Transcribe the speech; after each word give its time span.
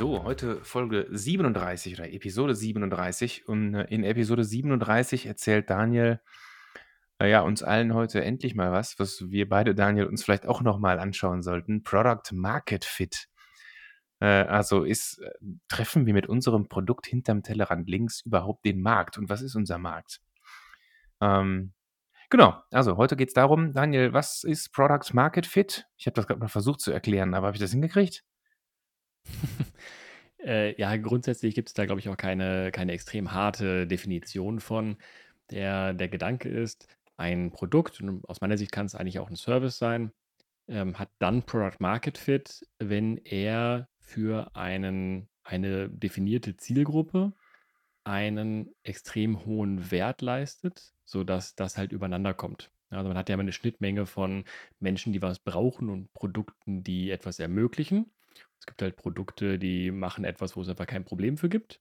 So, 0.00 0.24
heute 0.24 0.64
Folge 0.64 1.08
37 1.10 1.98
oder 1.98 2.10
Episode 2.10 2.54
37. 2.54 3.46
Und 3.46 3.74
äh, 3.74 3.84
in 3.90 4.02
Episode 4.02 4.44
37 4.44 5.26
erzählt 5.26 5.68
Daniel 5.68 6.22
äh, 7.18 7.30
ja, 7.30 7.42
uns 7.42 7.62
allen 7.62 7.92
heute 7.92 8.24
endlich 8.24 8.54
mal 8.54 8.72
was, 8.72 8.98
was 8.98 9.30
wir 9.30 9.46
beide, 9.46 9.74
Daniel, 9.74 10.06
uns 10.06 10.24
vielleicht 10.24 10.46
auch 10.46 10.62
nochmal 10.62 10.98
anschauen 10.98 11.42
sollten. 11.42 11.82
Product 11.82 12.32
Market 12.32 12.86
Fit. 12.86 13.28
Äh, 14.20 14.24
also 14.24 14.84
ist, 14.84 15.18
äh, 15.18 15.32
treffen 15.68 16.06
wir 16.06 16.14
mit 16.14 16.26
unserem 16.30 16.66
Produkt 16.66 17.06
hinterm 17.06 17.42
Tellerrand 17.42 17.86
links 17.86 18.22
überhaupt 18.22 18.64
den 18.64 18.80
Markt? 18.80 19.18
Und 19.18 19.28
was 19.28 19.42
ist 19.42 19.54
unser 19.54 19.76
Markt? 19.76 20.22
Ähm, 21.20 21.74
genau, 22.30 22.62
also 22.70 22.96
heute 22.96 23.16
geht 23.16 23.28
es 23.28 23.34
darum, 23.34 23.74
Daniel, 23.74 24.14
was 24.14 24.44
ist 24.44 24.72
Product 24.72 25.12
Market 25.12 25.44
Fit? 25.44 25.84
Ich 25.98 26.06
habe 26.06 26.14
das 26.14 26.26
gerade 26.26 26.40
mal 26.40 26.48
versucht 26.48 26.80
zu 26.80 26.90
erklären, 26.90 27.34
aber 27.34 27.48
habe 27.48 27.56
ich 27.56 27.62
das 27.62 27.72
hingekriegt? 27.72 28.24
Äh, 30.42 30.74
ja, 30.80 30.96
grundsätzlich 30.96 31.54
gibt 31.54 31.68
es 31.68 31.74
da, 31.74 31.84
glaube 31.84 32.00
ich, 32.00 32.08
auch 32.08 32.16
keine, 32.16 32.72
keine 32.72 32.92
extrem 32.92 33.32
harte 33.32 33.86
Definition 33.86 34.60
von. 34.60 34.96
Der, 35.50 35.92
der 35.92 36.08
Gedanke 36.08 36.48
ist, 36.48 36.88
ein 37.18 37.50
Produkt, 37.52 38.00
und 38.00 38.26
aus 38.26 38.40
meiner 38.40 38.56
Sicht 38.56 38.72
kann 38.72 38.86
es 38.86 38.94
eigentlich 38.94 39.18
auch 39.18 39.28
ein 39.28 39.36
Service 39.36 39.76
sein, 39.76 40.12
ähm, 40.68 40.98
hat 40.98 41.10
dann 41.18 41.42
Product 41.42 41.76
Market 41.80 42.16
Fit, 42.16 42.66
wenn 42.78 43.18
er 43.18 43.88
für 43.98 44.56
einen, 44.56 45.28
eine 45.44 45.90
definierte 45.90 46.56
Zielgruppe 46.56 47.34
einen 48.04 48.74
extrem 48.82 49.44
hohen 49.44 49.90
Wert 49.90 50.22
leistet, 50.22 50.94
sodass 51.04 51.54
das 51.54 51.76
halt 51.76 51.92
übereinander 51.92 52.32
kommt. 52.32 52.70
Also 52.88 53.08
man 53.08 53.16
hat 53.18 53.28
ja 53.28 53.34
immer 53.34 53.42
eine 53.42 53.52
Schnittmenge 53.52 54.06
von 54.06 54.44
Menschen, 54.78 55.12
die 55.12 55.22
was 55.22 55.38
brauchen 55.38 55.90
und 55.90 56.12
Produkten, 56.14 56.82
die 56.82 57.10
etwas 57.10 57.38
ermöglichen. 57.38 58.10
Es 58.60 58.66
gibt 58.66 58.82
halt 58.82 58.96
Produkte, 58.96 59.58
die 59.58 59.90
machen 59.90 60.24
etwas, 60.24 60.56
wo 60.56 60.60
es 60.62 60.68
einfach 60.68 60.86
kein 60.86 61.04
Problem 61.04 61.38
für 61.38 61.48
gibt. 61.48 61.80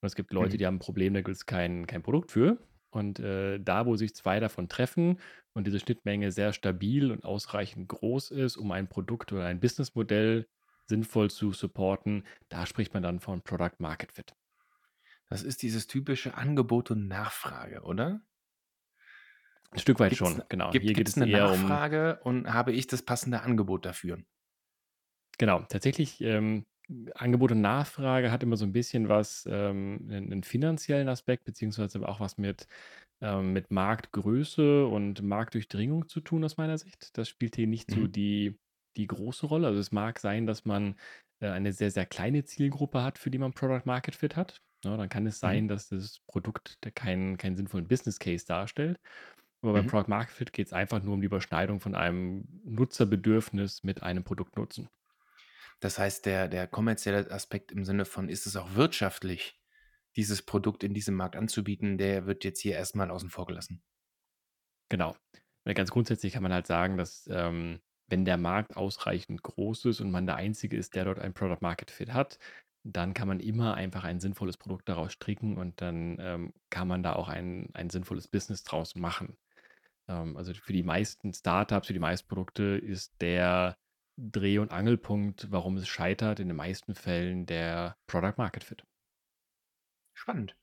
Und 0.00 0.06
es 0.06 0.14
gibt 0.14 0.32
Leute, 0.32 0.56
Mhm. 0.56 0.58
die 0.58 0.66
haben 0.66 0.76
ein 0.76 0.80
Problem, 0.80 1.14
da 1.14 1.22
gibt 1.22 1.36
es 1.36 1.46
kein, 1.46 1.86
kein 1.86 2.02
Produkt 2.02 2.32
für. 2.32 2.66
Und 2.92 3.20
äh, 3.20 3.58
da, 3.60 3.86
wo 3.86 3.96
sich 3.96 4.14
zwei 4.14 4.40
davon 4.40 4.68
treffen 4.68 5.20
und 5.54 5.66
diese 5.66 5.80
Schnittmenge 5.80 6.32
sehr 6.32 6.52
stabil 6.52 7.10
und 7.12 7.24
ausreichend 7.24 7.88
groß 7.88 8.30
ist, 8.30 8.56
um 8.56 8.72
ein 8.72 8.88
Produkt 8.88 9.32
oder 9.32 9.46
ein 9.46 9.60
Businessmodell 9.60 10.48
sinnvoll 10.88 11.30
zu 11.30 11.52
supporten, 11.52 12.24
da 12.48 12.66
spricht 12.66 12.94
man 12.94 13.02
dann 13.02 13.20
von 13.20 13.42
Product 13.42 13.76
Market 13.80 14.12
Fit. 14.12 14.34
Das 15.28 15.42
ist 15.42 15.60
dieses 15.60 15.86
typische 15.86 16.34
Angebot 16.34 16.90
und 16.90 17.08
Nachfrage, 17.08 17.82
oder? 17.82 18.22
Ein 19.72 19.78
Stück 19.78 20.00
weit 20.00 20.14
Gibt's 20.14 20.16
schon, 20.16 20.36
'ne 20.36 20.44
genau. 20.48 20.72
gibt 20.72 20.78
Hier 20.78 20.94
geht 20.94 21.08
gibt's 21.08 21.16
es 21.16 21.16
'ne 21.16 21.26
eher 21.26 21.50
um 21.50 21.82
Nachfrage 21.82 22.20
und 22.24 22.52
habe 22.52 22.72
ich 22.72 22.86
das 22.86 23.02
passende 23.02 23.42
Angebot 23.42 23.84
dafür? 23.86 24.24
Genau, 25.38 25.60
tatsächlich, 25.68 26.20
ähm, 26.20 26.64
Angebot 27.14 27.50
und 27.52 27.60
Nachfrage 27.62 28.30
hat 28.30 28.42
immer 28.42 28.56
so 28.56 28.64
ein 28.66 28.72
bisschen 28.72 29.08
was, 29.08 29.46
ähm 29.50 29.96
'nen 30.06 30.28
'nen 30.28 30.42
finanziellen 30.44 31.08
Aspekt, 31.08 31.44
beziehungsweise 31.44 32.06
auch 32.06 32.20
was 32.20 32.36
mit 32.36 32.66
ähm, 33.22 33.52
mit 33.54 33.70
Marktgröße 33.70 34.86
und 34.86 35.22
Marktdurchdringung 35.22 36.08
zu 36.08 36.20
tun 36.22 36.44
aus 36.44 36.56
meiner 36.58 36.78
Sicht. 36.78 37.16
Das 37.18 37.28
spielt 37.28 37.56
hier 37.56 37.68
nicht 37.68 37.90
so 37.92 38.06
Mhm. 38.06 38.08
die 38.08 38.58
die 38.96 39.06
große 39.08 39.46
Rolle. 39.46 39.68
Also, 39.68 39.80
es 39.80 39.92
mag 39.92 40.18
sein, 40.20 40.46
dass 40.46 40.64
man, 40.66 40.96
äh, 41.40 41.48
eine 41.50 41.72
sehr, 41.74 41.90
sehr 41.92 42.06
kleine 42.06 42.44
Zielgruppe 42.44 43.02
hat, 43.04 43.18
für 43.18 43.30
die 43.30 43.38
man 43.38 43.52
Product 43.54 43.82
Market 43.86 44.16
Fit 44.16 44.36
hat. 44.36 44.58
Ne, 44.84 44.96
dann 44.98 45.10
kann 45.10 45.26
es 45.28 45.40
Mhm. 45.44 45.60
sein, 45.60 45.68
dass 45.68 45.90
das 45.90 46.20
Produkt 46.28 46.76
da 46.82 46.90
keinen 46.90 47.38
keinen 47.38 47.56
sinnvollen 47.56 47.88
Business 47.88 48.18
Case 48.20 48.46
darstellt. 48.46 48.98
Aber 49.62 49.74
beim 49.74 49.84
Mhm. 49.84 49.88
Product 49.88 50.08
Market 50.10 50.34
Fit 50.36 50.52
geht 50.54 50.68
es 50.68 50.72
einfach 50.74 51.02
nur 51.02 51.14
um 51.14 51.20
die 51.22 51.26
Überschneidung 51.26 51.80
von 51.80 51.94
einem 51.96 52.46
Nutzerbedürfnis 52.64 53.82
mit 53.84 54.02
einem 54.04 54.24
Produktnutzen. 54.24 54.88
Das 55.84 56.00
heißt, 56.00 56.26
der 56.26 56.48
der 56.48 56.66
kommerzielle 56.66 57.30
Aspekt 57.30 57.70
im 57.70 57.84
Sinne 57.84 58.04
von: 58.06 58.28
„Ist 58.28 58.46
es 58.46 58.56
auch 58.56 58.74
wirtschaftlich, 58.74 59.60
dieses 60.16 60.42
Produkt 60.42 60.82
in 60.84 60.94
diesem 60.94 61.14
Markt 61.14 61.36
anzubieten“, 61.36 61.96
der 61.98 62.26
wird 62.26 62.42
jetzt 62.44 62.60
hier 62.60 62.74
erst 62.74 62.96
mal 62.96 63.10
außen 63.10 63.30
vor 63.30 63.46
gelassen. 63.46 63.84
Genau. 64.90 65.16
Ganz 65.64 65.90
grundsätzlich 65.90 66.32
kann 66.34 66.42
man 66.42 66.52
halt 66.52 66.66
sagen, 66.66 66.96
dass, 66.98 67.26
ähm, 67.32 67.80
wenn 68.08 68.24
der 68.26 68.36
Markt 68.36 68.76
ausreichend 68.76 69.42
groß 69.42 69.86
ist 69.86 70.00
und 70.00 70.10
man 70.10 70.26
der 70.26 70.36
Einzige 70.36 70.76
ist, 70.76 70.94
der 70.94 71.04
dort 71.06 71.18
ein 71.18 71.32
Product 71.34 71.58
Market 71.62 71.90
Fit 71.90 72.12
hat, 72.12 72.38
dann 72.82 73.14
kann 73.14 73.28
man 73.28 73.40
immer 73.40 73.74
einfach 73.74 74.04
ein 74.04 74.20
sinnvolles 74.20 74.58
Produkt 74.58 74.88
daraus 74.90 75.12
stricken 75.14 75.56
und 75.56 75.80
dann, 75.80 76.18
ähm, 76.20 76.52
kann 76.70 76.86
man 76.88 77.02
da 77.02 77.14
auch 77.14 77.28
ein 77.28 77.70
ein 77.74 77.88
sinnvolles 77.90 78.28
Business 78.28 78.62
draus 78.62 78.94
machen. 78.94 79.38
Ähm, 80.08 80.36
also, 80.36 80.54
für 80.54 80.72
die 80.74 80.82
meisten 80.84 81.32
Startups, 81.34 81.88
für 81.88 81.94
die 81.94 81.98
meisten 82.00 82.28
Produkte 82.28 82.64
ist 82.78 83.14
der 83.22 83.78
Dreh 84.18 84.58
und 84.58 84.70
Angelpunkt, 84.70 85.50
warum 85.50 85.76
es 85.76 85.88
scheitert, 85.88 86.38
in 86.38 86.46
den 86.48 86.56
meisten 86.56 86.94
Fällen 86.94 87.46
der 87.46 87.96
Product 88.06 88.34
Market 88.36 88.62
Fit. 88.62 88.84
Spannend. 90.16 90.56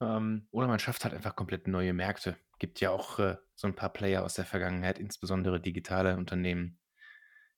Ähm, 0.00 0.48
oder 0.52 0.68
man 0.68 0.78
schafft 0.80 1.04
halt 1.04 1.14
einfach 1.14 1.36
komplett 1.36 1.68
neue 1.68 1.92
Märkte. 1.94 2.36
Gibt 2.58 2.80
ja 2.80 2.90
auch, 2.90 3.18
äh, 3.20 3.36
so 3.54 3.68
'n 3.68 3.74
paar 3.76 3.92
Player 3.92 4.24
aus 4.24 4.34
der 4.34 4.46
Vergangenheit, 4.46 4.98
insbesondere 4.98 5.60
digitale 5.60 6.16
Unternehmen, 6.16 6.80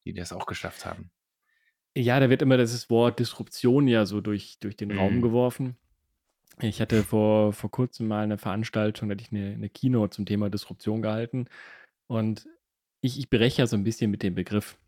die 0.06 0.15
das 0.15 0.33
auch 0.33 0.47
geschafft 0.47 0.87
haben. 0.87 1.11
Ja, 1.97 2.21
da 2.21 2.31
wird 2.31 2.41
immer 2.43 2.57
dieses 2.57 2.89
Wort 2.89 3.19
Disruption 3.19 3.89
ja 3.89 4.07
so 4.07 4.21
durch 4.21 4.61
durch 4.61 4.77
den 4.77 4.93
Raum 4.93 5.21
Mhm. 5.21 5.22
geworfen. 5.22 5.77
Ich 6.61 6.81
hatte 6.81 7.05
vor 7.05 7.53
vor 7.53 7.71
Kurzem 7.71 8.09
mal 8.09 8.27
'ne 8.27 8.39
Veranstaltung, 8.39 9.09
da 9.09 9.15
hatte 9.15 9.25
ich 9.25 9.33
'ne 9.33 9.59
'ne 9.59 9.71
Keynote 9.71 10.17
zum 10.17 10.27
Thema 10.27 10.51
Disruption 10.51 11.03
gehalten 11.03 11.47
und 12.09 12.49
ich 13.03 13.19
ich 13.21 13.31
breche 13.31 13.62
ja 13.62 13.69
so 13.69 13.77
'n 13.77 13.84
bisschen 13.84 14.11
mit 14.11 14.22
dem 14.25 14.34
Begriff. 14.37 14.80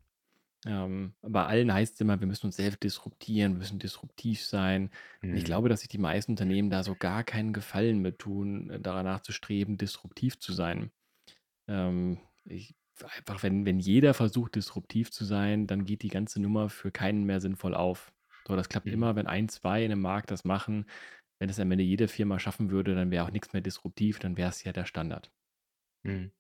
Ähm, 0.66 1.14
bei 1.22 1.44
allen 1.44 1.72
heißt's 1.72 2.00
immer, 2.00 2.20
wir 2.20 2.26
müssen 2.26 2.46
uns 2.46 2.56
selbst 2.56 2.82
disruptieren, 2.84 3.52
wir 3.54 3.58
müssen 3.58 3.78
disruptiv 3.80 4.44
sein. 4.44 4.90
Und 5.30 5.36
ich 5.38 5.44
Mhm. 5.44 5.44
glaube, 5.44 5.68
dass 5.68 5.80
sich 5.80 5.88
die 5.88 5.98
meisten 5.98 6.32
Unternehmen 6.32 6.70
da 6.70 6.84
so 6.84 6.94
gar 6.96 7.24
keinen 7.24 7.52
Gefallen 7.52 7.98
mit 8.00 8.18
tun, 8.18 8.70
äh, 8.70 8.80
danach 8.80 9.20
zu 9.22 9.32
streben, 9.32 9.76
disruptiv 9.76 10.38
zu 10.38 10.52
sein. 10.52 10.92
Ähm, 11.68 12.20
ich 12.44 12.76
einfach, 13.18 13.42
wenn 13.42 13.66
wenn 13.66 13.80
jeder 13.80 14.14
versucht, 14.14 14.56
disruptiv 14.56 15.10
zu 15.12 15.24
sein, 15.24 15.66
dann 15.66 15.84
geht 15.84 16.02
die 16.02 16.08
ganze 16.08 16.40
Nummer 16.42 16.68
für 16.70 16.92
keinen 16.92 17.24
mehr 17.24 17.40
sinnvoll 17.40 17.74
auf. 17.74 18.12
So, 18.48 18.56
das 18.56 18.68
klappt 18.70 18.88
Mhm. 18.88 18.92
immer, 18.92 19.16
wenn 19.16 19.26
1, 19.28 19.48
2 19.48 19.84
in 19.84 19.90
'nem 19.90 20.00
Markt 20.02 20.30
das 20.30 20.44
machen. 20.44 20.86
Wenn 21.40 21.50
es 21.50 21.60
am 21.60 21.70
Ende 21.72 21.84
jede 21.84 22.08
Firma 22.08 22.38
schaffen 22.40 22.70
würde, 22.70 22.94
dann 22.96 23.10
wäre 23.12 23.24
auch 23.26 23.32
nix 23.32 23.52
mehr 23.54 23.62
disruptiv, 23.62 24.18
dann 24.20 24.36
wäre 24.38 24.50
es 24.50 24.64
ja 24.64 24.72
der 24.72 24.86
Standard. 24.86 25.32
Mhm. 26.04 26.32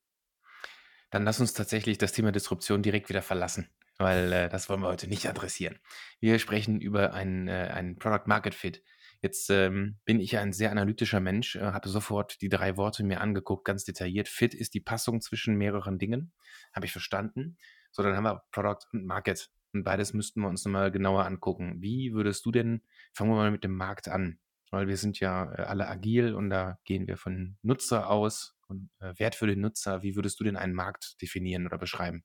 Dann 1.10 1.24
lass 1.24 1.40
uns 1.40 1.52
tatsächlich 1.52 1.98
das 1.98 2.12
Thema 2.12 2.32
Disruption 2.32 2.82
direkt 2.82 3.08
wieder 3.08 3.22
verlassen, 3.22 3.68
weil, 3.98 4.32
äh, 4.32 4.48
das 4.48 4.68
wollen 4.68 4.80
wir 4.80 4.88
heute 4.88 5.08
nicht 5.08 5.28
adressieren. 5.28 5.78
Wir 6.20 6.38
sprechen 6.38 6.80
über 6.80 7.14
einen, 7.14 7.48
äh 7.48 7.70
einen 7.72 7.98
Product 7.98 8.26
Market 8.26 8.54
Fit. 8.54 8.82
Jetzt, 9.20 9.50
ähm, 9.50 10.00
bin 10.04 10.18
ich 10.20 10.36
ein 10.38 10.52
sehr 10.52 10.72
analytischer 10.72 11.20
Mensch, 11.20 11.56
äh, 11.56 11.60
habe 11.60 11.88
sofort 11.88 12.40
die 12.40 12.48
3 12.48 12.76
Worte 12.76 13.04
mir 13.04 13.20
angeguckt, 13.20 13.64
ganz 13.64 13.84
detailliert. 13.84 14.28
Fit 14.28 14.54
ist 14.54 14.74
die 14.74 14.80
Passung 14.80 15.20
zwischen 15.20 15.56
mehreren 15.56 15.98
Dingen, 15.98 16.32
habe 16.74 16.86
ich 16.86 16.92
verstanden. 16.92 17.56
So, 17.92 18.02
dann 18.02 18.16
haben 18.16 18.24
wir 18.24 18.42
Product 18.50 18.86
und 18.92 19.06
Market 19.06 19.50
und 19.72 19.84
beides 19.84 20.12
müssten 20.12 20.40
wir 20.42 20.48
uns 20.48 20.64
noch 20.64 20.72
mal 20.72 20.90
genauer 20.90 21.24
angucken. 21.26 21.80
Wie 21.80 22.12
würdest 22.12 22.44
du 22.46 22.50
denn 22.52 22.82
fangen 23.12 23.30
wir 23.30 23.36
mal 23.36 23.50
mit 23.50 23.64
dem 23.64 23.76
Markt 23.76 24.08
an, 24.08 24.38
weil 24.70 24.88
wir 24.88 24.96
sind 24.96 25.20
ja, 25.20 25.52
äh, 25.54 25.62
alle 25.62 25.88
agil 25.88 26.34
und 26.34 26.50
da 26.50 26.78
gehen 26.84 27.06
wir 27.06 27.16
von 27.16 27.56
Nutzer 27.62 28.08
aus 28.10 28.56
und, 28.68 28.90
äh, 29.00 29.14
Wert 29.18 29.34
für 29.34 29.46
den 29.46 29.60
Nutzer. 29.60 30.02
Wie 30.02 30.16
würdest 30.16 30.40
du 30.40 30.44
denn 30.44 30.56
einen 30.56 30.74
Markt 30.74 31.20
definieren 31.22 31.66
oder 31.66 31.78
beschreiben? 31.78 32.24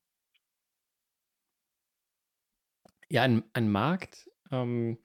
Ja, 3.12 3.24
ein 3.24 3.44
ein 3.54 3.70
Markt, 3.72 4.30
ähm, 4.52 4.98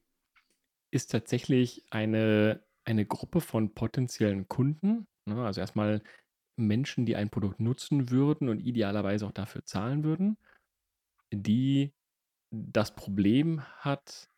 ist 0.90 1.10
tatsächlich 1.12 1.84
eine 1.90 2.64
eine 2.84 3.06
Gruppe 3.06 3.40
von 3.40 3.74
potenziellen 3.74 4.48
Kunden, 4.48 5.06
ne? 5.26 5.44
Also, 5.46 5.60
erstmal 5.60 6.02
Menschen, 6.56 7.06
die 7.06 7.16
ein 7.16 7.30
Produkt 7.30 7.60
nutzen 7.60 8.10
würden 8.10 8.48
und 8.48 8.60
idealerweise 8.60 9.26
auch 9.26 9.32
dafür 9.32 9.64
zahlen 9.64 10.04
würden, 10.04 10.38
die 11.32 11.94
das 12.52 12.94
Problem 12.96 13.62
hat, 13.78 14.30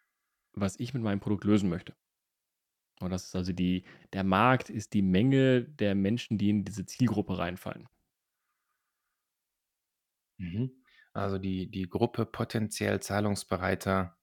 was 0.54 0.80
ich 0.80 0.94
mit 0.94 1.02
meinem 1.04 1.20
Produkt 1.20 1.44
lösen 1.44 1.68
möchte. 1.70 1.94
Und 3.00 3.10
das 3.10 3.24
ist 3.24 3.34
also 3.36 3.52
die 3.52 3.84
der 4.12 4.24
Markt 4.24 4.70
ist 4.70 4.94
die 4.94 5.02
Menge 5.02 5.62
der 5.64 5.94
Menschen, 5.94 6.38
die 6.38 6.50
in 6.50 6.64
diese 6.64 6.86
Zielgruppe 6.86 7.38
reinfallen. 7.38 7.88
Mhm. 10.38 10.83
Also 11.14 11.38
die, 11.38 11.70
die 11.70 11.88
Gruppe 11.88 12.26
potenziell 12.26 13.00
zahlungsbereiter 13.00 14.18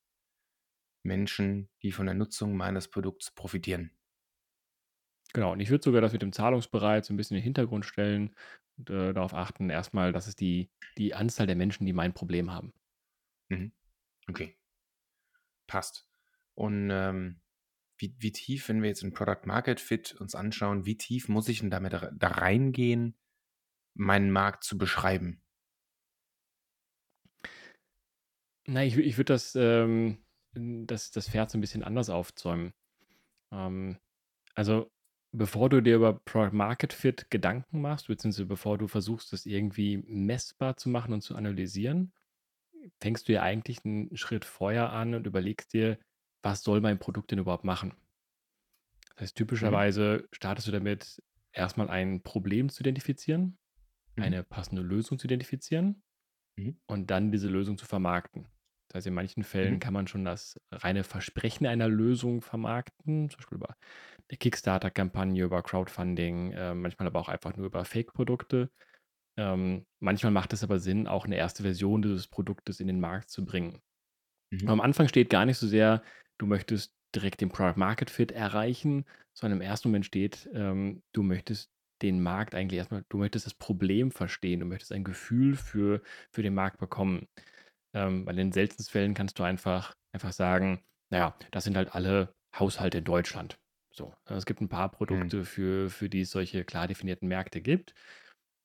Menschen, 1.04 1.70
die 1.82 1.92
von 1.92 2.06
der 2.06 2.16
Nutzung 2.16 2.56
meines 2.56 2.90
Produkts 2.90 3.32
profitieren. 3.32 3.92
Genau, 5.34 5.54
und 5.54 5.62
ich 5.62 5.70
würde 5.70 5.84
sogar 5.84 6.02
das 6.02 6.12
mit 6.12 6.22
dem 6.22 6.34
Zahlungsbereit 6.34 7.06
so 7.06 7.14
ein 7.14 7.18
bisschen 7.18 7.38
in 7.38 7.42
den 7.42 7.46
Hintergrund 7.46 7.86
stellen 7.86 8.36
und, 8.78 8.90
äh, 8.90 9.14
darauf 9.14 9.34
achten, 9.34 9.70
erstmal, 9.70 10.12
das 10.12 10.28
ist 10.28 10.42
die 10.42 10.70
die 10.98 11.14
Anzahl 11.14 11.48
der 11.48 11.56
Menschen, 11.56 11.86
die 11.86 11.94
mein 11.94 12.14
Problem 12.14 12.52
haben. 12.52 12.74
Mhm. 13.50 13.72
Okay. 14.28 14.58
Passt. 15.68 16.06
Und 16.54 16.90
ähm, 16.92 17.40
wie, 17.98 18.14
wie 18.20 18.32
tief, 18.34 18.68
wenn 18.68 18.82
wir 18.82 18.90
jetzt 18.90 19.04
ein 19.04 19.14
Product 19.14 19.46
Market 19.46 19.80
Fit 19.80 20.14
uns 20.20 20.36
anschauen, 20.36 20.86
wie 20.86 20.98
tief 20.98 21.30
muss 21.30 21.48
ich 21.48 21.62
denn 21.62 21.70
damit 21.70 21.94
da 21.94 22.12
da 22.12 22.28
reingehen, 22.28 23.16
meinen 23.94 24.32
Markt 24.32 24.66
zu 24.66 24.78
beschreiben? 24.78 25.42
Na, 28.68 28.84
ich 28.84 28.98
ich 28.98 29.18
würde 29.18 29.34
das, 29.34 29.56
ähm 29.56 30.20
das 30.54 31.12
das 31.12 31.30
Pferd 31.30 31.50
so 31.50 31.58
ein 31.58 31.62
bisschen 31.62 31.84
anders 31.84 32.10
aufzäumen. 32.10 32.74
Ähm, 33.54 34.00
also, 34.56 34.92
bevor 35.34 35.70
du 35.70 35.82
dir 35.82 35.96
über 35.98 36.14
Product 36.26 36.54
Market 36.56 36.94
Fit 36.94 37.32
Gedanken 37.32 37.82
machst, 37.82 38.08
beziehungsweise 38.08 38.48
bevor 38.48 38.78
du 38.80 38.88
versuchst, 38.88 39.34
das 39.34 39.46
irgendwie 39.48 39.98
messbar 40.00 40.78
zu 40.78 40.90
machen 40.90 41.14
und 41.14 41.22
zu 41.22 41.36
analysieren, 41.36 42.14
fängst 43.02 43.30
du 43.30 43.34
ja 43.34 43.44
eigentlich 43.44 43.86
einen 43.86 44.16
Schritt 44.18 44.46
vorher 44.46 44.92
an 44.92 45.16
und 45.16 45.28
überlegst 45.28 45.74
dir: 45.74 46.00
„Was 46.44 46.64
soll 46.64 46.82
mein 46.82 47.00
Produkt 47.00 47.32
denn 47.32 47.40
überhaupt 47.40 47.66
machen?“ 47.66 47.96
Das 49.16 49.22
heißt, 49.24 49.38
Mhm. 49.62 49.86
typischerweise 49.86 50.28
startest 50.32 50.68
du 50.68 50.72
damit, 50.72 51.22
erstmal 51.54 51.90
ein 51.90 52.24
Problem 52.24 52.70
zu 52.70 52.82
identifizieren, 52.82 53.58
Mhm. 54.18 54.34
eine 54.34 54.44
passende 54.44 54.82
Lösung 54.84 55.20
zu 55.20 55.28
identifizieren 55.28 56.04
Mhm. 56.58 56.72
und 56.88 57.12
dann 57.12 57.32
diese 57.32 57.50
Lösung 57.50 57.78
zu 57.78 57.86
vermarkten. 57.86 58.48
Das 58.90 58.98
heißt, 59.00 59.08
in 59.08 59.14
manchen 59.14 59.44
Fällen 59.44 59.80
Mhm. 59.80 59.82
kann 59.82 59.94
man 59.94 60.08
schon 60.08 60.26
das 60.26 60.58
reine 60.72 61.04
Versprechen 61.04 61.66
einer 61.66 61.88
Lösung 61.88 62.42
vermarkten, 62.42 63.30
zum 63.30 63.38
Beispiel 63.38 63.58
über 63.58 63.76
eine 64.30 64.38
Kickstarter-Kampagne, 64.38 65.44
über 65.46 65.64
Crowdfunding, 65.64 66.52
äh, 66.54 66.74
manchmal 66.76 67.08
aber 67.08 67.20
auch 67.22 67.30
einfach 67.30 67.56
nur 67.56 67.68
über 67.68 67.86
Fake-Produkte. 67.86 68.70
Ähm, 69.38 69.86
manchmal 70.00 70.32
macht 70.34 70.54
es 70.54 70.64
aber 70.64 70.80
Sinn, 70.80 71.08
auch 71.08 71.26
eine 71.26 71.38
erste 71.38 71.64
Version 71.64 72.02
dieses 72.02 72.28
Produktes 72.28 72.80
in 72.82 72.88
den 72.88 73.00
Markt 73.02 73.30
zu 73.32 73.46
bringen. 73.46 73.82
Mhm. 74.52 74.72
Am 74.72 74.82
Anfang 74.82 75.08
steht 75.08 75.30
gar 75.30 75.46
nicht 75.46 75.58
so 75.58 75.68
sehr, 75.68 76.04
du 76.38 76.46
möchtest 76.46 76.94
direkt 77.16 77.42
den 77.42 77.50
Product 77.50 77.78
Market 77.78 78.10
Fit 78.10 78.32
erreichen, 78.32 79.06
sondern 79.34 79.60
im 79.60 79.66
ersten 79.68 79.90
Moment 79.90 80.06
steht, 80.06 80.50
ähm, 80.54 81.04
du 81.14 81.24
möchtest 81.24 81.72
den 82.02 82.22
Markt 82.24 82.56
eigentlich 82.56 82.80
erstmal, 82.80 83.04
du 83.10 83.18
möchtest 83.18 83.46
das 83.46 83.54
Problem 83.54 84.12
verstehen, 84.12 84.60
du 84.62 84.66
möchtest 84.66 84.92
ein 84.92 85.04
Gefühl 85.04 85.56
für, 85.56 86.02
für 86.32 86.44
den 86.44 86.54
Markt 86.54 86.80
bekommen. 86.80 87.28
Ähm, 87.94 88.26
weil 88.26 88.34
in 88.34 88.48
den 88.48 88.52
seltensten 88.54 88.92
Fällen 88.92 89.14
kannst 89.14 89.38
du 89.40 89.44
einfach, 89.44 89.96
einfach 90.14 90.32
sagen, 90.34 90.82
naja, 91.12 91.36
das 91.52 91.64
sind 91.66 91.76
halt 91.78 91.94
alle 91.94 92.34
Haushalte 92.58 93.00
in 93.00 93.04
Deutschland. 93.04 93.60
So, 93.94 94.14
äh, 94.30 94.36
es 94.36 94.46
gibt 94.46 94.62
ein 94.62 94.70
paar 94.70 94.90
Mhm. 94.90 94.98
Produkte, 94.98 95.46
für, 95.46 95.90
für 95.90 96.10
die 96.10 96.22
es 96.22 96.32
solche 96.32 96.64
klar 96.64 96.88
definierten 96.88 97.28
Märkte 97.28 97.62
gibt. 97.62 97.94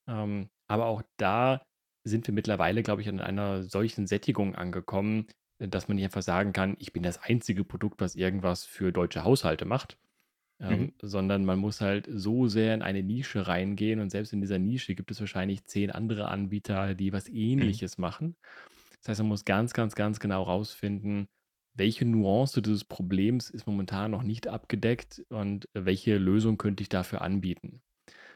Ähm, 0.09 0.51
aber 0.69 0.87
auch 0.87 1.03
da 1.17 1.63
sind 2.05 2.27
wir 2.27 2.35
mittlerweile, 2.35 2.83
glaube 2.83 3.03
ich, 3.03 3.09
an 3.09 3.21
einer 3.21 3.65
solchen 3.65 4.07
Sättigung 4.07 4.55
angekommen, 4.55 5.27
dass 5.59 5.89
man 5.89 5.97
nicht 5.97 6.05
einfach 6.05 6.23
sagen 6.23 6.53
kann, 6.53 6.77
ich 6.79 6.93
bin 6.93 7.03
das 7.03 7.19
einzige 7.23 7.65
Produkt, 7.65 8.01
was 8.01 8.15
irgendwas 8.15 8.65
für 8.65 8.93
deutsche 8.93 9.25
Haushalte 9.25 9.65
macht, 9.65 9.99
Mhm. 10.69 10.87
ähm, 10.87 10.95
sondern 11.03 11.45
man 11.45 11.59
muss 11.59 11.81
halt 11.81 12.09
so 12.11 12.49
sehr 12.49 12.75
in 12.75 12.83
eine 12.83 13.03
Nische 13.03 13.47
reingehen 13.47 14.01
und 14.01 14.11
selbst 14.11 14.33
in 14.33 14.41
dieser 14.41 14.59
Nische 14.59 14.95
gibt 14.95 15.11
es 15.11 15.21
wahrscheinlich 15.21 15.65
zehn 15.65 15.91
andere 15.91 16.29
Anbieter, 16.29 16.95
die 16.95 17.13
was 17.13 17.29
Mhm. 17.59 17.79
Ähnliches 17.79 17.99
machen. 17.99 18.37
Das 19.03 19.11
heißt, 19.11 19.21
man 19.21 19.29
muss 19.29 19.45
ganz, 19.45 19.73
ganz, 19.75 19.95
ganz 19.95 20.21
genau 20.21 20.43
rausfinden, 20.45 21.27
welche 21.75 22.07
Nuance 22.07 22.63
dieses 22.63 22.85
Problems 22.85 23.51
ist 23.51 23.67
momentan 23.67 24.11
noch 24.11 24.23
nicht 24.23 24.49
abgedeckt 24.49 25.25
und 25.31 25.69
welche 25.75 26.17
Lösung 26.19 26.57
könnte 26.59 26.83
ich 26.83 26.89
dafür 26.89 27.21
anbieten. 27.23 27.83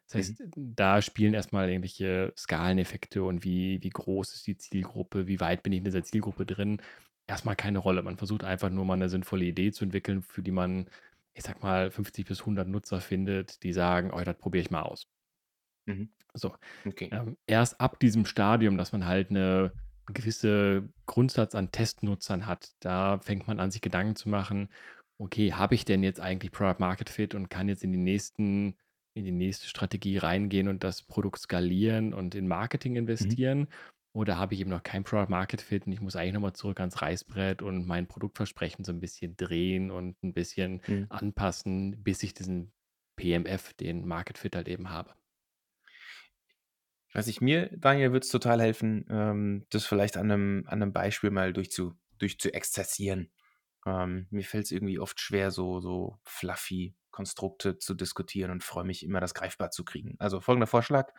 Das 0.07 0.15
Mhm. 0.15 0.37
heißt, 0.37 0.43
da 0.57 1.03
spielen 1.03 1.35
erstmal 1.35 1.69
irgendwelche 1.69 2.33
Skaleneffekte 2.37 3.23
und 3.23 3.45
wie, 3.45 3.83
wie 3.83 3.91
groß 3.91 4.35
ist 4.35 4.47
die 4.47 4.57
Zielgruppe, 4.57 5.27
wie 5.27 5.41
weit 5.41 5.63
bin 5.63 5.73
ich 5.73 5.79
in 5.79 5.85
dieser 5.85 6.03
Zielgruppe 6.03 6.47
drin, 6.47 6.81
erstmal 7.27 7.57
keine 7.57 7.79
Rolle. 7.79 8.03
Man 8.03 8.17
versucht 8.19 8.45
einfach 8.45 8.71
nur 8.71 8.85
mal 8.85 8.95
eine 8.95 9.09
sinnvolle 9.09 9.45
Idee 9.45 9.73
zu 9.73 9.85
entwickeln, 9.85 10.23
für 10.23 10.43
die 10.43 10.51
man, 10.51 10.87
ich 11.35 11.45
sag 11.45 11.63
mal, 11.63 11.91
50 11.91 12.27
bis 12.27 12.45
100 12.45 12.69
Nutzer 12.69 13.01
findet, 13.01 13.63
die 13.63 13.73
sagen, 13.73 14.11
oh, 14.13 14.21
das 14.23 14.37
probiere 14.39 14.63
ich 14.63 14.71
mal 14.71 14.83
aus. 14.83 15.07
Mhm. 15.87 16.09
So, 16.35 16.55
Okay. 16.87 17.13
ähm, 17.13 17.37
erst 17.47 17.81
ab 17.81 18.01
diesem 18.01 18.27
Stadium, 18.27 18.77
dass 18.79 18.93
man 18.93 19.07
halt 19.07 19.31
eine 19.31 19.75
gewisse 20.07 20.91
Grundsatz 21.07 21.55
an 21.55 21.73
Testnutzern 21.73 22.47
hat, 22.47 22.73
da 22.81 23.19
fängt 23.21 23.47
man 23.49 23.61
an, 23.61 23.71
sich 23.71 23.81
Gedanken 23.83 24.17
zu 24.17 24.29
machen: 24.29 24.71
„Okay, 25.19 25.53
habe 25.55 25.75
ich 25.75 25.85
denn 25.85 26.03
jetzt 26.03 26.21
eigentlich 26.21 26.53
Product 26.53 26.81
Market 26.81 27.11
Fit 27.11 27.35
und 27.35 27.49
kann 27.51 27.69
jetzt 27.69 27.85
in 27.85 27.93
die 27.93 27.99
nächsten 27.99 28.77
in 29.15 29.25
die 29.25 29.33
nächste 29.33 29.67
Strategie 29.69 30.19
reingehen 30.19 30.69
und 30.69 30.85
das 30.85 31.03
Produkt 31.03 31.41
skalieren 31.41 32.15
und 32.15 32.35
in 32.37 32.49
Marketing 32.49 32.97
Mhm. 33.21 33.39
Oder 34.13 34.39
habe 34.39 34.55
ich 34.55 34.61
eben 34.61 34.71
noch 34.71 34.83
kein 34.83 35.05
Product 35.05 35.29
Market 35.31 35.61
Fit 35.63 35.87
und 35.87 35.93
ich 35.93 36.01
muss 36.01 36.17
eigentlich 36.17 36.35
noch 36.35 36.41
mal 36.41 36.53
zurück 36.55 36.81
ans 36.81 37.01
Reißbrett 37.01 37.63
und 37.63 37.87
mein 37.87 38.09
Produktversprechen 38.09 38.85
so 38.85 38.93
ein 38.93 39.01
bisschen 39.01 39.37
drehen 39.37 39.91
und 39.91 40.23
ein 40.25 40.33
bisschen 40.35 40.83
Mhm. 40.89 41.11
anpassen, 41.11 42.03
bis 42.03 42.23
ich 42.25 42.35
diesen 42.35 42.73
PMF, 43.17 43.73
den 43.75 44.07
Market 44.07 44.39
Fit 44.39 44.57
halt 44.57 44.69
eben 44.69 44.91
habe?“ 44.91 45.15
Ich 47.09 47.15
weiß 47.15 47.27
nicht, 47.27 47.41
mir, 47.41 47.71
Daniel, 47.77 48.13
würde 48.13 48.25
es 48.25 48.31
total 48.31 48.61
helfen, 48.61 49.05
ähm, 49.11 49.67
das 49.71 49.85
vielleicht 49.85 50.17
an 50.17 50.31
einem, 50.31 50.65
an 50.67 50.81
einem 50.83 50.93
Beispiel 50.93 51.31
mal 51.31 51.53
durchzu, 51.53 51.95
durchzuexerzieren. 52.19 53.33
Ähm, 53.87 54.29
mir 54.31 54.45
fällt 54.45 54.67
es 54.67 54.71
irgendwie 54.73 54.99
oft 55.01 55.19
schwer, 55.21 55.51
so, 55.51 55.81
so 55.81 56.19
fluffy 56.25 56.95
Konstrukte 57.11 57.79
zu 57.79 57.95
diskutieren 57.95 58.53
und 58.53 58.63
freue 58.63 58.85
mich 58.85 59.03
immer, 59.05 59.21
das 59.21 59.35
greifbar 59.35 59.71
zu 59.73 59.85
kriegen. 59.85 60.15
Also 60.21 60.41
folgender 60.41 60.69
Vorschlag. 60.69 61.13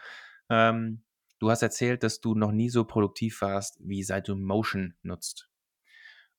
Ähm, 0.50 1.04
du 1.42 1.50
hast 1.50 1.64
erzählt, 1.64 2.04
dass 2.04 2.22
du 2.22 2.36
noch 2.36 2.52
nie 2.52 2.70
so 2.70 2.86
produktiv 2.86 3.42
warst, 3.42 3.78
wie 3.82 4.04
seit 4.04 4.28
du 4.28 4.36
Motion 4.36 4.94
nutzt. 5.02 5.50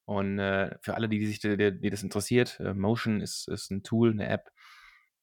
Und 0.05 0.39
äh, 0.39 0.77
für 0.81 0.95
alle, 0.95 1.09
die, 1.09 1.19
die 1.19 1.27
sich 1.27 1.41
die, 1.41 1.57
die 1.57 1.91
das 1.91 2.03
interessiert, 2.03 2.59
äh, 2.61 2.73
Motion 2.73 3.21
ist, 3.21 3.49
ist 3.49 3.71
ein 3.71 3.83
Tool, 3.83 4.13
eine 4.13 4.29
App, 4.29 4.51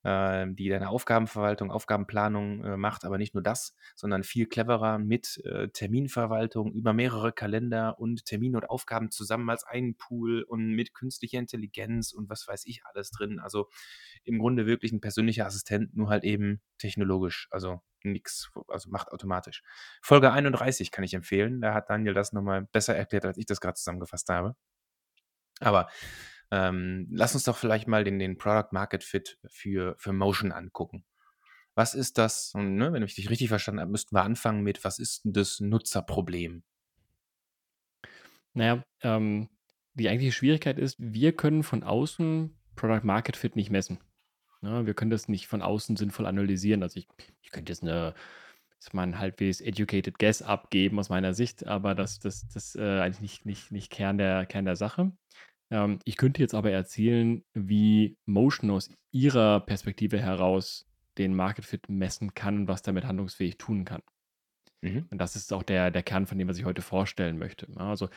die 0.04 0.70
deine 0.70 0.90
Aufgabenverwaltung, 0.90 1.72
Aufgabenplanung 1.72 2.64
äh, 2.64 2.78
macht, 2.78 3.04
aber 3.04 3.18
nicht 3.18 3.34
nur 3.34 3.44
das, 3.44 3.76
sondern 3.96 4.24
viel 4.24 4.46
cleverer 4.46 4.98
mit 4.98 5.42
äh, 5.44 5.68
Terminverwaltung 5.70 6.72
über 6.72 6.94
mehrere 6.94 7.34
Kalender 7.34 8.00
und 8.00 8.26
Termine 8.26 8.58
und 8.58 8.70
Aufgaben 8.70 9.12
zusammen 9.12 9.50
als 9.50 9.66
einen 9.66 9.96
Pool 9.96 10.44
und 10.44 10.72
mit 10.72 10.94
künstlicher 10.94 11.40
Intelligenz 11.40 12.14
und 12.14 12.30
was 12.30 12.48
weiß 12.48 12.66
ich 12.66 12.86
alles 12.86 13.12
drin. 13.12 13.40
Also 13.40 13.68
im 14.24 14.40
Grunde 14.40 14.66
wirklich 14.66 14.94
ein 14.94 15.02
persönlicher 15.02 15.46
Assistent, 15.46 15.96
nur 15.96 16.10
halt 16.10 16.24
eben 16.24 16.62
technologisch. 16.78 17.48
Also 17.52 17.82
nichts, 18.04 18.52
also 18.68 18.90
macht 18.90 19.12
automatisch. 19.12 19.64
Folge 20.02 20.32
31 20.32 20.92
kann 20.92 21.04
ich 21.04 21.14
empfehlen. 21.14 21.62
Da 21.62 21.74
hat 21.74 21.90
Daniel 21.90 22.14
das 22.14 22.34
nochmal 22.34 22.68
besser 22.72 22.96
erklärt, 22.96 23.26
als 23.26 23.38
ich 23.38 23.46
das 23.46 23.60
gerade 23.60 23.76
zusammengefasst 23.76 24.30
habe. 24.30 24.56
Aber 25.60 25.90
ähm, 26.52 27.08
lass 27.12 27.36
uns 27.36 27.44
doch 27.46 27.58
vielleicht 27.58 27.88
mal 27.88 28.04
den, 28.04 28.20
den 28.20 28.38
Product 28.38 28.70
Market 28.72 29.04
Fit 29.04 29.40
für, 29.48 29.96
für 30.00 30.14
Motion 30.14 30.52
angucken. 30.52 31.06
Was 31.76 31.96
ist 31.96 32.18
das? 32.18 32.54
Und 32.56 32.76
ne, 32.76 32.94
wenn 32.94 33.04
ich 33.04 33.16
dich 33.16 33.30
richtig 33.30 33.50
verstanden 33.50 33.82
habe, 33.82 33.92
müssten 33.92 34.16
wir 34.16 34.24
anfangen 34.24 34.64
mit, 34.64 34.84
was 34.84 35.00
ist 35.00 35.26
denn 35.26 35.34
das 35.34 35.60
Nutzerproblem? 35.62 36.64
Na 38.54 38.66
ja, 38.66 38.84
ähm, 39.04 39.50
die 39.94 40.10
eigentliche 40.10 40.32
Schwierigkeit 40.34 40.78
ist, 40.80 40.96
wir 41.00 41.34
können 41.36 41.64
von 41.64 41.84
außen 41.84 42.58
Product 42.76 43.04
Market 43.04 43.36
Fit 43.38 43.56
nicht 43.56 43.70
messen, 43.70 44.00
ne? 44.62 44.86
Wir 44.86 44.94
können 44.94 45.12
das 45.12 45.28
nicht 45.30 45.48
von 45.48 45.62
außen 45.62 45.98
sinnvoll 45.98 46.26
analysieren. 46.26 46.84
Also, 46.84 47.00
ich 47.00 47.08
ich 47.42 47.52
könnte 47.52 47.72
jetzt 47.74 47.84
'ne 47.84 48.14
sage 48.80 48.98
mal 48.98 49.04
'n 49.08 49.20
halbwegs 49.20 49.62
educated 49.62 50.20
guess 50.20 50.42
abgeben 50.42 51.00
aus 51.00 51.10
meiner 51.10 51.34
Sicht, 51.34 51.68
aber 51.68 51.96
das 51.96 52.20
das 52.20 52.48
das, 52.50 52.76
äh, 52.76 53.02
eigentlich 53.02 53.22
nicht 53.22 53.46
nicht 53.46 53.72
nicht 53.72 53.92
Kern 53.92 54.18
der 54.18 54.46
Kern 54.48 54.66
der 54.66 54.76
Sache. 54.78 55.12
Ähm, 55.72 56.00
ich 56.06 56.18
könnte 56.18 56.42
jetzt 56.42 56.56
aber 56.56 56.72
erzählen, 56.72 57.44
wie 57.54 58.18
Motion 58.26 58.72
aus 58.72 58.90
ihrer 59.12 59.60
Perspektive 59.62 60.20
heraus 60.20 60.86
den 61.18 61.36
Market 61.36 61.66
Fit 61.66 61.90
messen 61.90 62.34
kann 62.34 62.60
und 62.60 62.68
was 62.68 62.82
damit 62.82 63.06
handlungsfähig 63.06 63.58
tun 63.58 63.86
kann. 63.86 64.02
Mhm. 64.82 65.08
Und 65.10 65.18
das 65.18 65.36
ist 65.36 65.52
auch 65.54 65.64
der 65.64 65.92
der 65.92 66.04
Kern 66.04 66.26
von 66.26 66.38
dem, 66.38 66.48
was 66.48 66.58
ich 66.58 66.66
heute 66.66 66.82
vorstellen 66.82 67.38
möchte? 67.38 67.68
Also, 67.76 68.10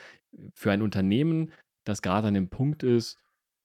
für 0.53 0.71
ein 0.71 0.81
Unternehmen, 0.81 1.51
das 1.83 2.01
gerade 2.01 2.27
an 2.29 2.33
dem 2.33 2.49
Punkt 2.49 2.83
ist, 2.83 3.17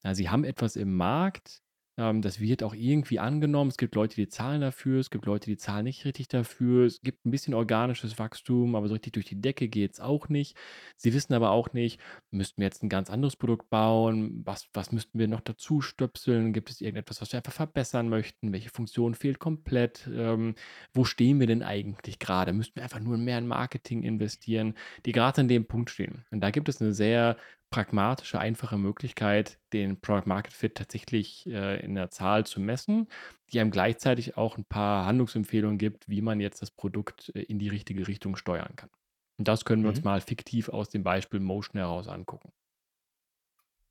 ja, 0.04 0.14
sie 0.14 0.28
haben 0.28 0.44
etwas 0.44 0.76
im 0.76 0.96
Markt, 0.96 1.62
Ähm, 1.98 2.22
das 2.22 2.40
wird 2.40 2.62
auch 2.62 2.74
irgendwie 2.74 3.18
angenommen. 3.18 3.70
Es 3.70 3.76
gibt 3.76 3.96
Leute, 3.96 4.14
die 4.14 4.28
zahlen 4.28 4.60
dafür, 4.60 5.00
es 5.00 5.10
gibt 5.10 5.26
Leute, 5.26 5.46
die 5.46 5.56
zahlen 5.56 5.84
nicht 5.84 6.04
richtig 6.04 6.28
dafür. 6.28 6.86
Es 6.86 7.00
gibt 7.02 7.26
ein 7.26 7.32
bisschen 7.32 7.54
organisches 7.54 8.18
Wachstum, 8.18 8.76
aber 8.76 8.86
so 8.88 8.94
richtig 8.94 9.14
durch 9.14 9.26
die 9.26 9.40
Decke 9.40 9.68
geht 9.68 9.94
es 9.94 10.00
auch 10.00 10.28
nicht. 10.28 10.56
Sie 10.96 11.12
wissen 11.12 11.34
aber 11.34 11.50
auch 11.50 11.72
nicht, 11.72 12.00
müssten 12.30 12.60
wir 12.60 12.66
jetzt 12.66 12.82
ein 12.84 12.88
ganz 12.88 13.10
anderes 13.10 13.36
Produkt 13.36 13.68
bauen? 13.68 14.42
Was 14.44 14.68
was 14.72 14.92
müssten 14.92 15.18
wir 15.18 15.26
noch 15.28 15.40
dazu 15.40 15.80
stöpseln? 15.80 16.52
Gibt 16.52 16.70
es 16.70 16.80
irgendetwas, 16.80 17.20
was 17.20 17.32
wir 17.32 17.38
einfach 17.38 17.52
verbessern 17.52 18.08
möchten? 18.08 18.52
Welche 18.52 18.70
Funktion 18.70 19.14
fehlt 19.14 19.40
komplett? 19.40 20.08
Ähm, 20.12 20.54
wo 20.92 21.04
stehen 21.04 21.40
wir 21.40 21.48
denn 21.48 21.64
eigentlich 21.64 22.20
gerade? 22.20 22.52
Müssten 22.52 22.76
wir 22.76 22.84
einfach 22.84 23.00
nur 23.00 23.18
mehr 23.18 23.38
in 23.38 23.48
Marketing 23.48 24.04
investieren? 24.04 24.74
Die 25.04 25.12
gerade 25.12 25.40
an 25.40 25.48
dem 25.48 25.66
Punkt 25.66 25.90
stehen. 25.90 26.24
Und 26.30 26.40
da 26.40 26.50
gibt 26.50 26.68
es 26.68 26.80
eine 26.80 26.94
sehr 26.94 27.36
pragmatische, 27.70 28.38
einfache 28.38 28.78
Möglichkeit, 28.78 29.58
den 29.72 30.00
Product 30.00 30.26
Market 30.26 30.52
Fit 30.52 30.74
tatsächlich 30.76 31.46
äh, 31.46 31.80
in 31.84 31.94
der 31.94 32.10
Zahl 32.10 32.46
zu 32.46 32.60
messen, 32.60 33.08
die 33.52 33.60
einem 33.60 33.70
gleichzeitig 33.70 34.36
auch 34.36 34.56
ein 34.58 34.64
paar 34.64 35.06
Handlungsempfehlungen 35.06 35.78
gibt, 35.78 36.08
wie 36.08 36.22
man 36.22 36.40
jetzt 36.40 36.62
das 36.62 36.70
Produkt 36.70 37.30
äh, 37.34 37.42
in 37.42 37.58
die 37.58 37.68
richtige 37.68 38.08
Richtung 38.08 38.36
steuern 38.36 38.74
kann. 38.76 38.90
Und 39.38 39.48
das 39.48 39.64
können 39.64 39.82
wir 39.82 39.90
uns 39.90 40.02
Mhm. 40.02 40.04
mal 40.04 40.20
fiktiv 40.20 40.68
aus 40.68 40.88
dem 40.90 41.02
Beispiel 41.04 41.40
Motion 41.40 41.78
heraus 41.78 42.08
angucken. 42.08 42.52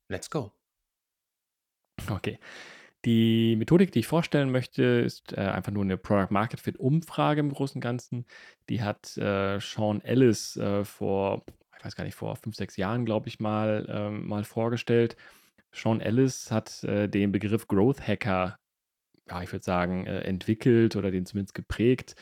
Let's 0.08 0.28
go. 0.28 0.52
Okay. 2.10 2.38
Die 3.04 3.56
Methodik, 3.56 3.92
die 3.92 4.00
ich 4.00 4.06
vorstellen 4.08 4.50
möchte, 4.50 4.82
ist 4.82 5.32
äh, 5.34 5.40
einfach 5.40 5.72
nur 5.72 5.84
eine 5.84 5.98
Product 5.98 6.32
Market 6.32 6.60
Fit 6.60 6.78
Umfrage 6.78 7.40
im 7.40 7.52
Großen 7.52 7.76
und 7.78 7.82
Ganzen. 7.82 8.26
Die 8.68 8.82
hat 8.82 9.16
äh, 9.18 9.60
Sean 9.60 10.02
Ellis 10.02 10.56
äh, 10.56 10.84
vor, 10.84 11.44
ich 11.78 11.84
weiß 11.84 11.96
gar 11.96 12.04
nicht, 12.04 12.14
vor 12.14 12.36
fünf, 12.36 12.56
sechs 12.56 12.76
Jahren, 12.76 13.04
glaube 13.04 13.28
ich, 13.28 13.40
mal, 13.40 13.86
ähm, 13.88 14.26
mal 14.26 14.44
vorgestellt. 14.44 15.16
Sean 15.72 16.00
Ellis 16.00 16.50
hat 16.50 16.82
äh, 16.84 17.08
den 17.08 17.32
Begriff 17.32 17.68
Growth 17.68 18.06
Hacker, 18.06 18.58
ja, 19.28 19.42
ich 19.42 19.52
würde 19.52 19.64
sagen, 19.64 20.06
äh, 20.06 20.20
entwickelt 20.20 20.96
oder 20.96 21.10
den 21.10 21.26
zumindest 21.26 21.54
geprägt. 21.54 22.16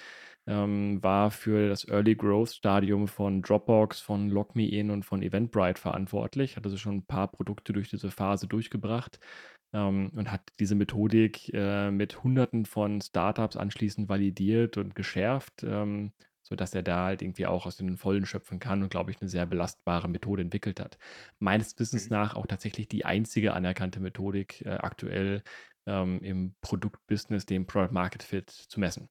Ähm, 0.49 1.03
war 1.03 1.33
für 1.33 1.69
das 1.69 1.89
Early 1.89 2.15
Growth 2.15 2.51
Stadium 2.51 3.09
von 3.09 3.43
Dropbox, 3.43 4.01
von 4.01 4.31
LogMeIn 4.31 4.91
und 4.91 5.05
von 5.05 5.23
Eventbrite 5.23 5.81
verantwortlich. 5.81 6.57
Hat 6.57 6.65
also 6.65 6.77
schon 6.77 6.99
ein 6.99 7.07
paar 7.07 7.29
Produkte 7.29 7.73
durch 7.73 7.91
diese 7.91 8.11
Phase 8.13 8.47
durchgebracht 8.47 9.19
ähm, 9.73 10.13
und 10.15 10.31
hat 10.31 10.43
diese 10.61 10.75
Methodik 10.77 11.53
äh, 11.53 11.91
mit 11.91 12.23
Hunderten 12.23 12.65
von 12.65 13.01
Startups 13.01 13.57
anschließend 13.57 14.09
validiert 14.09 14.77
und 14.77 14.95
geschärft, 14.95 15.65
ähm, 15.65 16.13
sodass 16.49 16.75
er 16.75 16.83
da 16.83 17.05
halt 17.07 17.23
irgendwie 17.23 17.47
auch 17.47 17.67
aus 17.67 17.77
den 17.77 17.97
Vollen 17.97 18.27
schöpfen 18.27 18.59
kann 18.61 18.83
und, 18.83 18.89
glaube 18.91 19.11
ich, 19.11 19.21
eine 19.21 19.29
sehr 19.29 19.47
belastbare 19.47 20.09
Methode 20.09 20.43
entwickelt 20.43 20.81
hat. 20.81 20.99
Meines 21.41 21.79
Wissens 21.79 22.05
Mhm. 22.07 22.11
nach 22.11 22.35
auch 22.37 22.47
tatsächlich 22.47 22.89
die 22.89 23.05
einzige 23.05 23.53
anerkannte 23.55 24.01
Methodik 24.01 24.63
äh, 24.65 24.71
aktuell 24.71 25.43
ähm, 25.87 26.21
im 26.23 26.55
Produktbusiness, 26.61 27.47
den 27.47 27.67
Product 27.67 27.93
Market 27.93 28.23
Fit 28.23 28.51
zu 28.51 28.81
messen. 28.81 29.09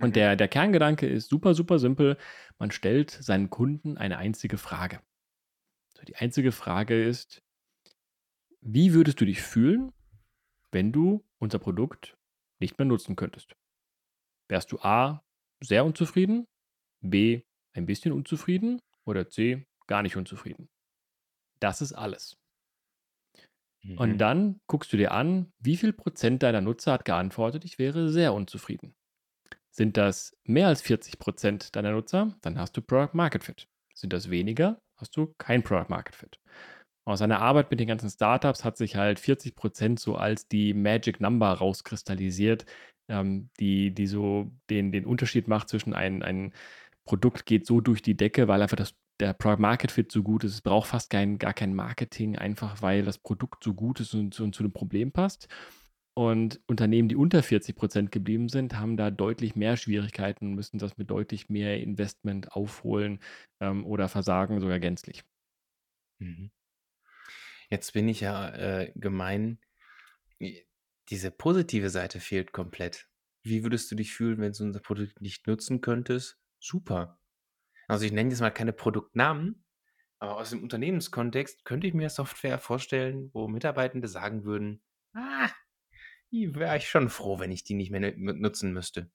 Und 0.00 0.16
Mhm. 0.16 0.16
der, 0.16 0.36
der 0.36 0.48
Kerngedanke 0.48 1.06
ist 1.06 1.28
super, 1.28 1.54
super 1.54 1.78
simpel. 1.78 2.18
Man 2.58 2.70
stellt 2.70 3.10
seinen 3.10 3.50
Kunden 3.50 3.96
eine 3.96 4.18
einzige 4.18 4.58
Frage. 4.58 5.00
So, 5.96 6.04
die 6.04 6.16
einzige 6.16 6.52
Frage 6.52 7.02
ist, 7.02 7.42
wie 8.60 8.94
würdest 8.94 9.20
du 9.20 9.24
dich 9.24 9.42
fühlen, 9.42 9.92
wenn 10.70 10.92
du 10.92 11.24
unser 11.38 11.58
Produkt 11.58 12.16
nicht 12.60 12.78
mehr 12.78 12.86
nutzen 12.86 13.16
könntest? 13.16 13.56
Wärst 14.48 14.72
du 14.72 14.78
A, 14.80 15.24
sehr 15.62 15.84
unzufrieden, 15.84 16.46
B, 17.02 17.42
ein 17.74 17.86
bisschen 17.86 18.12
unzufrieden 18.12 18.80
oder 19.06 19.28
C, 19.28 19.66
gar 19.88 20.02
nicht 20.02 20.16
unzufrieden? 20.16 20.68
Das 21.60 21.80
ist 21.82 21.92
alles. 21.92 22.36
Und 23.98 24.12
Mhm. 24.12 24.18
dann 24.18 24.60
guckst 24.68 24.92
du 24.92 24.96
dir 24.96 25.12
an, 25.12 25.50
wie 25.58 25.76
viel 25.76 25.92
Prozent 25.92 26.42
deiner 26.42 26.60
Nutzer 26.60 26.92
hat 26.92 27.04
geantwortet, 27.04 27.64
ich 27.64 27.78
wäre 27.78 28.08
sehr 28.08 28.32
unzufrieden. 28.32 28.94
Sind 29.70 29.96
das 29.96 30.34
mehr 30.46 30.68
als 30.68 30.82
40 30.82 31.18
Prozent 31.18 31.76
deiner 31.76 31.92
Nutzer, 31.92 32.36
dann 32.42 32.58
hast 32.58 32.76
du 32.76 32.82
Product 32.82 33.14
Market 33.14 33.44
Fit. 33.44 33.66
Sind 33.94 34.12
das 34.12 34.30
weniger, 34.30 34.78
hast 34.98 35.16
du 35.16 35.34
kein 35.38 35.62
Product 35.62 35.88
Market 35.90 36.16
Fit. 36.16 36.36
Aus 37.06 37.20
seiner 37.20 37.40
Arbeit 37.40 37.70
mit 37.70 37.80
den 37.80 37.88
ganzen 37.88 38.10
Startups 38.10 38.64
hat 38.64 38.76
sich 38.76 38.96
halt 38.96 39.20
40 39.20 39.56
Prozent 39.56 40.00
so 40.00 40.16
als 40.16 40.48
die 40.48 40.74
Magic 40.74 41.20
Number 41.20 41.52
rauskristallisiert, 41.52 42.66
ähm, 43.12 43.50
die, 43.60 43.94
die 43.94 44.06
so 44.06 44.50
den, 44.70 44.90
den 44.90 45.04
Unterschied 45.04 45.46
macht 45.46 45.68
zwischen 45.68 45.94
ein, 45.94 46.22
ein 46.22 46.52
Produkt 47.04 47.46
geht 47.46 47.66
so 47.66 47.80
durch 47.80 48.02
die 48.02 48.16
Decke, 48.16 48.48
weil 48.48 48.62
einfach 48.62 48.76
das, 48.76 48.94
der 49.20 49.34
Product 49.34 49.60
Market 49.60 49.92
Fit 49.92 50.10
so 50.10 50.22
gut 50.22 50.44
ist. 50.44 50.54
Es 50.54 50.62
braucht 50.62 50.88
fast 50.88 51.10
kein, 51.10 51.38
gar 51.38 51.52
kein 51.52 51.74
Marketing, 51.74 52.36
einfach 52.36 52.80
weil 52.82 53.04
das 53.04 53.18
Produkt 53.18 53.62
so 53.62 53.74
gut 53.74 54.00
ist 54.00 54.14
und, 54.14 54.38
und 54.40 54.54
zu 54.54 54.62
dem 54.62 54.72
Problem 54.72 55.12
passt. 55.12 55.48
Und 56.14 56.60
Unternehmen, 56.66 57.08
die 57.08 57.16
unter 57.16 57.42
40 57.42 57.74
Prozent 57.74 58.12
geblieben 58.12 58.48
sind, 58.48 58.78
haben 58.78 58.96
da 58.96 59.10
deutlich 59.10 59.56
mehr 59.56 59.76
Schwierigkeiten 59.76 60.48
und 60.48 60.54
müssen 60.54 60.78
das 60.78 60.98
mit 60.98 61.10
deutlich 61.10 61.48
mehr 61.48 61.80
Investment 61.80 62.52
aufholen 62.52 63.20
ähm, 63.60 63.86
oder 63.86 64.08
versagen 64.08 64.60
sogar 64.60 64.78
gänzlich. 64.78 65.24
Mhm. 66.18 66.50
Jetzt 67.70 67.94
bin 67.94 68.08
ich 68.08 68.20
ja 68.20 68.50
äh, 68.50 68.92
gemein. 68.94 69.58
Diese 71.12 71.30
positive 71.30 71.90
Seite 71.90 72.20
fehlt 72.20 72.52
komplett. 72.52 73.06
Wie 73.42 73.62
würdest 73.64 73.90
du 73.90 73.94
dich 73.94 74.14
fühlen, 74.14 74.40
wenn 74.40 74.52
du 74.52 74.64
unser 74.64 74.80
Produkt 74.80 75.20
nicht 75.20 75.46
nutzen 75.46 75.82
könntest? 75.82 76.38
Super. 76.58 77.20
Also 77.86 78.06
ich 78.06 78.12
nenne 78.12 78.30
jetzt 78.30 78.40
mal 78.40 78.48
keine 78.50 78.72
Produktnamen, 78.72 79.62
aber 80.20 80.38
aus 80.38 80.48
dem 80.48 80.62
Unternehmenskontext 80.62 81.66
könnte 81.66 81.86
ich 81.86 81.92
mir 81.92 82.08
Software 82.08 82.58
vorstellen, 82.58 83.28
wo 83.34 83.46
Mitarbeitende 83.46 84.08
sagen 84.08 84.44
würden, 84.44 84.80
ah, 85.12 85.50
die 86.30 86.54
wäre 86.54 86.78
ich 86.78 86.88
schon 86.88 87.10
froh, 87.10 87.38
wenn 87.38 87.52
ich 87.52 87.62
die 87.62 87.74
nicht 87.74 87.90
mehr 87.90 88.00
nu- 88.16 88.32
nutzen 88.32 88.72
müsste. 88.72 89.10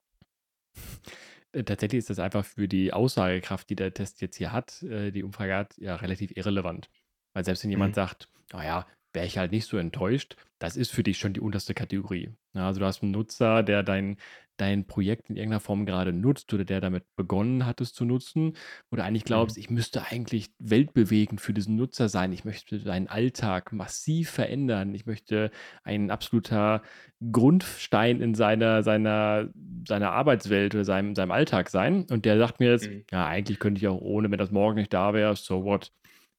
Äh, 1.51 1.63
Tatsächlich 1.63 1.97
ist 1.97 2.11
das 2.11 2.19
einfach 2.19 2.45
für 2.45 2.67
die 2.67 2.93
Aussagekraft, 2.93 3.71
die 3.71 3.75
der 3.75 3.91
Test 3.91 4.21
jetzt 4.21 4.35
hier 4.35 4.51
hat, 4.51 4.83
äh, 4.83 5.09
die 5.09 5.23
Umfrage 5.23 5.55
hat, 5.55 5.75
ja 5.79 5.95
relativ 5.95 6.29
irrelevant. 6.37 6.91
Weil 7.33 7.43
selbst 7.43 7.63
wenn 7.63 7.71
jemand 7.71 7.93
Mhm. 7.93 7.95
sagt, 7.95 8.29
naja, 8.51 8.85
wäre 9.17 9.25
ich 9.25 9.39
halt 9.39 9.51
nicht 9.51 9.65
so 9.65 9.77
enttäuscht, 9.77 10.35
das 10.59 10.77
ist 10.77 10.91
für 10.91 11.01
dich 11.01 11.17
schon 11.17 11.33
die 11.33 11.39
unterste 11.39 11.73
Kategorie. 11.73 12.29
Ja, 12.53 12.67
also 12.67 12.79
du 12.79 12.85
hast 12.85 13.01
einen 13.01 13.13
Nutzer, 13.13 13.63
der 13.63 13.81
dein, 13.81 14.17
dein 14.57 14.85
Projekt 14.85 15.31
in 15.31 15.37
irgendeiner 15.37 15.59
Form 15.59 15.87
gerade 15.87 16.13
nutzt 16.13 16.53
oder 16.53 16.65
der 16.65 16.81
damit 16.81 17.03
begonnen 17.15 17.65
hat, 17.65 17.81
es 17.81 17.93
zu 17.93 18.05
nutzen, 18.05 18.53
du 18.91 19.01
eigentlich 19.03 19.25
glaubst, 19.25 19.57
Mhm. 19.57 19.61
ich 19.61 19.69
müsste 19.71 20.03
eigentlich 20.05 20.51
weltbewegend 20.59 21.41
für 21.41 21.51
diesen 21.53 21.75
Nutzer 21.75 22.09
sein. 22.09 22.31
Ich 22.31 22.45
möchte 22.45 22.77
seinen 22.79 23.07
Alltag 23.07 23.73
massiv 23.73 24.29
verändern. 24.29 24.93
Ich 24.93 25.07
möchte 25.07 25.49
ein 25.83 26.11
absoluter 26.11 26.83
Grundstein 27.31 28.21
in 28.21 28.35
seiner, 28.35 28.83
seiner, 28.83 29.49
seiner 29.87 30.11
Arbeitswelt 30.11 30.75
oder 30.75 30.85
seinem, 30.85 31.15
seinem 31.15 31.31
Alltag 31.31 31.69
sein. 31.69 32.05
Und 32.11 32.25
der 32.25 32.37
sagt 32.37 32.59
mir 32.59 32.69
jetzt, 32.71 32.87
Mhm. 32.87 33.03
ja, 33.11 33.25
eigentlich 33.25 33.57
könnte 33.59 33.79
ich 33.79 33.87
auch 33.87 33.99
ohne, 34.01 34.29
wenn 34.29 34.37
das 34.37 34.51
morgen 34.51 34.77
nicht 34.77 34.93
da 34.93 35.13
wäre, 35.15 35.35
so 35.35 35.63
what. 35.63 35.91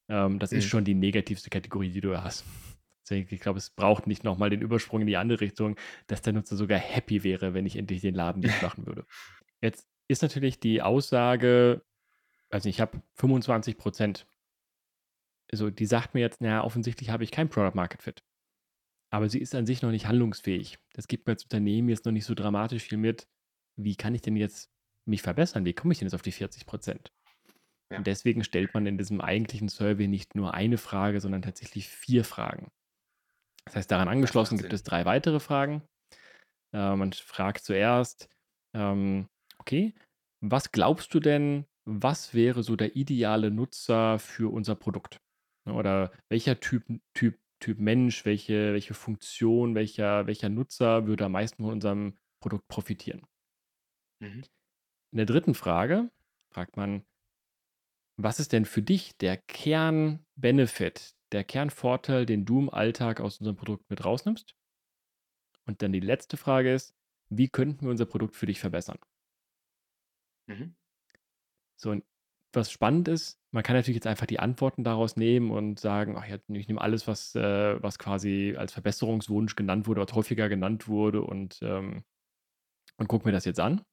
Ähm, 0.09 0.39
das 0.39 0.51
ist 0.51 0.65
Mhm. 0.65 0.69
schon 0.69 0.83
die 0.85 0.95
negativste 0.95 1.49
Kategorie, 1.49 1.89
die 1.91 2.01
du 2.01 2.17
hast. 2.21 2.43
Deswegen, 3.09 3.33
ich 3.33 3.41
glaube, 3.41 3.57
es 3.57 3.71
braucht 3.71 4.05
nicht 4.05 4.23
nochmal 4.23 4.51
den 4.51 4.61
Übersprung 4.61 5.01
in 5.01 5.07
die 5.07 5.17
andere 5.17 5.41
Richtung, 5.41 5.75
dass 6.07 6.21
der 6.21 6.33
Nutzer 6.33 6.55
sogar 6.55 6.77
happy 6.77 7.23
wäre, 7.23 7.53
wenn 7.55 7.65
ich 7.65 7.75
endlich 7.75 8.01
den 8.01 8.13
Laden 8.13 8.41
dicht 8.41 8.61
machen 8.61 8.85
würde. 8.85 9.05
Jetzt 9.61 9.87
ist 10.07 10.21
natürlich 10.21 10.59
die 10.59 10.81
Aussage, 10.81 11.83
also 12.49 12.69
ich 12.69 12.79
habe 12.79 13.01
25 13.15 13.77
Prozent. 13.77 14.27
Also 15.51 15.71
die 15.71 15.87
sagt 15.87 16.13
mir 16.13 16.21
jetzt, 16.21 16.41
naja, 16.41 16.63
offensichtlich 16.63 17.09
habe 17.09 17.23
ich 17.23 17.31
kein 17.31 17.49
Product 17.49 17.75
Market 17.75 18.03
Fit. 18.03 18.23
Aber 19.11 19.27
sie 19.29 19.39
ist 19.39 19.55
an 19.55 19.65
sich 19.65 19.81
noch 19.81 19.89
nicht 19.89 20.05
handlungsfähig. 20.05 20.77
Das 20.93 21.07
gibt 21.07 21.25
mir 21.25 21.33
als 21.33 21.43
Unternehmen 21.43 21.89
jetzt 21.89 22.05
noch 22.05 22.11
nicht 22.11 22.25
so 22.25 22.35
dramatisch 22.35 22.83
viel 22.83 22.99
mit. 22.99 23.27
Wie 23.75 23.95
kann 23.95 24.13
ich 24.13 24.21
denn 24.21 24.35
jetzt 24.35 24.71
mich 25.05 25.23
verbessern? 25.23 25.65
Wie 25.65 25.73
komme 25.73 25.91
ich 25.91 25.99
denn 25.99 26.05
jetzt 26.05 26.13
auf 26.13 26.21
die 26.21 26.31
40 26.31 26.67
Prozent? 26.67 27.11
Ja. 27.91 27.97
Und 27.97 28.07
deswegen 28.07 28.43
stellt 28.43 28.73
man 28.75 28.85
in 28.85 28.99
diesem 28.99 29.19
eigentlichen 29.21 29.67
Survey 29.67 30.07
nicht 30.07 30.35
nur 30.35 30.53
eine 30.53 30.77
Frage, 30.77 31.19
sondern 31.19 31.41
tatsächlich 31.41 31.89
vier 31.89 32.23
Fragen. 32.23 32.71
Das 33.65 33.75
heißt, 33.75 33.91
daran 33.91 34.07
angeschlossen 34.07 34.57
gibt 34.57 34.73
es 34.73 34.83
drei 34.83 35.05
weitere 35.05 35.39
Fragen. 35.39 35.83
Äh, 36.73 36.95
man 36.95 37.13
fragt 37.13 37.63
zuerst, 37.63 38.29
ähm, 38.75 39.27
okay, 39.59 39.93
was 40.41 40.71
glaubst 40.71 41.13
du 41.13 41.19
denn, 41.19 41.65
was 41.85 42.33
wäre 42.33 42.63
so 42.63 42.75
der 42.75 42.95
ideale 42.95 43.51
Nutzer 43.51 44.19
für 44.19 44.51
unser 44.51 44.75
Produkt? 44.75 45.19
Ne, 45.65 45.73
Oder 45.73 46.11
welcher 46.29 46.59
Typ, 46.59 46.85
Typ, 47.13 47.39
Typ 47.59 47.79
Mensch, 47.79 48.25
welche, 48.25 48.73
welche 48.73 48.93
Funktion, 48.93 49.75
welcher, 49.75 50.27
welcher 50.27 50.49
Nutzer 50.49 51.07
würde 51.07 51.25
am 51.25 51.33
meisten 51.33 51.63
von 51.63 51.73
unserem 51.73 52.17
Produkt 52.41 52.67
profitieren? 52.67 53.25
Mhm. 54.21 54.43
In 55.11 55.17
der 55.17 55.25
dritten 55.25 55.55
Frage 55.55 56.11
fragt 56.53 56.77
man, 56.77 57.03
was 58.21 58.39
ist 58.39 58.51
denn 58.51 58.65
für 58.65 58.81
dich 58.81 59.17
der 59.17 59.37
Kern-Benefit, 59.37 61.15
der 61.31 61.43
Kernvorteil, 61.43 62.25
den 62.25 62.45
du 62.45 62.59
im 62.59 62.69
Alltag 62.69 63.21
aus 63.21 63.39
unserem 63.39 63.57
Produkt 63.57 63.89
mit 63.89 64.03
rausnimmst? 64.03 64.55
Und 65.65 65.81
dann 65.81 65.91
die 65.91 65.99
letzte 65.99 66.37
Frage 66.37 66.73
ist, 66.73 66.95
wie 67.29 67.47
könnten 67.47 67.85
wir 67.85 67.91
unser 67.91 68.05
Produkt 68.05 68.35
für 68.35 68.47
dich 68.47 68.59
verbessern? 68.59 68.97
Mhm. 70.47 70.75
So, 71.77 71.91
und 71.91 72.03
was 72.53 72.71
spannend 72.71 73.07
ist, 73.07 73.39
man 73.51 73.63
kann 73.63 73.75
natürlich 73.75 73.95
jetzt 73.95 74.07
einfach 74.07 74.25
die 74.25 74.39
Antworten 74.39 74.83
daraus 74.83 75.15
nehmen 75.15 75.51
und 75.51 75.79
sagen, 75.79 76.17
ach 76.17 76.25
ja, 76.27 76.37
ich 76.47 76.67
nehme 76.67 76.81
alles, 76.81 77.07
was, 77.07 77.35
äh, 77.35 77.81
was 77.81 77.99
quasi 77.99 78.55
als 78.57 78.73
Verbesserungswunsch 78.73 79.55
genannt 79.55 79.87
wurde 79.87 80.01
oder 80.01 80.13
häufiger 80.15 80.49
genannt 80.49 80.87
wurde 80.87 81.21
und, 81.21 81.59
ähm, 81.61 82.03
und 82.97 83.07
gucke 83.07 83.27
mir 83.27 83.31
das 83.31 83.45
jetzt 83.45 83.59
an. 83.59 83.83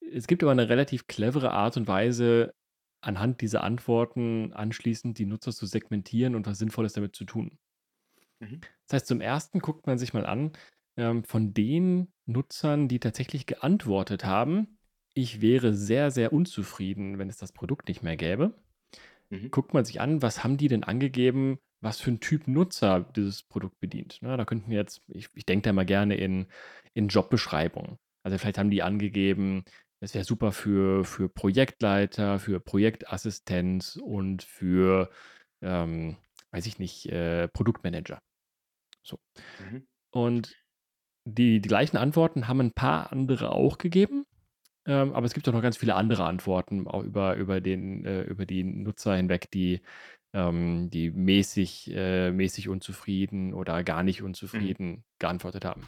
Es 0.00 0.26
gibt 0.26 0.42
aber 0.42 0.52
eine 0.52 0.68
relativ 0.68 1.06
clevere 1.06 1.52
Art 1.52 1.76
und 1.76 1.86
Weise, 1.86 2.54
anhand 3.00 3.40
dieser 3.40 3.62
Antworten 3.64 4.52
anschließend 4.52 5.18
die 5.18 5.26
Nutzer 5.26 5.52
zu 5.52 5.66
segmentieren 5.66 6.34
und 6.34 6.46
was 6.46 6.58
Sinnvolles 6.58 6.92
damit 6.92 7.16
zu 7.16 7.24
tun. 7.24 7.58
Mhm. 8.40 8.60
Das 8.86 8.96
heißt, 8.96 9.06
zum 9.06 9.20
ersten 9.20 9.60
guckt 9.60 9.86
man 9.86 9.98
sich 9.98 10.12
mal 10.12 10.26
an, 10.26 10.52
ähm, 10.96 11.24
von 11.24 11.54
den 11.54 12.12
Nutzern, 12.26 12.88
die 12.88 13.00
tatsächlich 13.00 13.46
geantwortet 13.46 14.24
haben, 14.24 14.78
ich 15.14 15.40
wäre 15.40 15.74
sehr, 15.74 16.10
sehr 16.10 16.32
unzufrieden, 16.32 17.18
wenn 17.18 17.28
es 17.28 17.36
das 17.36 17.52
Produkt 17.52 17.88
nicht 17.88 18.02
mehr 18.02 18.16
gäbe. 18.16 18.54
Mhm. 19.30 19.50
Guckt 19.50 19.74
man 19.74 19.84
sich 19.84 20.00
an, 20.00 20.22
was 20.22 20.44
haben 20.44 20.56
die 20.56 20.68
denn 20.68 20.84
angegeben, 20.84 21.58
was 21.80 22.00
für 22.00 22.10
ein 22.10 22.20
Typ 22.20 22.46
Nutzer 22.46 23.00
dieses 23.16 23.42
Produkt 23.42 23.80
bedient. 23.80 24.20
Ne, 24.22 24.36
da 24.36 24.44
könnten 24.44 24.70
wir 24.70 24.78
jetzt, 24.78 25.02
ich, 25.08 25.28
ich 25.34 25.46
denke 25.46 25.68
da 25.68 25.72
mal 25.72 25.86
gerne 25.86 26.16
in, 26.16 26.46
in 26.94 27.08
Jobbeschreibungen. 27.08 27.98
Also 28.22 28.36
vielleicht 28.38 28.58
haben 28.58 28.70
die 28.70 28.82
angegeben, 28.82 29.64
es 30.00 30.14
wäre 30.14 30.24
super 30.24 30.52
für, 30.52 31.04
für 31.04 31.28
Projektleiter, 31.28 32.38
für 32.38 32.60
Projektassistenz 32.60 33.96
und 33.96 34.42
für, 34.42 35.10
ähm, 35.62 36.16
weiß 36.52 36.66
ich 36.66 36.78
nicht, 36.78 37.06
äh, 37.06 37.48
Produktmanager. 37.48 38.20
So. 39.02 39.18
Mhm. 39.58 39.86
Und 40.12 40.56
die, 41.24 41.60
die 41.60 41.68
gleichen 41.68 41.96
Antworten 41.98 42.48
haben 42.48 42.60
ein 42.60 42.72
paar 42.72 43.12
andere 43.12 43.52
auch 43.52 43.78
gegeben. 43.78 44.24
Ähm, 44.86 45.12
aber 45.12 45.26
es 45.26 45.34
gibt 45.34 45.48
auch 45.48 45.52
noch 45.52 45.62
ganz 45.62 45.76
viele 45.76 45.94
andere 45.94 46.24
Antworten, 46.24 46.86
auch 46.88 47.04
über, 47.04 47.36
über, 47.36 47.60
den, 47.60 48.04
äh, 48.06 48.22
über 48.22 48.46
die 48.46 48.64
Nutzer 48.64 49.14
hinweg, 49.14 49.50
die, 49.50 49.82
ähm, 50.32 50.88
die 50.90 51.10
mäßig, 51.10 51.90
äh, 51.94 52.30
mäßig 52.32 52.68
unzufrieden 52.68 53.52
oder 53.52 53.84
gar 53.84 54.02
nicht 54.02 54.20
Mhm. 54.20 54.26
unzufrieden 54.26 55.04
geantwortet 55.18 55.64
haben. 55.66 55.86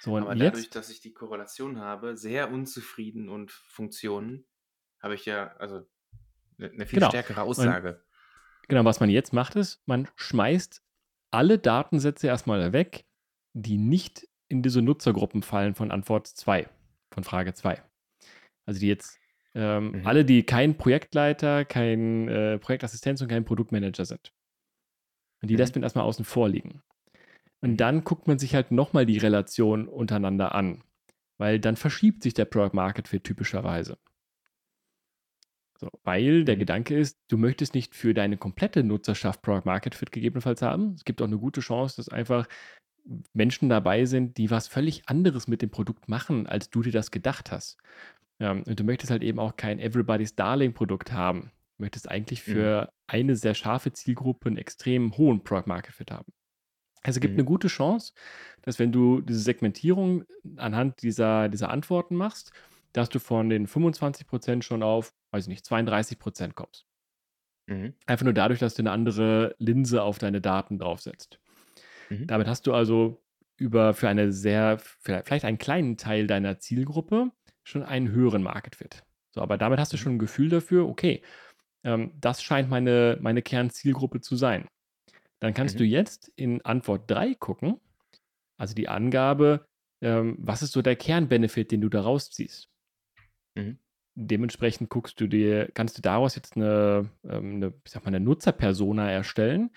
So, 0.00 0.14
und 0.14 0.22
Aber 0.22 0.34
dadurch, 0.34 0.64
jetzt, 0.64 0.76
dass 0.76 0.90
ich 0.90 1.00
die 1.00 1.12
Korrelation 1.12 1.78
habe, 1.78 2.16
sehr 2.16 2.50
unzufrieden 2.50 3.28
und 3.28 3.50
Funktionen, 3.50 4.46
habe 5.00 5.14
ich 5.14 5.26
ja 5.26 5.56
also 5.56 5.86
eine, 6.58 6.70
eine 6.70 6.86
viel 6.86 6.98
genau. 6.98 7.08
stärkere 7.08 7.40
Und 7.40 7.46
Aussage. 7.46 8.02
genau, 8.68 8.84
was 8.84 9.00
man 9.00 9.10
jetzt 9.10 9.32
macht, 9.32 9.56
ist, 9.56 9.80
man 9.86 10.08
schmeißt 10.16 10.82
alle 11.30 11.58
Datensätze 11.58 12.26
erstmal 12.26 12.72
weg, 12.72 13.04
die 13.54 13.78
nicht 13.78 14.28
in 14.48 14.62
diese 14.62 14.82
Nutzergruppen 14.82 15.42
fallen 15.42 15.74
von 15.74 15.90
Antwort 15.90 16.26
2, 16.26 16.68
von 17.12 17.24
Frage 17.24 17.54
2. 17.54 17.82
Also 18.66 18.80
die 18.80 18.88
jetzt 18.88 19.18
ähm, 19.54 19.94
Mhm. 19.94 20.06
alle, 20.06 20.24
die 20.24 20.42
kein 20.44 20.76
Projektleiter, 20.76 21.64
kein 21.64 22.28
äh, 22.28 22.58
Projektassistenz 22.58 23.20
und 23.20 23.28
kein 23.28 23.44
Produktmanager 23.44 24.04
sind. 24.04 24.32
Und 25.42 25.48
die 25.48 25.54
Mhm. 25.54 25.58
lässt 25.58 25.74
man 25.74 25.82
erstmal 25.82 26.04
außen 26.04 26.24
vor 26.24 26.48
liegen. 26.48 26.82
Und 27.60 27.76
dann 27.78 28.04
guckt 28.04 28.26
man 28.28 28.38
sich 28.38 28.54
halt 28.54 28.70
nochmal 28.70 29.06
die 29.06 29.18
Relation 29.18 29.88
untereinander 29.88 30.54
an. 30.54 30.82
Weil 31.38 31.60
dann 31.60 31.76
verschiebt 31.76 32.22
sich 32.22 32.34
der 32.34 32.44
Product 32.46 32.74
Market 32.74 33.08
Fit 33.08 33.24
typischerweise. 33.24 33.98
So, 35.80 35.88
weil 36.02 36.44
der 36.44 36.56
Mhm. 36.56 36.60
Gedanke 36.60 36.98
ist, 36.98 37.18
du 37.28 37.36
möchtest 37.38 37.74
nicht 37.74 37.94
für 37.94 38.12
deine 38.14 38.36
komplette 38.36 38.82
Nutzerschaft 38.82 39.42
Product 39.42 39.64
Market 39.64 39.94
Fit 39.94 40.10
gegebenenfalls 40.10 40.62
haben. 40.62 40.94
Es 40.94 41.04
gibt 41.04 41.22
auch 41.22 41.26
eine 41.26 41.38
gute 41.38 41.60
Chance, 41.60 41.96
dass 41.96 42.08
einfach 42.08 42.48
Menschen 43.32 43.68
dabei 43.68 44.04
sind, 44.04 44.36
die 44.38 44.50
was 44.50 44.68
völlig 44.68 45.08
anderes 45.08 45.46
mit 45.48 45.62
dem 45.62 45.70
Produkt 45.70 46.08
machen, 46.08 46.46
als 46.46 46.70
du 46.70 46.82
dir 46.82 46.92
das 46.92 47.10
gedacht 47.10 47.52
hast. 47.52 47.78
Und 48.40 48.78
du 48.78 48.84
möchtest 48.84 49.10
halt 49.10 49.22
eben 49.22 49.38
auch 49.38 49.56
kein 49.56 49.78
Everybody's 49.80 50.34
Darling 50.34 50.74
Produkt 50.74 51.12
haben. 51.12 51.52
Du 51.76 51.84
möchtest 51.84 52.08
eigentlich 52.10 52.46
Mhm. 52.46 52.52
für 52.52 52.92
eine 53.06 53.36
sehr 53.36 53.54
scharfe 53.54 53.92
Zielgruppe 53.92 54.48
einen 54.48 54.58
extrem 54.58 55.16
hohen 55.16 55.42
Product 55.44 55.66
Market 55.66 55.94
Fit 55.94 56.10
haben. 56.10 56.32
Also 57.08 57.18
es 57.18 57.20
gibt 57.22 57.34
Mhm. 57.34 57.40
eine 57.40 57.44
gute 57.46 57.68
Chance, 57.68 58.12
dass 58.62 58.78
wenn 58.78 58.92
du 58.92 59.20
diese 59.22 59.40
Segmentierung 59.40 60.24
anhand 60.56 61.00
dieser, 61.02 61.48
dieser 61.48 61.70
Antworten 61.70 62.16
machst, 62.16 62.52
dass 62.92 63.08
du 63.08 63.18
von 63.18 63.48
den 63.48 63.66
25% 63.66 64.62
schon 64.62 64.82
auf, 64.82 65.14
weiß 65.30 65.44
ich 65.44 65.48
nicht, 65.48 65.64
32% 65.64 66.54
kommst. 66.54 66.86
Mhm. 67.66 67.94
Einfach 68.06 68.24
nur 68.24 68.34
dadurch, 68.34 68.60
dass 68.60 68.74
du 68.74 68.82
eine 68.82 68.90
andere 68.90 69.54
Linse 69.58 70.02
auf 70.02 70.18
deine 70.18 70.40
Daten 70.42 70.78
draufsetzt. 70.78 71.40
Mhm. 72.10 72.26
Damit 72.26 72.46
hast 72.46 72.66
du 72.66 72.74
also 72.74 73.22
über 73.56 73.94
für 73.94 74.08
eine 74.08 74.32
sehr, 74.32 74.78
vielleicht 74.78 75.44
einen 75.44 75.58
kleinen 75.58 75.96
Teil 75.96 76.26
deiner 76.26 76.58
Zielgruppe 76.58 77.32
schon 77.64 77.82
einen 77.82 78.10
höheren 78.10 78.42
Market 78.42 78.76
Fit. 78.76 79.02
So, 79.30 79.40
aber 79.40 79.58
damit 79.58 79.78
hast 79.80 79.92
du 79.92 79.96
Mhm. 79.96 80.00
schon 80.02 80.12
ein 80.16 80.18
Gefühl 80.18 80.48
dafür, 80.50 80.88
okay, 80.88 81.22
ähm, 81.84 82.12
das 82.20 82.42
scheint 82.42 82.70
meine, 82.70 83.18
meine 83.20 83.42
Kernzielgruppe 83.42 84.20
zu 84.20 84.36
sein. 84.36 84.66
Dann 85.40 85.54
kannst 85.54 85.78
du 85.78 85.84
Mhm. 85.84 85.90
jetzt 85.90 86.32
in 86.36 86.62
Antwort 86.64 87.10
3 87.10 87.34
gucken, 87.34 87.80
also 88.58 88.74
die 88.74 88.88
Angabe, 88.88 89.66
ähm, 90.02 90.36
was 90.40 90.62
ist 90.62 90.72
so 90.72 90.82
der 90.82 90.96
Kernbenefit, 90.96 91.70
den 91.70 91.80
du 91.80 91.88
da 91.88 92.00
rausziehst. 92.02 92.68
Mhm. 93.56 93.78
Dementsprechend 94.16 94.90
guckst 94.90 95.20
du 95.20 95.28
dir, 95.28 95.70
kannst 95.74 95.96
du 95.96 96.02
daraus 96.02 96.34
jetzt 96.34 96.56
eine, 96.56 97.08
ähm, 97.24 97.56
eine, 97.56 97.74
ich 97.84 97.92
sag 97.92 98.02
mal, 98.04 98.08
eine 98.08 98.20
Nutzerpersona 98.20 99.10
erstellen. 99.10 99.70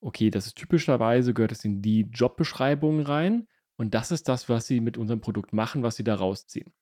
Okay, 0.00 0.30
das 0.30 0.46
ist 0.46 0.56
typischerweise, 0.56 1.32
gehört 1.32 1.52
es 1.52 1.64
in 1.64 1.80
die 1.80 2.02
Jobbeschreibung 2.02 3.00
rein 3.00 3.46
und 3.76 3.94
das 3.94 4.10
ist 4.10 4.28
das, 4.28 4.48
was 4.48 4.66
sie 4.66 4.80
mit 4.80 4.98
unserem 4.98 5.20
Produkt 5.20 5.52
machen, 5.52 5.82
was 5.82 5.96
sie 5.96 6.04
da 6.04 6.16
rausziehen. 6.16 6.72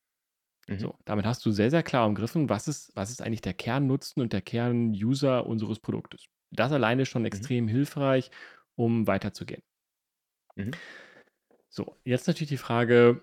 Mhm. 0.69 0.79
So, 0.79 0.95
damit 1.05 1.27
hast 1.27 1.45
du 1.45 1.51
sehr, 1.51 1.71
sehr 1.71 1.83
klar 1.83 2.07
umgriffen, 2.07 2.49
was 2.49 2.67
ist, 2.67 2.93
was 2.97 3.11
ist 3.11 3.21
eigentlich 3.21 3.43
der 3.43 3.55
Kernnutzen 3.55 4.23
und 4.23 4.33
der 4.33 4.43
Kernuser 4.43 5.47
unseres 5.47 5.81
Produktes. 5.81 6.27
Das 6.53 6.73
alleine 6.73 7.03
ist 7.03 7.09
schon 7.09 7.23
Mhm. 7.23 7.27
extrem 7.27 7.69
hilfreich, 7.69 8.31
um 8.77 9.07
weiterzugehen. 9.07 9.63
Mhm. 10.57 10.71
So, 11.69 11.97
jetzt 12.05 12.27
natürlich 12.27 12.51
die 12.51 12.57
Frage, 12.59 13.23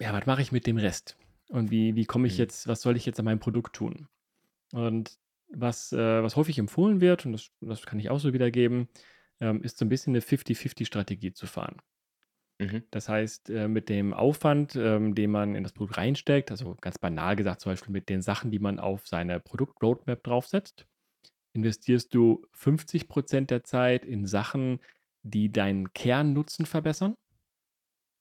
ja, 0.00 0.12
was 0.12 0.26
mache 0.26 0.42
ich 0.42 0.52
mit 0.52 0.66
dem 0.66 0.78
Rest? 0.78 1.16
Und 1.48 1.70
wie, 1.70 1.94
wie 1.96 2.04
komme 2.04 2.26
ich 2.26 2.34
Mhm. 2.34 2.38
jetzt, 2.38 2.68
was 2.68 2.82
soll 2.82 2.96
ich 2.96 3.06
jetzt 3.06 3.18
an 3.18 3.24
meinem 3.24 3.40
Produkt 3.40 3.76
tun? 3.76 4.08
Und 4.72 5.18
was, 5.48 5.92
äh, 5.92 6.22
was 6.22 6.36
häufig 6.36 6.58
empfohlen 6.58 7.00
wird, 7.00 7.26
und 7.26 7.32
das, 7.32 7.50
das 7.60 7.86
kann 7.86 7.98
ich 8.00 8.10
auch 8.10 8.20
so 8.20 8.32
wiedergeben, 8.34 8.88
ähm, 9.40 9.62
ist 9.62 9.78
so 9.78 9.84
ein 9.84 9.88
bisschen 9.88 10.12
eine 10.12 10.20
50-50-Strategie 10.20 11.32
zu 11.32 11.46
fahren. 11.46 11.76
Mhm. 12.58 12.82
Das 12.90 13.08
heißt, 13.08 13.50
äh, 13.50 13.68
mit 13.68 13.88
dem 13.88 14.12
Aufwand, 14.12 14.74
ähm, 14.76 15.14
den 15.14 15.30
man 15.30 15.54
in 15.54 15.62
das 15.62 15.72
Produkt 15.72 15.96
reinsteckt, 15.96 16.50
also 16.50 16.76
ganz 16.80 16.98
banal 16.98 17.36
gesagt, 17.36 17.60
zum 17.60 17.72
Beispiel 17.72 17.92
mit 17.92 18.08
den 18.08 18.20
Sachen, 18.22 18.50
die 18.50 18.58
man 18.58 18.78
auf 18.80 19.06
seine 19.06 19.40
Produkt-Roadmap 19.40 20.22
draufsetzt, 20.24 20.86
investierst 21.58 22.14
du 22.14 22.46
50% 22.52 23.50
der 23.50 23.64
Zeit 23.64 24.04
in 24.04 24.26
Sachen, 24.26 24.80
die 25.22 25.50
deinen 25.52 25.92
Kernnutzen 25.92 26.66
verbessern. 26.66 27.14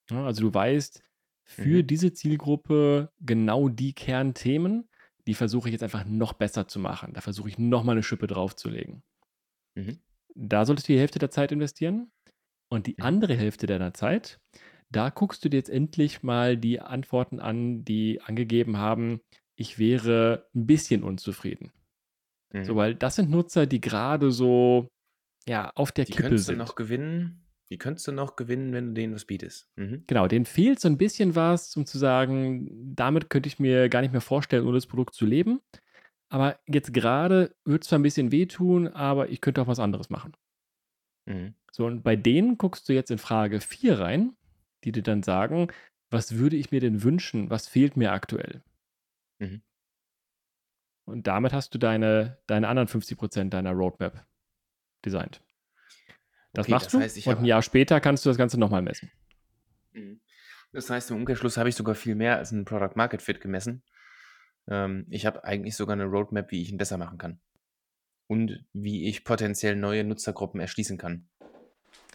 Also 0.09 0.41
du 0.41 0.53
weißt, 0.53 1.03
für 1.43 1.83
Mhm. 1.83 1.83
diese 1.83 2.13
Zielgruppe 2.13 3.11
genau 3.19 3.69
die 3.69 3.93
Kernthemen, 3.93 4.89
die 5.27 5.33
versuche 5.33 5.69
ich 5.69 5.73
jetzt 5.73 5.83
einfach 5.83 6.05
noch 6.05 6.33
besser 6.33 6.67
zu 6.67 6.79
machen. 6.79 7.13
Da 7.13 7.21
versuche 7.21 7.49
ich 7.49 7.57
nochmal 7.57 7.95
eine 7.95 8.03
Schippe 8.03 8.27
draufzulegen. 8.27 9.03
Mhm. 9.75 9.99
Da 10.35 10.65
solltest 10.65 10.87
du 10.87 10.93
die 10.93 10.99
Hälfte 10.99 11.19
der 11.19 11.31
Zeit 11.31 11.51
investieren. 11.51 12.11
Und 12.69 12.87
die 12.87 12.99
Mhm. 12.99 13.03
andere 13.03 13.35
Hälfte 13.35 13.67
deiner 13.67 13.93
Zeit, 13.93 14.39
da 14.89 15.09
guckst 15.09 15.45
du 15.45 15.49
dir 15.49 15.57
jetzt 15.57 15.69
endlich 15.69 16.23
mal 16.23 16.57
die 16.57 16.81
Antworten 16.81 17.39
an, 17.39 17.85
die 17.85 18.21
angegeben 18.21 18.77
haben, 18.77 19.21
ich 19.55 19.79
wäre 19.79 20.49
ein 20.55 20.67
bisschen 20.67 21.03
unzufrieden. 21.03 21.71
So, 22.53 22.73
Mhm. 22.73 22.77
weil 22.77 22.95
das 22.95 23.15
sind 23.15 23.29
Nutzer, 23.29 23.65
die 23.65 23.81
gerade 23.81 24.31
so 24.31 24.87
ja, 25.47 25.71
auf 25.75 25.91
der 25.91 26.05
Die 26.05 26.11
Kippe 26.11 26.23
könntest 26.23 26.47
du 26.47 26.51
sind. 26.53 26.57
noch 26.59 26.75
gewinnen. 26.75 27.43
Die 27.69 27.77
könntest 27.77 28.07
du 28.07 28.11
noch 28.13 28.35
gewinnen, 28.35 28.73
wenn 28.73 28.87
du 28.87 28.93
denen 28.93 29.13
was 29.13 29.25
bietest. 29.25 29.69
Mhm. 29.77 30.03
Genau, 30.07 30.27
denen 30.27 30.45
fehlt 30.45 30.79
so 30.79 30.87
ein 30.87 30.97
bisschen 30.97 31.35
was, 31.35 31.75
um 31.77 31.85
zu 31.85 31.97
sagen, 31.97 32.93
damit 32.95 33.29
könnte 33.29 33.47
ich 33.47 33.59
mir 33.59 33.89
gar 33.89 34.01
nicht 34.01 34.11
mehr 34.11 34.21
vorstellen, 34.21 34.63
ohne 34.65 34.75
das 34.77 34.87
Produkt 34.87 35.13
zu 35.15 35.25
leben. 35.25 35.59
Aber 36.29 36.59
jetzt 36.67 36.93
gerade 36.93 37.55
wird 37.65 37.83
es 37.83 37.89
zwar 37.89 37.99
ein 37.99 38.03
bisschen 38.03 38.31
wehtun, 38.31 38.87
aber 38.89 39.29
ich 39.29 39.39
könnte 39.41 39.61
auch 39.61 39.67
was 39.67 39.79
anderes 39.79 40.09
machen. 40.09 40.33
Mhm. 41.25 41.55
So, 41.71 41.85
und 41.85 42.03
bei 42.03 42.15
denen 42.15 42.57
guckst 42.57 42.87
du 42.89 42.93
jetzt 42.93 43.11
in 43.11 43.17
Frage 43.17 43.59
4 43.61 43.99
rein, 43.99 44.35
die 44.83 44.91
dir 44.91 45.03
dann 45.03 45.23
sagen, 45.23 45.67
was 46.09 46.35
würde 46.37 46.55
ich 46.55 46.71
mir 46.71 46.79
denn 46.79 47.03
wünschen? 47.03 47.49
Was 47.49 47.67
fehlt 47.67 47.97
mir 47.97 48.11
aktuell? 48.13 48.61
Mhm. 49.39 49.61
Und 51.07 51.25
damit 51.25 51.53
hast 51.53 51.73
du 51.73 51.77
deine, 51.77 52.37
deine 52.47 52.67
anderen 52.67 52.89
50% 52.89 53.49
deiner 53.49 53.71
Roadmap 53.71 54.25
designt. 55.05 55.41
Das 56.53 56.65
Okay, 56.65 56.71
machst 56.71 56.87
das 56.87 56.91
du 56.91 56.99
heißt, 56.99 57.17
ich 57.17 57.27
und 57.27 57.39
ein 57.39 57.45
Jahr 57.45 57.61
später 57.61 58.01
kannst 58.01 58.25
du 58.25 58.29
das 58.29 58.37
Ganze 58.37 58.59
nochmal 58.59 58.81
messen. 58.81 59.09
Mhm. 59.93 60.19
Das 60.73 60.89
heißt, 60.89 61.09
im 61.11 61.17
Umkehrschluss 61.17 61.55
habe 61.55 61.69
ich 61.69 61.75
sogar 61.75 61.95
viel 61.95 62.15
mehr 62.15 62.37
als 62.37 62.51
'n 62.51 62.65
Product 62.65 62.95
Market 62.95 63.21
Fit 63.21 63.39
gemessen. 63.39 63.83
Ähm, 64.67 65.07
ich 65.09 65.25
habe 65.25 65.45
eigentlich 65.45 65.77
sogar 65.77 65.93
eine 65.93 66.03
Roadmap, 66.03 66.51
wie 66.51 66.61
ich 66.61 66.71
ihn 66.71 66.77
besser 66.77 66.97
machen 66.97 67.17
kann. 67.17 67.39
Und 68.27 68.65
wie 68.73 69.07
ich 69.07 69.23
potenziell 69.23 69.77
neue 69.77 70.03
Nutzergruppen 70.03 70.59
erschließen 70.59 70.97
kann. 70.97 71.29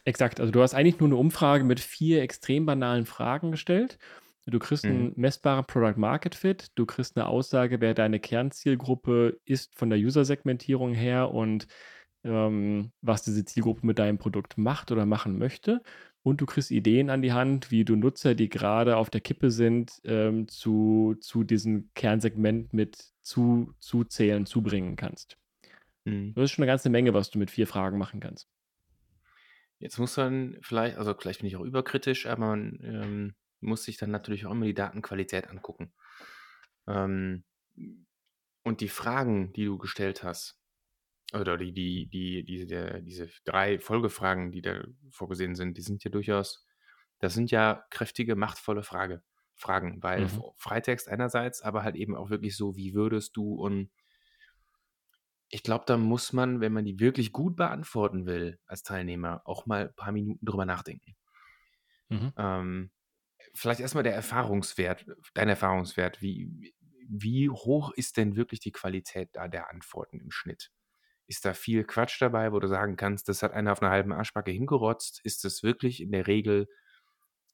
Exakt, 0.05 0.38
also 0.38 0.52
du 0.52 0.61
hast 0.61 0.74
eigentlich 0.74 1.00
nur 1.00 1.09
eine 1.09 1.16
Umfrage 1.16 1.64
mit 1.64 1.81
vier 1.81 2.20
extrem 2.20 2.66
banalen 2.66 3.07
Fragen 3.07 3.52
gestellt 3.52 3.98
Du 4.48 4.59
kriegst 4.59 4.88
Mhm. 4.88 5.09
'n 5.09 5.12
messbaren 5.16 5.64
Product 5.66 5.96
Market 5.98 6.35
Fit. 6.35 6.66
Du 6.74 6.85
kriegst 6.85 7.14
'ne 7.16 7.26
Aussage, 7.26 7.81
wer 7.81 7.94
deine 7.94 8.18
Kernzielgruppe 8.18 9.38
ist 9.44 9.76
von 9.78 9.88
der 9.88 9.98
User-Segmentierung 10.00 10.94
her 10.94 11.31
und, 11.33 11.68
ähm, 12.24 12.92
was 13.02 13.22
diese 13.24 13.44
Zielgruppe 13.44 13.87
mit 13.87 13.98
deinem 14.00 14.18
Produkt 14.18 14.59
macht 14.59 14.92
oder 14.92 15.07
machen 15.07 15.38
möchte. 15.38 15.83
Und 16.22 16.40
du 16.40 16.46
kriegst 16.46 16.70
Ideen 16.72 17.11
an 17.11 17.22
die 17.22 17.33
Hand, 17.33 17.70
wie 17.72 17.85
du 17.85 17.96
Nutzer, 17.96 18.35
die 18.35 18.48
gerade 18.48 18.96
auf 18.96 19.11
der 19.11 19.20
Kippe 19.20 19.50
sind, 19.50 20.00
ähm, 20.05 20.48
zu 20.48 21.16
zu 21.20 21.44
diesem 21.44 21.90
Kernsegment 21.94 22.72
mit 22.72 22.98
zu 23.22 23.74
zuzählen, 23.81 24.46
zubringen 24.46 24.96
kannst. 24.96 25.37
Mhm. 26.07 26.37
Das 26.37 26.44
ist 26.46 26.52
schon 26.52 26.62
'ne 26.64 26.66
ganze 26.68 26.90
Menge, 26.90 27.14
was 27.14 27.31
du 27.31 27.38
mit 27.38 27.50
4 27.50 27.66
Fragen 27.68 27.98
machen 27.98 28.20
kannst. 28.20 28.44
Jetzt 29.81 29.98
muss 29.98 30.16
man 30.16 30.59
vielleicht 30.62 30.96
also 30.96 31.14
vielleicht 31.18 31.40
bin 31.40 31.48
ich 31.48 31.57
auch 31.57 31.64
überkritisch, 31.64 32.26
aber 32.26 32.46
man, 32.46 32.78
ähm, 32.85 33.35
muss 33.62 33.85
sich 33.85 33.96
dann 33.96 34.11
natürlich 34.11 34.46
auch 34.46 34.53
immer 34.53 34.66
die 34.66 34.75
Datenqualität 34.75 35.48
angucken. 35.48 35.92
Ähm, 36.88 37.44
und 38.64 38.81
die 38.81 38.88
Fragen, 38.88 39.53
die 39.53 39.64
du 39.64 39.79
gestellt 39.79 40.22
hast 40.22 40.61
oder 41.35 41.57
die 41.59 41.72
die 41.72 42.09
die 42.09 42.44
diese 42.44 42.66
der 42.66 43.01
diese 43.03 43.29
3 43.44 43.81
Folgefragen, 43.81 44.53
die 44.53 44.62
da 44.62 44.85
vorgesehen 45.11 45.55
sind, 45.57 45.79
die 45.79 45.83
sind 45.83 46.05
ja 46.05 46.11
durchaus 46.11 46.66
das 47.20 47.35
sind 47.35 47.51
ja 47.53 47.87
kräftige, 47.90 48.37
machtvolle 48.37 48.83
Frage 48.85 49.22
Fragen, 49.57 50.03
weil 50.03 50.29
Mhm. 50.29 50.42
Freitext 50.59 51.09
einerseits, 51.09 51.62
aber 51.62 51.85
halt 51.85 51.96
eben 51.96 52.16
auch 52.16 52.31
wirklich 52.31 52.57
so: 52.57 52.77
„Wie 52.77 52.94
würdest 52.94 53.37
du“ 53.37 53.55
und 53.57 53.90
ich 55.51 55.62
glaube, 55.62 55.85
da 55.87 55.96
muss 55.96 56.33
man, 56.33 56.61
wenn 56.61 56.72
man 56.72 56.85
die 56.85 56.98
wirklich 56.98 57.31
gut 57.31 57.55
beantworten 57.55 58.27
will 58.27 58.59
als 58.66 58.83
Teilnehmer, 58.83 59.42
auch 59.44 59.66
mal 59.66 59.90
paar 59.90 60.11
Minuten 60.12 60.44
drüber 60.44 60.66
nachdenken. 60.66 61.14
Mhm. 62.11 62.33
Ähm, 62.37 62.90
vielleicht 63.55 63.81
erst 63.81 63.94
mal 63.94 64.02
der 64.02 64.14
Erfahrungswert 64.14 65.07
dein 65.35 65.48
Erfahrungswert. 65.48 66.22
Wie 66.22 66.74
wie 67.09 67.50
hoch 67.50 67.92
ist 67.94 68.16
denn 68.16 68.37
wirklich 68.37 68.61
die 68.61 68.72
Qualität 68.72 69.31
da 69.35 69.48
der 69.48 69.70
Antworten 69.70 70.20
im 70.20 70.31
Schnitt? 70.31 70.70
Ist 71.28 71.44
da 71.46 71.55
viel 71.55 71.85
Quatsch 71.85 72.20
dabei, 72.22 72.52
wo 72.52 72.61
du 72.61 72.68
sagen 72.68 72.96
kannst, 72.96 73.28
das 73.28 73.42
hat 73.42 73.52
einer 73.52 73.72
auf 73.72 73.81
'ner 73.83 73.90
halben 73.90 74.12
Arschbacke 74.12 74.52
hingerotzt? 74.52 75.20
Ist 75.24 75.44
das 75.44 75.62
wirklich 75.64 76.02
in 76.02 76.12
der 76.12 76.26
Regel, 76.28 76.68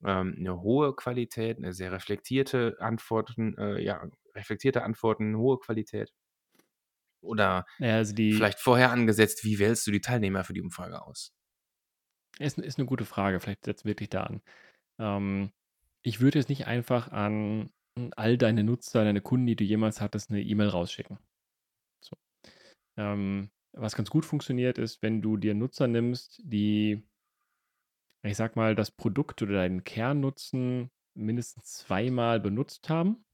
ähm, 0.05 0.35
'ne 0.39 0.61
hohe 0.63 0.95
Qualität, 0.97 1.61
'ne 1.61 1.73
sehr 1.75 1.93
reflektierte 1.93 2.77
Antworten 2.81 3.57
äh, 3.59 3.81
ja, 3.83 4.05
reflektierte 4.37 4.83
Antworten, 4.85 5.37
hohe 5.39 5.59
Qualität? 5.61 6.11
Oder 7.23 7.67
ja, 7.81 7.97
also 7.97 8.15
die 8.15 8.43
vielleicht 8.43 8.61
vorher 8.61 8.93
angesetzt, 8.93 9.45
wie 9.45 9.59
wählst 9.59 9.87
du 9.87 9.91
die 9.93 10.01
Teilnehmer 10.01 10.45
für 10.45 10.55
die 10.55 10.63
Umfrage 10.63 11.03
aus? 11.03 11.31
Ist 12.41 12.59
ist 12.59 12.79
'ne 12.79 12.85
gute 12.87 13.05
Frage. 13.05 13.41
Vielleicht 13.41 13.65
setzt's 13.65 13.85
wirklich 13.85 14.11
da 14.11 14.23
an. 14.25 14.43
Ähm, 14.99 15.53
ich 16.03 16.21
würde 16.21 16.39
jetzt 16.39 16.49
nicht 16.49 16.67
einfach 16.67 17.11
an, 17.13 17.71
hm, 17.99 18.13
all 18.17 18.39
deine 18.39 18.65
Nutzer, 18.65 19.05
deine 19.05 19.21
Kunden, 19.21 19.47
die 19.47 19.57
du 19.57 19.65
jemals 19.65 20.01
hattest, 20.01 20.31
'ne 20.31 20.43
E-Mail 20.43 20.69
rausschicken. 20.69 21.19
So. 22.01 22.17
Ähm, 22.99 23.51
was 23.75 23.97
ganz 23.97 24.11
gut 24.11 24.27
funktioniert, 24.27 24.79
ist, 24.79 25.03
wenn 25.03 25.23
du 25.23 25.37
dir 25.39 25.55
Nutzer 25.55 25.89
nimmst, 25.89 26.43
die 26.45 27.05
ich 28.25 28.37
sage 28.37 28.55
mal, 28.57 28.75
das 28.75 28.91
Produkt 28.91 29.43
oder 29.43 29.55
deinen 29.55 29.85
Kernnutzen 29.85 30.91
mindestens 31.15 31.73
zweimal 31.79 32.41
benutzt 32.41 32.89
haben. 32.91 33.25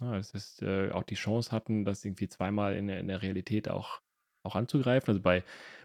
Ja, 0.00 0.14
das 0.16 0.34
heißt, 0.34 0.62
äh, 0.62 0.90
auch 0.92 1.04
die 1.04 1.14
Chance 1.16 1.52
hatten, 1.52 1.84
das 1.84 2.04
irgendwie 2.04 2.28
zweimal 2.28 2.76
in 2.76 2.88
der 2.88 3.00
in 3.00 3.08
der 3.08 3.22
Realität 3.22 3.68
auch 3.70 4.00
auch 4.44 4.56
anzugreifen. 4.56 5.08
Also, 5.10 5.22
bei 5.22 5.44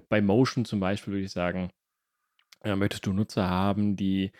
bei 0.10 0.22
Motion 0.22 0.66
zum 0.66 0.80
Beispiel 0.82 1.14
würde 1.14 1.26
ich 1.26 1.32
sagen, 1.32 1.72
äh, 2.64 2.76
möchtest 2.76 3.06
du 3.08 3.14
Nutzer 3.14 3.50
haben, 3.50 3.96
die 3.98 4.32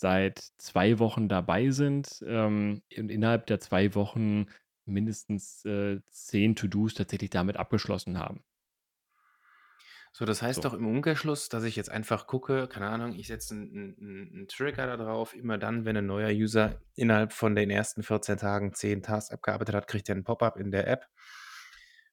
seit 0.00 0.38
2 0.58 0.98
Wochen 0.98 1.28
dabei 1.28 1.70
sind, 1.70 2.22
ähm, 2.26 2.82
und 2.96 3.10
innerhalb 3.10 3.46
der 3.46 3.60
2 3.60 3.94
Wochen 3.94 4.46
mindestens, 4.86 5.64
äh, 5.64 6.00
10 6.10 6.56
To-dos 6.56 6.94
tatsächlich 6.94 7.30
damit 7.30 7.56
abgeschlossen 7.56 8.18
haben. 8.18 8.42
So, 10.14 10.24
das 10.24 10.42
heißt 10.42 10.64
So. 10.64 10.64
doch 10.64 10.74
im 10.74 10.86
Umkehrschluss, 10.88 11.48
dass 11.48 11.62
ich 11.62 11.76
jetzt 11.76 11.88
einfach 11.90 12.26
gucke, 12.26 12.66
keine 12.66 12.88
Ahnung, 12.88 13.14
ich 13.14 13.28
setze 13.28 13.54
'n 13.54 13.70
'n 13.72 13.96
'n 14.00 14.40
'n 14.42 14.48
Trigger 14.48 14.86
da 14.88 14.96
drauf. 14.96 15.34
Immer 15.34 15.56
dann, 15.56 15.84
wenn 15.84 15.94
'n 15.96 16.06
neuer 16.06 16.30
User 16.30 16.80
innerhalb 16.96 17.32
von 17.32 17.54
den 17.54 17.70
ersten 17.70 18.02
14 18.02 18.36
Tagen 18.36 18.74
10 18.74 19.02
Tasks 19.02 19.32
abgearbeitet 19.32 19.74
hat, 19.76 19.86
kriegt 19.86 20.08
er 20.08 20.16
'n 20.16 20.24
Pop-up 20.24 20.56
in 20.56 20.72
der 20.72 20.88
App. 20.88 21.06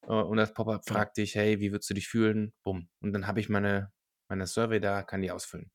Äh, 0.04 0.14
und 0.14 0.38
das 0.38 0.54
Pop-up 0.54 0.86
Genau. 0.88 1.08
fragt 1.08 1.18
dich: 1.18 1.36
„Hey, 1.36 1.60
wie 1.60 1.72
würdest 1.72 1.90
du 1.90 1.94
dich 1.94 2.08
fühlen?“ 2.08 2.54
Bumm. 2.64 2.90
Und 3.02 3.14
dann 3.14 3.28
habe 3.28 3.40
ich 3.40 3.50
meine 3.50 3.92
meine 4.30 4.46
Survey 4.48 4.82
da, 4.82 5.04
kann 5.04 5.22
die 5.22 5.32
ausfüllen. 5.32 5.72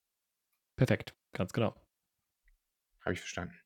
Perfekt, 0.79 1.15
ganz 1.33 1.53
genau. 1.53 1.82
Habe 3.05 3.15
ich 3.15 3.21
verstanden. 3.21 3.63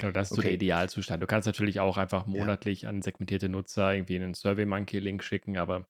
Genau, 0.00 0.12
das 0.12 0.28
ist 0.28 0.36
so 0.36 0.42
der. 0.42 0.52
Idealzustand. 0.52 1.20
Du 1.22 1.26
kannst 1.26 1.46
natürlich 1.46 1.80
auch 1.80 1.96
einfach 1.96 2.26
Ja. 2.34 2.52
monatlich 2.54 2.86
an 2.86 3.02
segmentierte 3.02 3.48
Nutzer 3.48 3.94
irgendwie 3.94 4.18
'nen 4.18 4.34
SurveyMonkey-Link 4.34 5.24
schicken, 5.24 5.58
aber 5.58 5.88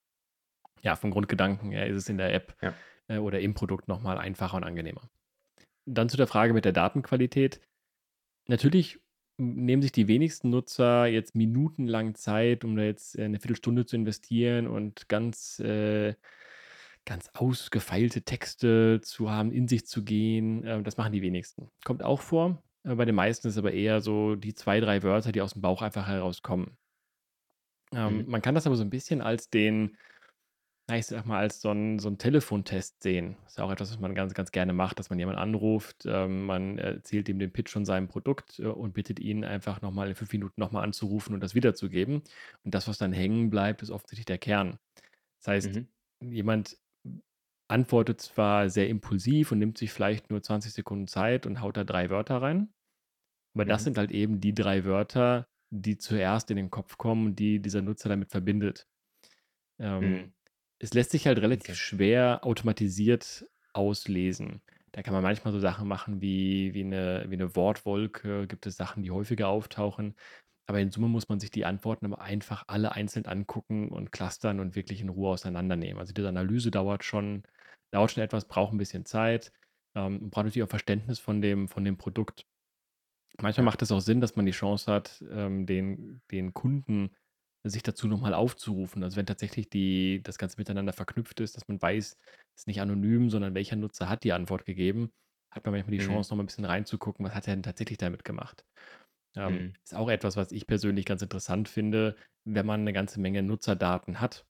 ja, 0.83 0.97
vom 0.97 1.11
Grundgedanken 1.13 1.73
her 1.73 1.87
ist 1.89 1.97
es 1.97 2.09
in 2.11 2.19
der 2.19 2.35
App, 2.35 2.57
Ja. 2.63 2.79
äh, 3.09 3.19
oder 3.19 3.41
im 3.41 3.55
Produkt 3.55 3.89
noch 3.89 4.01
mal 4.03 4.19
einfacher 4.19 4.57
und 4.59 4.65
angenehmer. 4.65 5.11
Dann 5.87 6.09
zu 6.09 6.17
der 6.19 6.27
Frage 6.27 6.55
mit 6.55 6.65
der 6.67 6.73
Datenqualität. 6.73 7.61
Natürlich 8.49 9.01
nehmen 9.39 9.83
sich 9.83 9.93
die 9.93 10.09
wenigsten 10.09 10.51
Nutzer 10.51 11.07
jetzt 11.07 11.35
minutenlang 11.37 12.15
Zeit, 12.17 12.65
um 12.65 12.77
da 12.77 12.85
jetzt, 12.85 13.17
äh, 13.19 13.29
'ne 13.29 13.41
Viertelstunde 13.41 13.87
zu 13.87 13.97
investieren 13.97 14.69
und 14.69 15.09
ganz, 15.09 15.61
äh 15.61 16.15
ganz 17.09 17.31
ausgefeilte 17.35 18.23
Texte 18.23 19.01
zu 19.03 19.31
haben, 19.31 19.53
in 19.53 19.69
sich 19.69 19.87
zu 19.87 20.05
gehen. 20.05 20.65
Ähm, 20.67 20.85
das 20.85 20.97
machen 20.99 21.13
die 21.13 21.23
wenigsten. 21.23 21.71
Kommt 21.85 22.03
auch 22.05 22.21
vor, 22.23 22.63
äh, 22.85 22.95
bei 22.95 23.07
den 23.07 23.15
meisten 23.17 23.49
ist 23.49 23.55
es 23.55 23.59
aber 23.59 23.73
eher 23.73 24.01
so 24.03 24.37
die 24.37 24.55
2, 24.55 24.81
3 24.81 25.03
Wörter, 25.03 25.33
die 25.33 25.43
aus'm 25.43 25.61
Bauch 25.63 25.83
einfach 25.83 26.07
herauskommen. 26.09 26.77
Ähm, 27.93 28.25
Mhm. 28.25 28.29
man 28.29 28.43
kann 28.43 28.55
das 28.55 28.67
aber 28.67 28.77
so 28.77 28.83
'n 28.85 28.91
bisschen 28.91 29.21
als 29.23 29.51
den 29.51 29.97
na, 30.89 30.99
ich 30.99 31.07
sage 31.07 31.29
mal, 31.29 31.39
als 31.41 31.61
so 31.63 31.71
'n 31.71 31.99
so 32.01 32.09
'n 32.09 32.19
Telefontest 32.19 33.03
sehen. 33.03 33.37
Ist 33.47 33.59
ja 33.59 33.65
auch 33.65 33.73
etwas, 33.73 33.91
was 33.93 34.01
man 34.01 34.15
ganz, 34.15 34.35
ganz 34.35 34.53
gerne 34.53 34.73
macht, 34.75 34.99
dass 34.99 35.11
man 35.11 35.19
jemanden 35.19 35.41
anruft, 35.41 36.05
ähm, 36.07 36.47
man 36.47 36.79
erzählt 36.79 37.29
ihm 37.29 37.39
den 37.41 37.53
Pitch 37.53 37.73
von 37.73 37.85
seinem 37.87 38.09
Produkt, 38.09 38.59
äh, 38.61 38.65
und 38.67 38.95
bittet 38.95 39.21
ihn 39.21 39.45
einfach 39.45 39.83
noch 39.83 39.93
mal 39.93 40.09
in 40.11 40.17
5 40.17 40.33
Minuten 40.33 40.61
noch 40.61 40.73
mal 40.73 40.83
anzurufen 40.83 41.35
und 41.35 41.41
das 41.43 41.55
wiederzugeben. 41.55 42.23
Und 42.65 42.75
das, 42.75 42.89
was 42.89 42.99
dann 42.99 43.13
hängen 43.15 43.51
bleibt, 43.51 43.83
ist 43.83 43.91
offensichtlich 43.91 44.27
der 44.27 44.39
Kern. 44.39 44.79
Das 45.41 45.49
heißt, 45.49 45.81
Mhm. 45.81 45.89
jemand 46.23 46.79
antwortet 47.69 48.21
zwar 48.21 48.71
sehr 48.71 48.89
impulsiv 48.89 49.53
und 49.53 49.59
nimmt 49.59 49.79
sich 49.79 49.93
vielleicht 49.93 50.31
nur 50.31 50.43
20 50.43 50.73
Sekunden 50.73 51.07
Zeit 51.09 51.47
und 51.47 51.61
haut 51.61 51.77
da 51.77 51.85
3 51.85 52.11
Wörter 52.11 52.43
rein, 52.43 52.73
aber 53.55 53.65
das 53.67 53.85
Mhm. 53.85 53.87
sind 53.87 53.99
halt 53.99 54.13
eben 54.13 54.41
die 54.41 54.55
3 54.55 54.85
Wörter, 54.87 55.49
die 55.71 55.99
zuerst 55.99 56.51
in 56.51 56.57
den 56.59 56.71
Kopf 56.71 56.99
kommen, 56.99 57.37
die 57.37 57.61
dieser 57.61 57.83
Nutzer 57.83 58.09
damit 58.11 58.31
verbindet. 58.33 58.87
Ähm, 59.81 60.01
Mhm. 60.01 60.33
es 60.81 60.95
lässt 60.95 61.11
sich 61.13 61.27
halt 61.27 61.39
relativ 61.41 61.75
schwer 61.77 62.41
automatisiert 62.45 63.47
auslesen. 63.75 64.63
Da 64.93 65.03
kann 65.03 65.15
man 65.15 65.23
manchmal 65.23 65.53
so 65.53 65.61
Sachen 65.61 65.89
machen 65.89 66.21
wie 66.23 66.75
wie 66.75 66.85
'ne 66.85 67.27
wie 67.29 67.37
'ne 67.37 67.55
Wortwolke, 67.57 68.47
gibt 68.49 68.67
es 68.67 68.77
Sachen, 68.77 69.03
die 69.03 69.11
häufiger 69.11 69.49
auftauchen. 69.49 70.15
Aber 70.67 70.81
in 70.81 70.91
Summe 70.93 71.09
muss 71.09 71.29
man 71.29 71.41
sich 71.41 71.51
die 71.51 71.65
Antworten 71.67 72.07
aber 72.07 72.21
einfach 72.23 72.65
alle 72.69 72.93
einzeln 72.93 73.27
angucken 73.27 73.91
und 73.91 74.13
clustern 74.13 74.61
und 74.61 74.77
wirklich 74.77 75.01
in 75.03 75.09
Ruhe 75.11 75.31
auseinandernehmen. 75.31 75.99
Also, 76.01 76.13
diese 76.15 76.29
Analyse 76.29 76.71
dauert 76.71 77.05
schon 77.05 77.45
dauert 77.93 78.13
schon 78.13 78.23
etwas, 78.25 78.47
braucht 78.49 78.73
'n 78.75 78.79
bisschen 78.79 79.05
Zeit, 79.07 79.53
ähm, 79.97 80.31
braucht 80.31 80.47
natürlich 80.47 80.65
auch 80.65 80.71
Verständnis 80.71 81.19
von 81.21 81.41
dem 81.43 81.69
von 81.69 81.85
dem 81.85 81.99
Produkt. 81.99 82.45
Manchmal 83.41 83.65
Ja. 83.65 83.67
macht 83.67 83.83
es 83.83 83.93
auch 83.93 84.01
Sinn, 84.01 84.21
dass 84.23 84.37
man 84.37 84.47
die 84.47 84.53
Chance 84.53 84.93
hat, 84.93 85.25
ähm, 85.31 85.67
den 85.67 86.23
den 86.33 86.55
Kunden 86.55 87.11
sich 87.65 87.83
dazu 87.85 88.09
noch 88.09 88.21
mal 88.21 88.35
aufzurufen. 88.35 89.03
Also, 89.05 89.17
wenn 89.19 89.27
tatsächlich 89.27 89.71
die 89.71 90.23
das 90.23 90.39
Ganze 90.39 90.59
miteinander 90.59 90.93
verknüpft 90.95 91.41
ist, 91.41 91.57
dass 91.57 91.69
man 91.69 91.83
weiß, 91.83 92.17
ist 92.57 92.69
nicht 92.69 92.81
anonym, 92.83 93.31
sondern 93.31 93.55
welcher 93.55 93.77
Nutzer 93.77 94.09
hat 94.11 94.25
die 94.25 94.33
Antwort 94.35 94.65
gegeben, 94.67 95.13
hat 95.53 95.65
man 95.67 95.75
manchmal 95.75 95.93
die 95.93 95.99
Mhm. 95.99 95.99
Chance, 96.01 96.31
noch 96.33 96.39
mal 96.39 96.45
'n 96.45 96.47
bisschen 96.49 96.65
reinzugucken, 96.67 97.25
was 97.27 97.35
hat 97.35 97.49
er 97.49 97.55
denn 97.57 97.63
tatsächlich 97.65 97.99
damit 97.99 98.25
gemacht? 98.25 98.65
Ähm, 99.37 99.59
Mhm. 99.59 99.79
ist 99.85 99.95
auch 99.97 100.11
etwas, 100.11 100.37
was 100.37 100.53
ich 100.53 100.67
persönlich 100.69 101.07
ganz 101.07 101.23
interessant 101.23 101.69
finde, 101.69 102.17
wenn 102.47 102.67
man 102.67 102.85
'ne 102.85 102.93
ganze 102.95 103.21
Menge 103.21 103.43
Nutzerdaten 103.45 104.21
hat. 104.21 104.47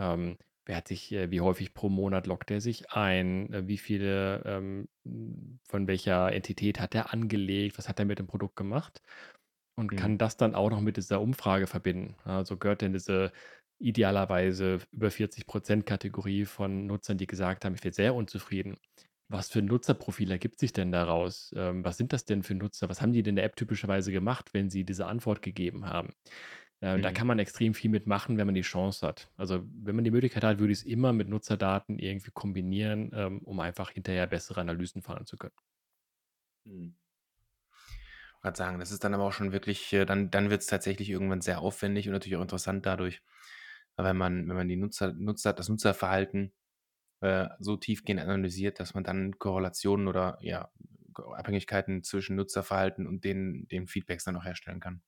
Ähm, 0.00 0.38
wer 0.70 0.76
hat 0.78 0.88
sich 0.88 1.12
äh, 1.12 1.30
wie 1.32 1.42
häufig 1.42 1.74
pro 1.74 1.90
Monat 1.90 2.26
loggt 2.28 2.50
er 2.52 2.60
sich 2.62 2.92
ein? 2.92 3.52
Äh, 3.52 3.68
wie 3.68 3.78
viele, 3.78 4.42
ähm, 4.46 4.88
hm, 5.04 5.60
von 5.68 5.88
welcher 5.88 6.32
Entität 6.32 6.80
hat 6.80 6.94
er 6.94 7.12
angelegt? 7.12 7.78
Was 7.78 7.88
hat 7.88 7.98
er 8.00 8.06
mit 8.06 8.18
dem 8.20 8.28
Produkt 8.28 8.56
gemacht? 8.56 9.02
Und 9.76 9.96
Mhm. 9.96 9.96
kann 9.96 10.18
das 10.18 10.36
dann 10.36 10.54
auch 10.54 10.70
noch 10.70 10.80
mit 10.82 10.96
dieser 10.98 11.20
Umfrage 11.20 11.66
verbinden. 11.66 12.16
Also, 12.24 12.56
gehört 12.58 12.82
denn 12.82 12.92
diese 12.94 13.32
idealerweise 13.80 14.80
über 14.92 15.10
40 15.10 15.46
% 15.46 15.86
Kategorie 15.86 16.44
von 16.46 16.86
Nutzern, 16.86 17.18
die 17.18 17.26
gesagt 17.28 17.64
haben: 17.64 17.74
„Ich 17.74 17.80
bin 17.82 17.92
sehr 17.92 18.14
unzufrieden.“ 18.14 18.76
Was 19.28 19.50
für 19.50 19.60
'n 19.60 19.66
Nutzerprofil 19.66 20.30
ergibt 20.32 20.58
sich 20.60 20.72
denn 20.74 20.92
daraus? 20.92 21.52
Ähm, 21.56 21.84
was 21.84 21.96
sind 21.98 22.12
das 22.12 22.24
denn 22.26 22.42
für 22.44 22.54
Nutzer? 22.56 22.88
Was 22.90 23.00
haben 23.02 23.12
die 23.12 23.22
denn 23.22 23.32
in 23.32 23.36
der 23.36 23.44
App 23.46 23.56
typischerweise 23.56 24.12
gemacht, 24.12 24.50
wenn 24.54 24.70
sie 24.70 24.84
diese 24.84 25.06
Antwort 25.06 25.42
gegeben 25.42 25.86
haben? 25.86 26.14
Äh, 26.80 27.00
da 27.00 27.10
Mhm. 27.10 27.12
kann 27.12 27.26
man 27.26 27.38
extrem 27.38 27.74
viel 27.74 27.90
mit 27.90 28.06
machen, 28.06 28.38
wenn 28.38 28.46
man 28.46 28.54
die 28.54 28.62
Chance 28.62 29.06
hat. 29.06 29.30
Also, 29.36 29.62
wenn 29.82 29.94
man 29.96 30.04
die 30.04 30.10
Möglichkeit 30.10 30.44
hat, 30.44 30.58
würde 30.58 30.72
ich's 30.72 30.82
immer 30.82 31.12
mit 31.12 31.28
Nutzerdaten 31.28 31.98
irgendwie 31.98 32.30
kombinieren, 32.32 33.10
ähm, 33.14 33.40
um 33.42 33.60
einfach 33.60 33.90
hinterher 33.90 34.26
bessere 34.26 34.60
Analysen 34.60 35.02
fahren 35.02 35.26
zu 35.26 35.36
können. 35.36 35.54
Mhm. 36.64 36.94
Grad 38.42 38.56
sagen, 38.56 38.78
das 38.80 38.90
ist 38.90 39.04
dann 39.04 39.14
aber 39.14 39.24
auch 39.24 39.32
schon 39.32 39.52
wirklich 39.52 39.92
äh, 39.92 40.04
dann 40.06 40.30
dann 40.30 40.50
wird's 40.50 40.66
tatsächlich 40.66 41.10
irgendwann 41.10 41.40
sehr 41.42 41.60
aufwendig 41.60 42.06
und 42.08 42.12
natürlich 42.12 42.36
auch 42.36 42.42
interessant 42.42 42.86
dadurch, 42.86 43.22
wenn 43.96 44.16
man 44.16 44.48
wenn 44.48 44.56
man 44.56 44.68
die 44.68 44.76
Nutzer 44.76 45.12
Nutzer 45.12 45.52
das 45.52 45.68
Nutzerverhalten, 45.68 46.52
äh, 47.22 47.48
so 47.60 47.76
tiefgehend 47.76 48.20
analysiert, 48.22 48.80
dass 48.80 48.94
man 48.94 49.04
dann 49.04 49.38
Korrelationen 49.38 50.08
oder, 50.08 50.38
ja, 50.42 50.70
Abhängigkeiten 51.16 52.02
zwischen 52.04 52.36
Nutzerverhalten 52.36 53.06
und 53.06 53.24
den 53.24 53.68
den 53.68 53.86
Feedbacks 53.88 54.24
dann 54.24 54.36
auch 54.36 54.44
herstellen 54.44 54.80
kann. 54.80 55.02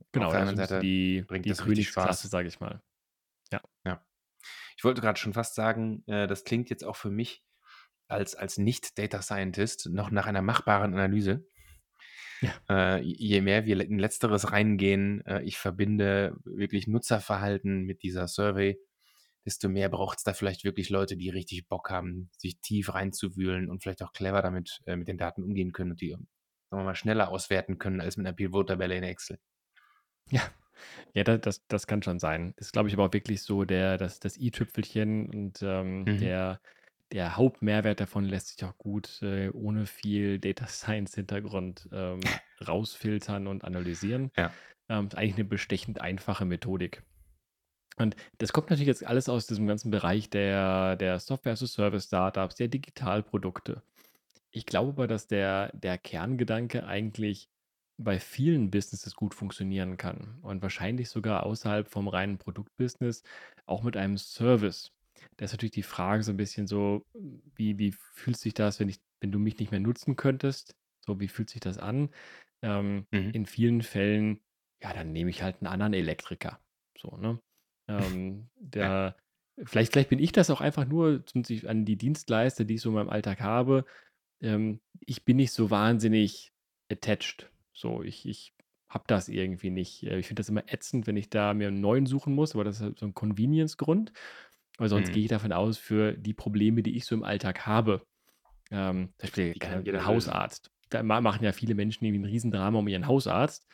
Auf 0.00 0.06
Genau, 0.12 0.30
der 0.30 0.40
das 0.40 0.50
ist 0.50 0.56
so 0.56 0.62
anderen 0.62 0.68
Seite 0.68 0.80
die 0.80 1.22
bringt 1.22 1.44
die 1.44 1.50
das 1.50 1.60
richtig 1.66 1.92
Königsklasse, 1.92 2.20
Spaß. 2.22 2.30
sage 2.30 2.48
ich 2.48 2.60
mal. 2.60 2.82
Ja. 3.52 3.60
Ja. 3.84 4.04
Ich 4.76 4.84
wollte 4.84 5.00
grad 5.00 5.18
schon 5.18 5.32
fast 5.34 5.54
sagen, 5.54 6.04
äh, 6.06 6.26
das 6.26 6.44
klingt 6.44 6.70
jetzt 6.70 6.84
auch 6.84 6.96
für 6.96 7.10
mich 7.10 7.44
als 8.08 8.34
als 8.34 8.58
Nicht-Data 8.58 9.22
Scientist 9.22 9.88
noch 9.90 10.10
nach 10.10 10.26
einer 10.26 10.42
machbaren 10.42 10.94
Analyse. 10.94 11.46
Ja. 12.40 12.54
Äh, 12.98 13.02
je 13.02 13.40
mehr 13.40 13.66
wir 13.66 13.80
in 13.80 13.98
Letzteres 13.98 14.52
reingehen, 14.52 15.24
äh, 15.26 15.42
ich 15.42 15.58
verbinde 15.58 16.36
wirklich 16.44 16.86
Nutzerverhalten 16.86 17.82
mit 17.84 18.02
dieser 18.02 18.28
Survey, 18.28 18.78
desto 19.44 19.68
mehr 19.68 19.88
braucht's 19.88 20.22
da 20.24 20.34
vielleicht 20.34 20.64
wirklich 20.64 20.88
Leute, 20.90 21.16
die 21.16 21.30
richtig 21.30 21.66
Bock 21.68 21.90
haben, 21.90 22.30
sich 22.36 22.60
tief 22.60 22.94
reinzuwühlen 22.94 23.68
und 23.70 23.82
vielleicht 23.82 24.02
auch 24.02 24.12
clever 24.12 24.42
damit 24.42 24.80
äh, 24.86 24.96
mit 24.96 25.08
den 25.08 25.18
Daten 25.18 25.42
umgehen 25.42 25.72
können 25.72 25.92
und 25.92 26.00
die, 26.00 26.10
sagen 26.10 26.28
wir 26.70 26.84
mal, 26.84 26.94
schneller 26.94 27.28
auswerten 27.30 27.78
können 27.78 28.00
als 28.00 28.16
mit 28.16 28.24
'ner 28.24 28.32
Pivot-Tabelle 28.34 28.96
in 28.96 29.04
Excel. 29.04 29.38
Ja. 30.30 30.42
Ja, 31.14 31.24
da 31.24 31.38
das 31.38 31.66
das 31.68 31.86
kann 31.86 32.02
schon 32.02 32.18
sein. 32.18 32.54
Ist, 32.56 32.72
glaube 32.72 32.88
ich, 32.88 32.94
aber 32.94 33.06
auch 33.06 33.12
wirklich 33.12 33.42
so 33.42 33.64
der 33.64 33.96
das 33.98 34.20
das 34.20 34.36
i-Tüpfelchen 34.36 35.28
und, 35.30 35.62
ähm, 35.62 36.06
Mhm. 36.06 36.18
der 36.20 36.60
der 37.12 37.36
Hauptmehrwert 37.36 38.00
davon 38.00 38.24
lässt 38.24 38.48
sich 38.48 38.64
auch 38.66 38.76
gut, 38.78 39.22
äh, 39.22 39.48
ohne 39.50 39.86
viel 39.86 40.38
Data 40.38 40.66
Science 40.68 41.14
Hintergrund, 41.14 41.88
ähm, 41.92 42.40
rausfiltern 42.66 43.46
und 43.46 43.64
analysieren. 43.64 44.30
Ja. 44.36 44.58
Ähm, 44.88 45.06
ist 45.08 45.16
eigentlich 45.16 45.36
'ne 45.38 45.44
bestechend 45.44 46.00
einfache 46.00 46.44
Methodik. 46.46 47.04
Und 47.98 48.16
das 48.38 48.52
kommt 48.52 48.70
natürlich 48.70 48.88
jetzt 48.88 49.06
alles 49.06 49.28
aus 49.28 49.46
diesem 49.46 49.66
ganzen 49.66 49.90
Bereich 49.90 50.30
der 50.30 50.96
der 50.96 51.20
Software-as-a-Service-Startups, 51.20 52.56
der 52.56 52.68
Digitalprodukte. 52.68 53.82
Ich 54.52 54.66
glaube 54.66 54.92
aber, 54.92 55.06
dass 55.08 55.26
der 55.28 55.72
der 55.76 55.98
Kerngedanke 55.98 56.86
eigentlich 56.86 57.50
bei 57.98 58.20
vielen 58.20 58.70
Businesses 58.70 59.14
gut 59.16 59.34
funktionieren 59.34 59.96
kann 59.98 60.38
und 60.42 60.62
wahrscheinlich 60.62 61.08
sogar 61.10 61.44
außerhalb 61.44 61.88
vom 61.90 62.08
reinen 62.08 62.38
Produktbusiness 62.38 63.22
auch 63.66 63.82
mit 63.82 63.96
einem 63.96 64.18
Service. 64.18 64.92
Da 65.36 65.44
ist 65.46 65.52
natürlich 65.52 65.72
die 65.72 65.82
Frage 65.82 66.22
so 66.22 66.32
'n 66.32 66.36
bisschen 66.38 66.66
so, 66.68 67.02
wie 67.56 67.78
wie 67.78 67.92
fühlt 67.92 68.38
sich 68.38 68.54
das, 68.54 68.80
wenn 68.80 68.88
ich 68.88 68.98
wenn 69.20 69.32
du 69.32 69.38
mich 69.40 69.58
nicht 69.58 69.70
mehr 69.72 69.80
nutzen 69.80 70.16
könntest? 70.16 70.74
So, 71.06 71.20
wie 71.20 71.28
fühlt 71.28 71.50
sich 71.50 71.60
das 71.60 71.78
an? 71.78 72.10
Ähm, 72.62 73.06
Mhm. 73.12 73.32
in 73.32 73.46
vielen 73.46 73.82
Fällen, 73.82 74.40
ja, 74.82 74.92
dann 74.94 75.12
nehme 75.12 75.30
ich 75.30 75.42
halt 75.42 75.62
'n 75.62 75.66
anderen 75.66 75.94
Elektriker, 75.94 76.60
so, 76.98 77.16
ne? 77.16 77.40
Ähm, 77.88 78.50
Ja. 78.80 78.92
da 78.94 79.16
vielleicht 79.64 79.92
vielleicht 79.92 80.10
bin 80.10 80.18
ich 80.20 80.32
das 80.32 80.50
auch 80.50 80.60
einfach 80.60 80.86
nur 80.86 81.24
an 81.66 81.84
die 81.86 81.96
Dienstleister, 81.98 82.64
die 82.64 82.74
ich 82.76 82.82
so 82.82 82.90
in 82.90 82.94
meinem 82.96 83.10
Alltag 83.10 83.40
habe. 83.40 83.84
Ähm, 84.42 84.80
ich 85.06 85.24
bin 85.26 85.36
nicht 85.38 85.52
so 85.52 85.70
wahnsinnig 85.70 86.52
attached. 86.92 87.50
So, 87.80 88.02
ich 88.02 88.26
ich 88.28 88.54
habe 88.88 89.04
das 89.06 89.28
irgendwie 89.28 89.70
nicht. 89.70 90.02
Äh, 90.02 90.18
ich 90.18 90.26
finde 90.26 90.40
das 90.40 90.48
immer 90.48 90.64
ätzend, 90.72 91.06
wenn 91.06 91.16
ich 91.16 91.30
da 91.30 91.54
mir 91.54 91.68
'n 91.68 91.80
neuen 91.80 92.06
suchen 92.06 92.34
muss, 92.34 92.54
aber 92.54 92.64
das 92.64 92.76
ist 92.76 92.82
halt 92.82 92.98
so 92.98 93.06
'n 93.06 93.14
Convenience-Grund. 93.14 94.12
Weil 94.78 94.88
sonst 94.88 95.12
gehe 95.12 95.22
Mhm. 95.22 95.24
ich 95.24 95.28
davon 95.28 95.52
aus, 95.52 95.78
für 95.78 96.12
die 96.14 96.34
Probleme, 96.34 96.82
die 96.82 96.96
ich 96.96 97.04
so 97.06 97.14
im 97.14 97.22
Alltag 97.24 97.66
habe, 97.66 98.02
ähm, 98.70 99.10
zum 99.18 99.28
Beispiel, 99.28 99.54
Die 99.54 99.60
keine 99.60 99.74
kann 99.74 99.76
Ahnung, 99.76 99.86
jeder 99.86 100.00
'n 100.00 100.06
lösen. 100.06 100.38
Hausarzt. 100.46 100.68
Da 100.90 101.02
ma 101.04 101.20
machen 101.22 101.44
ja 101.44 101.52
viele 101.52 101.74
Menschen 101.76 102.04
irgendwie 102.06 102.22
'n 102.22 102.26
Riesendrama 102.30 102.78
um 102.80 102.88
ihren 102.88 103.06
Hausarzt. 103.08 103.66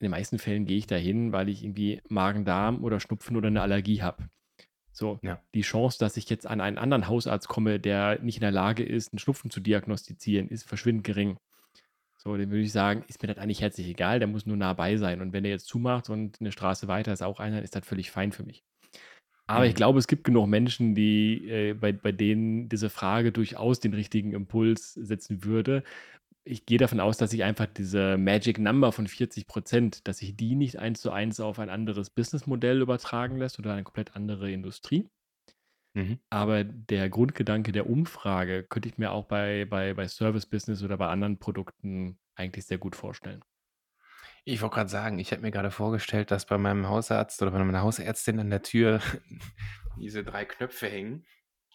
In 0.00 0.06
den 0.06 0.12
meisten 0.12 0.38
Fällen 0.40 0.66
gehe 0.66 0.78
ich 0.78 0.86
da 0.88 0.96
hin, 0.96 1.32
weil 1.32 1.48
ich 1.50 1.64
irgendwie 1.64 2.00
Magen-Darm 2.10 2.84
oder 2.84 3.00
Schnupfen 3.00 3.36
oder 3.36 3.50
'ne 3.50 3.62
Allergie 3.62 4.02
habe. 4.02 4.28
So, 4.92 5.20
Ja. 5.22 5.44
die 5.54 5.62
Chance, 5.62 5.98
dass 6.00 6.16
ich 6.18 6.30
jetzt 6.30 6.46
an 6.48 6.60
einen 6.62 6.78
anderen 6.78 7.08
Hausarzt 7.08 7.48
komme, 7.48 7.80
der 7.80 8.20
nicht 8.22 8.36
in 8.38 8.42
der 8.42 8.52
Lage 8.52 8.84
ist, 8.84 9.12
'n 9.14 9.18
Schnupfen 9.20 9.50
zu 9.50 9.60
diagnostizieren, 9.60 10.48
ist 10.48 10.64
verschwindend 10.68 11.04
gering. 11.06 11.38
So, 12.26 12.38
dem 12.38 12.48
würde 12.50 12.62
ich 12.62 12.72
sagen, 12.72 13.04
ist 13.06 13.20
mir 13.20 13.28
das 13.28 13.36
eigentlich 13.36 13.60
herzlich 13.60 13.86
egal, 13.86 14.18
der 14.18 14.26
muss 14.28 14.46
nur 14.46 14.56
nah 14.56 14.72
bei 14.72 14.96
sein. 14.96 15.20
Und 15.20 15.34
wenn 15.34 15.42
der 15.44 15.52
jetzt 15.52 15.66
zumacht 15.66 16.08
und 16.08 16.40
'ne 16.40 16.52
Straße 16.52 16.88
weiter 16.88 17.12
ist 17.12 17.22
auch 17.22 17.38
einer, 17.38 17.60
ist 17.62 17.76
das 17.76 17.86
völlig 17.86 18.10
fein 18.10 18.32
für 18.32 18.44
mich. 18.44 18.64
Aber 19.48 19.66
ich 19.66 19.74
Mhm. 19.74 19.76
glaube, 19.76 19.98
es 19.98 20.08
gibt 20.08 20.24
genug 20.24 20.48
Menschen, 20.48 20.94
die, 20.94 21.48
äh 21.50 21.74
bei 21.74 21.92
bei 21.92 22.12
denen 22.12 22.68
diese 22.68 22.90
Frage 22.90 23.32
durchaus 23.32 23.80
den 23.80 23.94
richtigen 23.94 24.32
Impuls 24.32 24.94
setzen 24.94 25.44
würde. 25.44 25.84
Ich 26.44 26.66
gehe 26.66 26.78
davon 26.78 27.00
aus, 27.00 27.18
dass 27.18 27.30
sich 27.32 27.44
einfach 27.44 27.66
diese 27.66 28.18
Magic 28.18 28.58
Number 28.58 28.92
von 28.92 29.08
40 29.08 29.46
%, 29.48 30.08
dass 30.08 30.18
sich 30.18 30.36
die 30.36 30.56
nicht 30.56 30.78
eins 30.78 31.00
zu 31.02 31.12
eins 31.12 31.40
auf 31.40 31.58
ein 31.60 31.70
anderes 31.70 32.10
Businessmodell 32.10 32.82
übertragen 32.82 33.38
lässt 33.38 33.58
oder 33.60 33.74
eine 33.74 33.84
komplett 33.84 34.16
andere 34.16 34.52
Industrie. 34.52 35.08
Mhm. 35.94 36.18
Aber 36.30 36.64
der 36.64 37.08
Grundgedanke 37.08 37.70
der 37.72 37.88
Umfrage 37.88 38.64
könnte 38.64 38.88
ich 38.88 38.98
mir 38.98 39.12
auch 39.12 39.26
bei 39.26 39.64
bei 39.64 39.94
bei 39.94 40.08
Service 40.08 40.46
Business 40.46 40.82
oder 40.82 40.96
bei 40.96 41.06
anderen 41.08 41.38
Produkten 41.38 42.18
eigentlich 42.34 42.66
sehr 42.66 42.78
gut 42.78 42.96
vorstellen. 42.96 43.44
Ich 44.46 44.60
wollte 44.60 44.74
grad 44.74 44.90
sagen, 44.90 45.18
ich 45.18 45.30
hätte 45.30 45.40
mir 45.42 45.50
grade 45.50 45.70
vorgestellt, 45.70 46.30
dass 46.30 46.44
bei 46.46 46.58
meinem 46.58 46.86
Hausarzt 46.88 47.40
oder 47.40 47.50
bei 47.50 47.64
meiner 47.64 47.80
Hausärztin 47.82 48.38
an 48.40 48.50
der 48.50 48.62
Tür 48.62 49.00
diese 49.98 50.24
3 50.24 50.44
Knöpfe 50.44 50.88
hängen. 50.88 51.26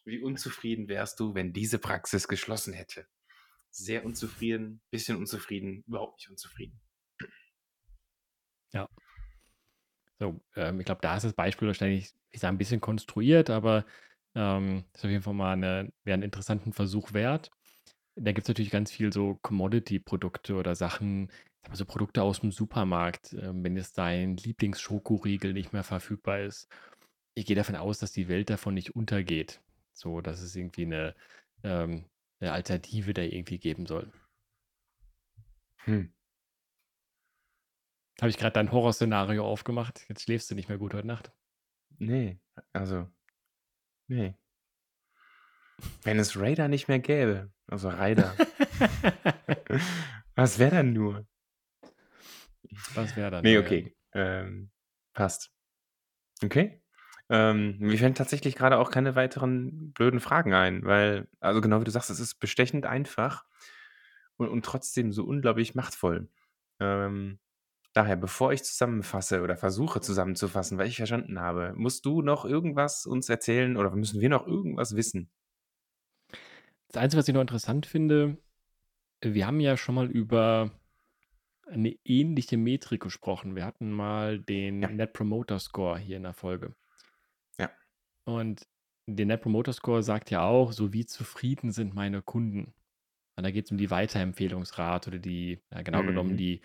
Wie 0.05 0.19
unzufrieden 0.19 0.87
wärst 0.87 1.19
du, 1.19 1.35
wenn 1.35 1.53
diese 1.53 1.79
Praxis 1.79 2.27
geschlossen 2.27 2.73
hätte? 2.73 3.07
Sehr 3.71 4.05
unzufrieden, 4.05 4.81
bisschen 4.91 5.17
unzufrieden, 5.17 5.83
überhaupt 5.87 6.19
nicht 6.19 6.29
unzufrieden. 6.29 6.79
Ja. 8.73 8.87
So, 10.19 10.41
ähm, 10.55 10.79
ich 10.79 10.85
glaube, 10.85 11.01
da 11.01 11.15
ist 11.15 11.23
das 11.23 11.33
Beispiel 11.33 11.67
wahrscheinlich, 11.67 12.13
ich 12.31 12.39
sage 12.41 12.53
'n 12.55 12.57
bisschen 12.57 12.81
konstruiert, 12.81 13.49
aber, 13.49 13.85
ähm, 14.35 14.85
ist 14.95 15.05
auf 15.05 15.11
jeden 15.11 15.23
Fall 15.23 15.33
mal 15.35 15.55
'ne 15.57 15.91
wäre 16.03 16.17
'n 16.17 16.23
interessanten 16.23 16.73
Versuch 16.73 17.13
wert. 17.13 17.51
Da 18.15 18.31
gibt's 18.33 18.47
natürlich 18.49 18.71
ganz 18.71 18.91
viel 18.91 19.13
so 19.13 19.37
Commodity-Produkte 19.43 20.55
oder 20.55 20.75
Sachen, 20.75 21.31
also 21.69 21.85
Produkte 21.85 22.21
aus'm 22.23 22.51
Supermarkt, 22.53 23.33
ähm, 23.33 23.63
wenn 23.63 23.77
jetzt 23.77 23.97
dein 23.97 24.37
Lieblings-Schokoriegel 24.37 25.53
nicht 25.53 25.73
mehr 25.73 25.83
verfügbar 25.85 26.41
ist. 26.41 26.69
Ich 27.35 27.45
gehe 27.47 27.55
davon 27.57 27.75
aus, 27.77 27.99
dass 27.99 28.11
die 28.13 28.29
Welt 28.29 28.49
davon 28.51 28.73
nicht 28.75 28.95
untergeht, 28.95 29.61
so 29.93 30.21
dass 30.21 30.41
es 30.41 30.55
irgendwie 30.55 30.85
'ne, 30.87 31.15
ähm 31.63 32.05
'ne 32.41 32.51
Alternative 32.53 33.13
da 33.13 33.23
irgendwie 33.23 33.59
geben 33.59 33.85
soll. 33.87 34.11
Hm. 35.85 36.09
Habe 38.21 38.29
ich 38.29 38.37
grad 38.37 38.55
dein 38.57 38.71
Horrorszenario 38.71 39.45
aufgemacht? 39.45 40.05
Jetzt 40.09 40.23
schläfst 40.23 40.51
du 40.51 40.55
nicht 40.55 40.67
mehr 40.67 40.77
gut 40.77 40.93
heute 40.93 41.07
Nacht. 41.07 41.31
Ne, 41.97 42.39
also 42.73 43.09
ne. 44.09 44.35
Wenn 46.03 46.19
es 46.19 46.37
Raider 46.39 46.67
nicht 46.67 46.87
mehr 46.87 46.99
gäbe, 46.99 47.51
also 47.67 47.89
Raider. 47.89 48.35
Was 50.35 50.59
wäre 50.59 50.71
dann 50.71 50.93
nur? 50.93 51.25
Was 52.95 53.15
wäre 53.15 53.31
dann 53.31 53.43
Ne, 53.43 53.53
nur, 53.53 53.61
ja. 53.61 53.65
okay, 53.65 53.95
ähm, 54.13 54.69
passt. 55.13 55.51
Okay. 56.43 56.81
Ähm, 57.29 57.77
mir 57.79 57.97
fällen 57.97 58.15
tatsächlich 58.15 58.55
grade 58.55 58.77
auch 58.77 58.89
keine 58.89 59.15
weiteren 59.15 59.91
blöden 59.93 60.19
Fragen 60.19 60.53
ein, 60.53 60.83
weil 60.83 61.27
also 61.39 61.61
genau 61.61 61.79
wie 61.79 61.85
du 61.85 61.91
sagst, 61.91 62.09
es 62.09 62.19
ist 62.19 62.35
bestechend 62.39 62.85
einfach 62.85 63.45
und 64.37 64.47
und 64.49 64.65
trotzdem 64.65 65.11
so 65.13 65.25
unglaublich 65.25 65.75
machtvoll. 65.75 66.27
Ähm, 66.79 67.39
daher, 67.93 68.15
bevor 68.17 68.53
ich 68.53 68.63
zusammenfasse 68.63 69.41
oder 69.41 69.57
versuche 69.57 70.01
zusammenzufassen, 70.01 70.77
was 70.77 70.87
ich 70.89 70.97
verstanden 70.97 71.39
habe, 71.39 71.73
musst 71.75 72.05
du 72.05 72.21
noch 72.21 72.45
irgendwas 72.45 73.05
uns 73.05 73.29
erzählen 73.29 73.77
oder 73.77 73.91
müssen 73.95 74.21
wir 74.21 74.29
noch 74.29 74.47
irgendwas 74.47 74.95
wissen? 74.95 75.31
Das 76.87 77.01
Einzige, 77.01 77.19
was 77.19 77.27
ich 77.27 77.33
noch 77.33 77.41
interessant 77.41 77.85
finde, 77.85 78.37
wir 79.23 79.47
haben 79.47 79.59
ja 79.61 79.77
schon 79.77 79.95
mal 79.95 80.11
über 80.11 80.71
eine 81.67 81.95
ähnliche 82.05 82.57
Metrik 82.57 83.01
gesprochen. 83.03 83.55
Wir 83.55 83.65
hatten 83.65 83.91
mal 83.91 84.39
den 84.39 84.81
Ja. 84.81 84.89
Net 84.97 85.13
Promoter 85.13 85.59
Score 85.59 85.99
hier 85.99 86.17
in 86.17 86.23
der 86.23 86.33
Folge. 86.33 86.75
Ja. 87.59 87.79
Und 88.25 88.67
der 89.07 89.25
Net 89.25 89.41
Promoter 89.41 89.73
Score 89.73 90.03
sagt 90.03 90.31
ja 90.31 90.43
auch, 90.43 90.71
so: 90.71 90.93
„Wie 90.93 91.05
zufrieden 91.05 91.71
sind 91.71 91.93
meine 91.95 92.21
Kunden?“ 92.21 92.73
Und 93.37 93.43
da 93.45 93.51
geht's 93.51 93.71
um 93.71 93.77
die 93.77 93.91
Weiterempfehlungsrate 93.91 95.09
oder 95.11 95.19
die 95.19 95.63
ja, 95.73 95.81
genau 95.83 96.05
genommen 96.05 96.35
Mhm. 96.35 96.37
die, 96.37 96.61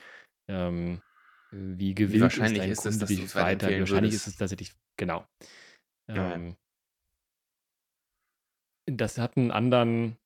ähm 0.48 1.02
wie 1.52 1.94
Wie 2.06 2.20
gewillt 2.20 2.36
ist 2.36 2.58
wahrscheinlich 2.58 2.60
ein 2.60 2.74
ist 2.74 2.84
es, 2.86 2.98
Kunde, 2.98 2.98
dass 2.98 3.14
du 3.14 3.28
dich 3.28 3.38
weiter 3.38 3.76
wie 3.76 3.80
wahrscheinlich 3.80 4.12
ist 4.12 4.26
es, 4.26 4.36
würdest? 4.36 4.36
dass 4.36 4.50
er 4.50 4.56
dich 4.56 4.74
genau. 4.96 5.26
Ja. 6.14 6.38
Ähm 6.38 6.56
das 8.88 9.18
hat 9.18 9.36
'n 9.36 9.50
anderen 9.50 10.18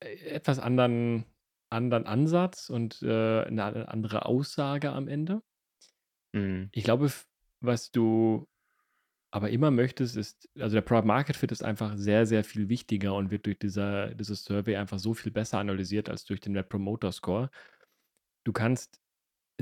äh, 0.00 0.16
etwas 0.30 0.58
anderen 0.58 1.24
anderen 1.70 2.06
Ansatz 2.06 2.68
und, 2.68 3.00
äh, 3.02 3.06
'ne 3.50 3.62
a 3.64 3.70
andere 3.84 4.26
Aussage 4.26 4.92
am 4.92 5.08
Ende. 5.08 5.42
Mhm. 6.34 6.72
Ich 6.74 6.84
glaube, 6.84 7.10
was 7.60 7.90
du 7.90 8.48
aber 9.32 9.50
immer 9.50 9.70
möchtest, 9.70 10.16
ist 10.16 10.48
also 10.58 10.76
der 10.76 10.82
Product 10.82 11.06
Market 11.06 11.36
Fit 11.36 11.52
ist 11.52 11.64
einfach 11.64 11.96
sehr, 11.96 12.26
sehr 12.26 12.44
viel 12.44 12.68
wichtiger 12.68 13.14
und 13.14 13.30
wird 13.30 13.46
durch 13.46 13.58
dieser 13.60 14.14
dieses 14.14 14.44
Survey 14.44 14.76
einfach 14.76 14.98
so 15.00 15.14
viel 15.14 15.32
besser 15.32 15.58
analysiert 15.58 16.08
als 16.10 16.24
durch 16.26 16.40
den 16.40 16.52
Net 16.54 16.68
Promoter 16.70 17.12
Score. 17.12 17.50
Du 18.44 18.52
kannst 18.52 19.01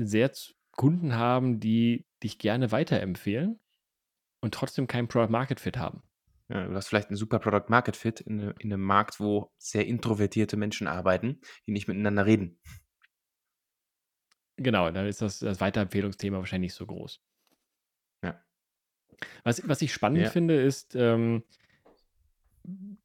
sehr 0.07 0.31
z 0.33 0.55
Kunden 0.77 1.15
haben, 1.15 1.59
die 1.59 2.05
dich 2.23 2.37
gerne 2.39 2.71
weiterempfehlen 2.71 3.59
und 4.41 4.53
trotzdem 4.55 4.87
keinen 4.87 5.07
Product 5.09 5.31
Market 5.31 5.59
Fit 5.61 5.77
haben. 5.77 6.03
Ja, 6.49 6.65
du 6.67 6.73
hast 6.75 6.87
vielleicht 6.89 7.09
'n 7.11 7.15
super 7.15 7.39
Product 7.39 7.69
Market 7.69 7.95
Fit 7.95 8.19
in 8.21 8.35
'ne 8.37 8.55
in 8.59 8.69
'nem 8.69 8.81
Markt, 8.81 9.19
wo 9.19 9.51
sehr 9.57 9.85
introvertierte 9.87 10.57
Menschen 10.57 10.87
arbeiten, 10.87 11.39
die 11.65 11.71
nicht 11.71 11.87
miteinander 11.87 12.25
reden. 12.25 12.57
Genau, 14.59 14.91
dann 14.91 15.07
ist 15.07 15.21
das 15.21 15.39
das 15.39 15.59
Weiterempfehlungsthema 15.61 16.37
wahrscheinlich 16.37 16.71
nicht 16.71 16.75
so 16.77 16.85
groß. 16.85 17.17
Ja. 18.23 18.43
Was 19.45 19.67
was 19.67 19.81
ich 19.81 19.93
spannend 19.93 20.27
Ja. 20.27 20.29
finde, 20.29 20.61
ist, 20.61 20.95
ähm 20.95 21.43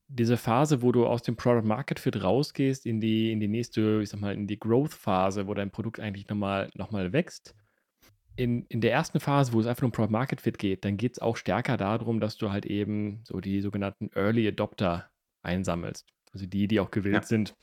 diese 0.09 0.37
Phase, 0.37 0.83
wo 0.83 0.93
du 0.93 1.07
aus 1.07 1.23
dem 1.23 1.37
Product 1.37 1.67
Market 1.67 1.99
Fit 2.01 2.23
rausgehst 2.23 2.87
in 2.87 3.01
die 3.01 3.33
in 3.33 3.41
die 3.41 3.49
nächste, 3.49 4.01
ich 4.03 4.11
sage 4.11 4.21
mal, 4.21 4.35
in 4.35 4.47
die 4.47 4.59
Growth-Phase, 4.59 5.47
wo 5.47 5.55
dein 5.55 5.71
Produkt 5.71 5.99
eigentlich 6.01 6.29
noch 6.29 6.37
mal 6.37 6.71
noch 6.75 6.91
mal 6.91 7.13
wächst. 7.13 7.55
In 8.37 8.67
in 8.69 8.81
der 8.83 8.93
ersten 8.93 9.21
Phase, 9.21 9.53
wo 9.55 9.61
es 9.61 9.67
einfach 9.67 9.85
um 9.85 9.93
Product 9.93 10.13
Market 10.13 10.41
Fit 10.43 10.59
geht, 10.59 10.85
dann 10.85 10.97
geht's 10.99 11.21
auch 11.21 11.37
stärker 11.37 11.77
da 11.79 11.99
drum, 11.99 12.21
dass 12.21 12.39
du 12.39 12.53
halt 12.53 12.67
eben 12.67 13.23
so 13.25 13.41
die 13.41 13.61
sogenannten 13.63 14.11
Early 14.15 14.49
Adopter 14.49 15.11
einsammelst. 15.43 16.09
Also 16.33 16.47
die, 16.47 16.69
die 16.69 16.81
auch 16.81 16.91
gewillt 16.93 17.25
Ja. 17.25 17.27
sind, 17.27 17.55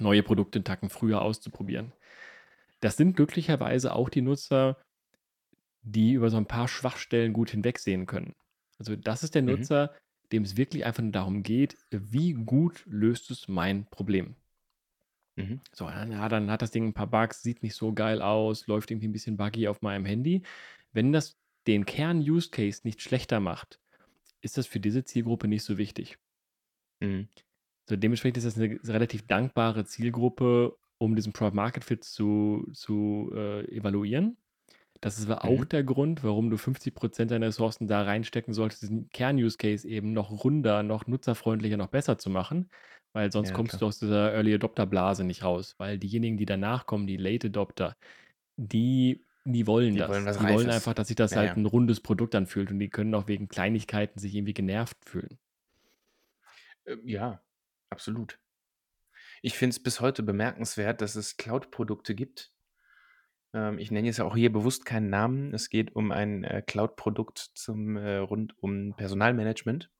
neue 0.00 0.22
Produkte 0.24 0.60
'n 0.60 0.64
Tacken 0.64 0.90
früher 0.90 1.22
auszuprobieren. 1.22 1.92
Das 2.80 2.96
sind 2.98 3.16
glücklicherweise 3.16 3.94
auch 3.94 4.10
die 4.10 4.22
Nutzer, 4.22 4.78
die 5.82 6.12
über 6.14 6.30
so 6.30 6.38
'n 6.38 6.46
paar 6.46 6.68
Schwachstellen 6.68 7.32
gut 7.34 7.50
hinwegsehen 7.50 8.06
können. 8.06 8.34
Also, 8.78 8.96
das 8.96 9.22
ist 9.24 9.34
der 9.36 9.42
Mhm. 9.46 9.68
Dem 10.34 10.42
es 10.44 10.58
wirklich 10.58 10.84
einfach 10.86 11.04
nur 11.04 11.12
darum 11.12 11.44
geht: 11.44 11.78
„Wie 11.92 12.34
gut 12.34 12.84
löst 12.86 13.30
es 13.30 13.48
mein 13.48 13.86
Problem?“ 13.90 14.36
Mhm. 15.38 15.60
So, 15.72 15.86
dann 15.88 16.12
ja, 16.12 16.28
dann 16.28 16.50
hat 16.50 16.62
das 16.62 16.70
Ding 16.70 16.86
'n 16.86 16.94
paar 16.94 17.08
Bugs, 17.08 17.42
sieht 17.42 17.62
nicht 17.62 17.74
so 17.74 17.92
geil 17.92 18.22
aus, 18.22 18.66
läuft 18.68 18.90
irgendwie 18.90 19.06
'n 19.08 19.12
bisschen 19.12 19.36
buggy 19.36 19.66
auf 19.68 19.82
meinem 19.82 20.04
Handy. 20.04 20.42
Wenn 20.92 21.12
das 21.12 21.36
den 21.66 21.86
Kern-Use-Case 21.86 22.82
nicht 22.84 23.02
schlechter 23.02 23.40
macht, 23.40 23.80
ist 24.42 24.58
das 24.58 24.66
für 24.66 24.80
diese 24.80 25.04
Zielgruppe 25.04 25.48
nicht 25.48 25.64
so 25.64 25.78
wichtig. 25.78 26.18
Mhm. 27.02 27.28
So, 27.88 27.96
dementsprechend 27.96 28.38
ist 28.38 28.46
das 28.46 28.56
'ne 28.56 28.78
relativ 28.84 29.26
dankbare 29.26 29.84
Zielgruppe, 29.84 30.76
um 30.98 31.14
diesen 31.16 31.32
Product 31.34 31.54
Market 31.54 31.84
Fit 31.84 32.02
zu 32.04 32.66
zu, 32.72 33.30
äh, 33.34 33.64
evaluieren. 33.76 34.36
Das 35.04 35.18
ist 35.18 35.26
aber 35.28 35.44
auch 35.44 35.64
Mhm. 35.64 35.66
der 35.66 35.84
Grund, 35.84 36.24
warum 36.24 36.48
du 36.50 36.56
50% 36.56 37.30
deiner 37.30 37.46
Ressourcen 37.48 37.86
da 37.86 38.02
reinstecken 38.02 38.54
solltest, 38.54 38.82
diesen 38.82 39.10
Kern-Use-Case 39.10 39.86
eben 39.86 40.12
noch 40.14 40.30
runder, 40.44 40.82
noch 40.82 41.06
nutzerfreundlicher, 41.06 41.76
noch 41.76 41.88
besser 41.88 42.16
zu 42.18 42.30
machen, 42.30 42.70
weil 43.12 43.30
sonst 43.30 43.52
Ja, 43.52 43.52
kommst 43.52 43.80
klar. 43.80 43.82
du 43.82 43.86
aus 43.86 43.98
dieser 43.98 44.32
Early-Adopter-Blase 44.32 45.24
nicht 45.24 45.44
raus. 45.44 45.74
Weil 45.78 45.98
diejenigen, 45.98 46.38
die 46.38 46.46
danach 46.46 46.86
kommen, 46.86 47.06
die 47.06 47.18
Late 47.18 47.48
Adopter, 47.48 47.96
die 48.56 49.24
die 49.46 49.66
wollen 49.66 49.96
Die 49.96 50.06
wollen 50.06 50.24
das. 50.24 50.26
was 50.26 50.42
Die 50.42 50.48
wollen 50.48 50.70
Reifes. 50.70 50.70
einfach, 50.70 50.94
dass 50.94 51.08
sich 51.08 51.16
das 51.16 51.34
Ja, 51.34 51.38
halt 51.38 51.54
ja. 51.54 51.58
'n 51.58 51.66
rundes 51.66 52.00
Produkt 52.00 52.34
anfühlt 52.34 52.70
und 52.70 52.78
die 52.80 52.90
können 52.90 53.14
auch 53.14 53.28
wegen 53.28 53.48
Kleinigkeiten 53.48 54.18
sich 54.20 54.34
irgendwie 54.34 54.54
genervt 54.54 54.98
fühlen. 55.04 55.38
Ähm, 56.86 57.06
ja, 57.08 57.42
absolut. 57.90 58.38
Ich 59.42 59.56
finde 59.56 59.74
es 59.76 59.82
bis 59.82 60.00
heute 60.00 60.22
bemerkenswert, 60.24 61.00
dass 61.00 61.14
es 61.16 61.36
Cloud-Produkte 61.36 62.14
gibt 62.14 62.52
ähm, 63.54 63.78
ich 63.78 63.90
nenne 63.90 64.06
jetzt 64.08 64.20
auch 64.20 64.36
hier 64.36 64.52
bewusst 64.52 64.84
keinen 64.84 65.08
Namen. 65.08 65.54
Es 65.54 65.70
geht 65.70 65.94
um 65.96 66.12
ein, 66.12 66.44
äh, 66.44 66.62
Cloud-Produkt 66.62 67.38
zum, 67.54 67.96
äh 67.96 68.16
rund 68.16 68.54
um 68.62 68.94
Personalmanagement, 68.96 69.90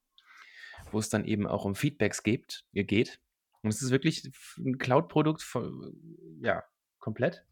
wo 0.92 0.98
es 0.98 1.08
dann 1.08 1.24
eben 1.24 1.46
auch 1.46 1.64
um 1.64 1.74
Feedbacks 1.74 2.22
gibt 2.22 2.66
äh, 2.74 2.84
geht. 2.84 3.20
Und 3.62 3.70
es 3.70 3.80
ist 3.80 3.90
wirklich 3.90 4.26
f 4.26 4.58
'n 4.58 4.78
Cloud-Produkt 4.78 5.42
vo 5.42 5.90
ja, 6.42 6.64
komplett. 6.98 7.44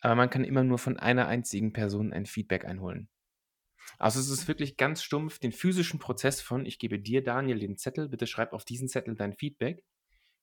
Aber 0.00 0.14
man 0.14 0.30
kann 0.30 0.44
immer 0.44 0.64
nur 0.64 0.78
von 0.78 0.98
einer 0.98 1.28
einzigen 1.28 1.72
Person 1.72 2.12
ein 2.12 2.26
Feedback 2.26 2.64
einholen. 2.64 3.08
Also, 3.98 4.20
es 4.20 4.30
ist 4.30 4.48
wirklich 4.48 4.76
ganz 4.76 5.02
stumpf 5.02 5.38
den 5.38 5.52
physischen 5.52 6.00
Prozess 6.00 6.40
von: 6.40 6.64
„Ich 6.66 6.78
gebe 6.78 6.98
dir, 6.98 7.22
Daniel, 7.22 7.58
den 7.58 7.76
Zettel, 7.76 8.08
bitte 8.08 8.26
schreib 8.26 8.52
auf 8.52 8.64
diesen 8.64 8.88
Zettel 8.88 9.14
dein 9.14 9.34
Feedback.“ 9.34 9.84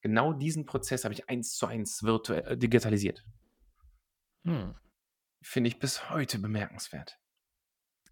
Genau 0.02 0.34
diesen 0.34 0.66
Prozess 0.66 1.04
habe 1.06 1.14
ich 1.14 1.28
1 1.30 1.56
zu 1.58 1.66
1 1.66 2.04
virtue 2.04 2.44
äh, 2.46 2.58
digitalisiert. 2.58 3.26
Hm. 4.48 4.74
Finde 5.42 5.70
ich 5.70 5.80
bis 5.80 6.10
heute 6.10 6.40
bemerkenswert. 6.40 7.20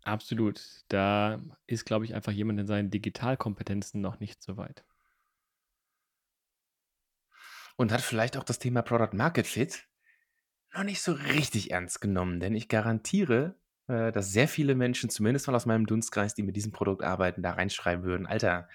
Absolut. 0.04 0.84
Da 0.88 1.42
ist, 1.68 1.86
glaube 1.86 2.06
ich, 2.06 2.14
einfach 2.14 2.32
jemand 2.32 2.60
in 2.60 2.68
seinen 2.68 2.92
Digitalkompetenzen 2.92 4.02
noch 4.02 4.20
nicht 4.20 4.42
so 4.44 4.56
weit. 4.58 4.86
Und 7.80 7.92
hat 7.92 8.02
vielleicht 8.02 8.38
auch 8.38 8.44
das 8.44 8.60
Thema 8.60 8.82
Product 8.82 9.14
Market 9.14 9.48
Fit 9.48 9.88
noch 10.76 10.84
nicht 10.84 11.02
so 11.02 11.14
richtig 11.14 11.72
ernst 11.72 12.02
genommen, 12.02 12.40
denn 12.40 12.56
ich 12.56 12.70
garantiere, 12.70 13.56
äh, 13.88 14.12
dass 14.12 14.32
sehr 14.32 14.48
viele 14.48 14.76
Menschen, 14.76 15.10
zumindest 15.10 15.48
mal 15.48 15.56
aus 15.56 15.66
meinem 15.66 15.88
Dunstkreis, 15.88 16.36
die 16.36 16.44
mit 16.44 16.56
diesem 16.58 16.72
Produkt 16.74 17.04
arbeiten, 17.04 17.44
da 17.44 17.52
reinschreiben 17.54 18.06
würden: 18.06 18.28
„Alter, 18.28 18.70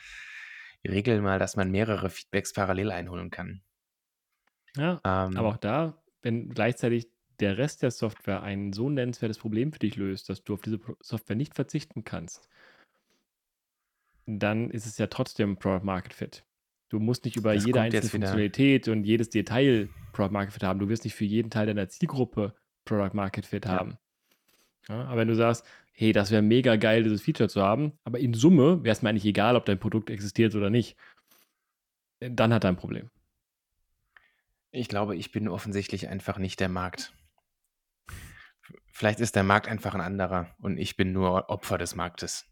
regel 0.87 1.23
mal, 1.23 1.39
dass 1.39 1.57
man 1.57 1.71
mehrere 1.71 2.11
Feedbacks 2.11 2.53
parallel 2.55 2.91
einholen 2.93 3.31
kann.“ 3.31 3.63
Ja, 4.77 5.03
aber 5.35 5.49
Ähm 5.49 5.55
auch 5.55 5.57
da, 5.57 6.03
wenn 6.23 6.51
gleichzeitig 6.51 7.11
der 7.41 7.59
Rest 7.59 7.83
der 7.83 7.91
Software 7.91 8.43
ein 8.43 8.73
so 8.73 8.89
nennenswertes 8.91 9.39
Problem 9.39 9.73
für 9.73 9.79
dich 9.79 9.97
löst, 9.97 10.29
dass 10.29 10.45
du 10.45 10.55
auf 10.55 10.63
diese 10.63 10.79
Pro 10.79 10.97
Software 11.01 11.37
nicht 11.37 11.55
verzichten 11.55 12.05
kannst 12.05 12.49
dann 14.27 14.71
ist 14.71 14.87
es 14.87 14.99
ja 14.99 15.07
trotzdem 15.07 15.57
Product 15.57 15.85
Market 15.85 16.13
Fit. 16.15 16.45
Du 16.91 16.99
musst 16.99 17.25
nicht 17.25 17.37
über 17.37 17.55
Das 17.55 17.65
jede 17.65 17.81
einzelne 17.81 18.11
Funktionalität 18.11 18.89
und 18.89 19.05
jedes 19.05 19.31
Detail 19.31 19.89
Product 20.13 20.33
Market 20.33 20.53
Fit 20.53 20.63
haben. 20.63 20.79
Du 20.79 20.89
wirst 20.89 21.05
nicht 21.05 21.15
für 21.15 21.25
jeden 21.25 21.51
Teil 21.51 21.67
deiner 21.67 21.89
Zielgruppe 21.89 22.55
Product 22.85 23.15
Market 23.15 23.47
Fit 23.47 23.65
Ja. 23.67 23.73
haben. 23.73 23.97
Ja, 24.89 25.05
aber 25.05 25.21
wenn 25.21 25.29
du 25.29 25.37
sagst: 25.37 25.67
„Hey, 25.93 26.13
das 26.13 26.31
wäre 26.31 26.43
mega 26.43 26.77
geil, 26.77 27.03
dieses 27.05 27.23
Feature 27.23 27.49
zu 27.49 27.63
haben, 27.63 27.93
aber 28.05 28.19
in 28.19 28.35
Summe 28.35 28.83
wäre 28.83 28.93
es 28.93 29.03
mir 29.03 29.11
eigentlich 29.11 29.27
egal, 29.27 29.57
ob 29.57 29.65
dein 29.67 29.79
Produkt 29.79 30.11
existiert 30.11 30.55
oder 30.55 30.71
nicht“ 30.71 30.97
äh, 32.21 32.31
dann 32.31 32.53
hat 32.53 32.65
er 32.65 32.71
'n 32.71 32.77
Problem. 32.77 33.11
Ich 34.73 34.89
glaube, 34.89 35.17
ich 35.17 35.33
bin 35.33 35.49
offensichtlich 35.49 36.09
einfach 36.09 36.39
nicht 36.39 36.61
der 36.61 36.69
Markt. 36.69 37.13
Vielleicht 38.93 39.21
ist 39.21 39.37
der 39.37 39.43
Markt 39.45 39.69
einfach 39.69 39.95
'n 39.95 40.01
anderer 40.01 40.55
und 40.59 40.77
ich 40.79 40.97
bin 40.97 41.13
nur 41.13 41.49
Opfer 41.51 41.79
des 41.79 41.95
Marktes. 41.95 42.47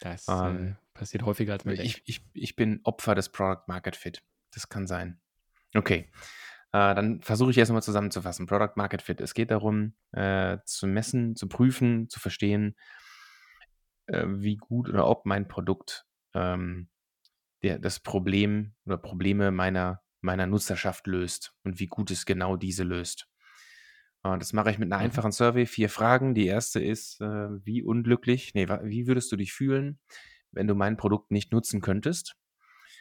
Das, 0.00 0.42
äh, 0.42 0.50
Ähm, 0.50 0.76
passiert 0.94 1.24
häufiger, 1.24 1.52
als 1.52 1.64
man 1.64 1.76
denkt. 1.76 2.02
ich 2.02 2.02
ich 2.06 2.22
ich 2.34 2.56
bin 2.56 2.80
Opfer 2.84 3.14
des 3.14 3.30
Product 3.30 3.64
Market 3.68 3.96
Fit. 3.96 4.22
Das 4.52 4.68
kann 4.68 4.86
sein. 4.86 5.20
Okay, 5.74 6.10
äh, 6.72 6.94
dann 6.94 7.22
versuche 7.22 7.50
ich 7.50 7.58
erst 7.58 7.72
mal 7.72 7.82
zusammenzufassen. 7.82 8.46
Product 8.46 8.72
Market 8.76 9.02
Fit. 9.02 9.20
Es 9.20 9.34
geht 9.34 9.50
darum, 9.50 9.94
äh, 10.12 10.58
zu 10.66 10.86
messen, 10.86 11.36
zu 11.36 11.48
prüfen, 11.48 12.08
zu 12.08 12.20
verstehen 12.20 12.76
äh, 14.06 14.24
wie 14.26 14.56
gut 14.56 14.88
oder 14.88 15.06
ob 15.06 15.26
mein 15.26 15.48
Produkt, 15.48 16.06
ähm, 16.34 16.88
der 17.62 17.78
das 17.78 18.00
Problem 18.00 18.74
oder 18.86 18.98
Probleme 18.98 19.50
meiner 19.50 20.02
meiner 20.22 20.46
Nutzerschaft 20.46 21.06
löst 21.06 21.54
und 21.64 21.80
wie 21.80 21.86
gut 21.86 22.10
es 22.10 22.26
genau 22.26 22.56
diese 22.56 22.84
löst. 22.84 23.28
Äh, 24.24 24.38
das 24.38 24.52
mache 24.52 24.70
ich 24.70 24.78
mit 24.78 24.88
'ner 24.88 24.98
Mhm. 25.00 25.18
einfachen 25.18 25.32
Survey, 25.32 25.66
4 25.66 25.88
Fragen. 25.88 26.34
Die 26.34 26.46
erste 26.46 26.80
ist, 26.80 27.20
äh: 27.20 27.24
„Wie 27.64 27.82
unglücklich 27.82 28.54
ne, 28.54 28.68
wa 28.68 28.80
wie 28.84 29.06
würdest 29.06 29.30
du 29.32 29.36
dich 29.36 29.52
fühlen, 29.52 29.98
wenn 30.52 30.66
du 30.66 30.74
mein 30.74 30.96
Produkt 30.96 31.30
nicht 31.30 31.52
nutzen 31.52 31.80
könntest?“ 31.80 32.36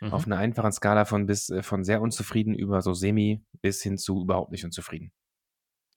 Auf 0.09 0.25
Mhm. 0.25 0.27
'ner 0.27 0.37
einfachen 0.37 0.71
Skala 0.73 1.05
von 1.05 1.25
bis 1.27 1.49
äh, 1.49 1.63
von 1.63 1.83
sehr 1.83 2.01
unzufrieden 2.01 2.55
über 2.55 2.81
so 2.81 2.93
semi 2.93 3.43
bis 3.61 3.81
hin 3.83 3.97
zu 3.97 4.21
überhaupt 4.23 4.51
nicht 4.51 4.65
unzufrieden. 4.65 5.11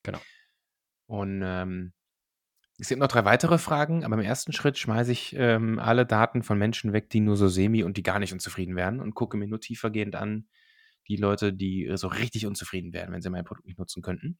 Genau. 0.04 0.24
Und, 1.10 1.42
ähm, 1.44 1.92
es 2.78 2.88
gibt 2.88 3.00
noch 3.00 3.08
3 3.08 3.24
weitere 3.24 3.58
Fragen, 3.58 4.04
aber 4.04 4.16
im 4.16 4.22
1. 4.22 4.52
Schritt 4.52 4.78
schmeiße 4.78 5.12
ich, 5.12 5.34
ähm, 5.38 5.78
alle 5.80 6.06
Daten 6.06 6.42
von 6.42 6.58
Menschen 6.58 6.92
weg, 6.92 7.10
die 7.10 7.20
nur 7.20 7.36
so 7.36 7.48
semi 7.48 7.84
und 7.84 7.96
die 7.98 8.02
gar 8.04 8.18
nicht 8.20 8.32
unzufrieden 8.34 8.76
wären 8.76 9.00
und 9.00 9.14
gucke 9.14 9.36
mir 9.38 9.48
nur 9.48 9.60
tiefergehend 9.60 10.16
an 10.16 10.48
die 11.08 11.16
Leute, 11.16 11.52
die, 11.54 11.90
so 11.96 12.08
richtig 12.08 12.46
unzufrieden 12.46 12.92
wären, 12.94 13.12
wenn 13.12 13.22
sie 13.22 13.30
mein 13.30 13.44
Produkt 13.44 13.66
nicht 13.66 13.78
nutzen 13.78 14.02
könnten. 14.02 14.38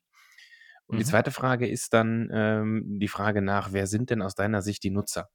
Und 0.91 0.99
die 0.99 1.05
Mhm. 1.05 1.07
2. 1.07 1.31
Frage 1.31 1.69
ist 1.69 1.95
dann, 1.95 2.29
ähm, 2.33 2.99
die 3.01 3.09
Frage 3.09 3.43
nach: 3.43 3.73
„Wer 3.73 3.87
sind 3.87 4.11
denn 4.11 4.23
aus 4.23 4.35
deiner 4.35 4.61
Sicht 4.63 4.83
die 4.85 4.91
Nutzer?“ 4.91 5.29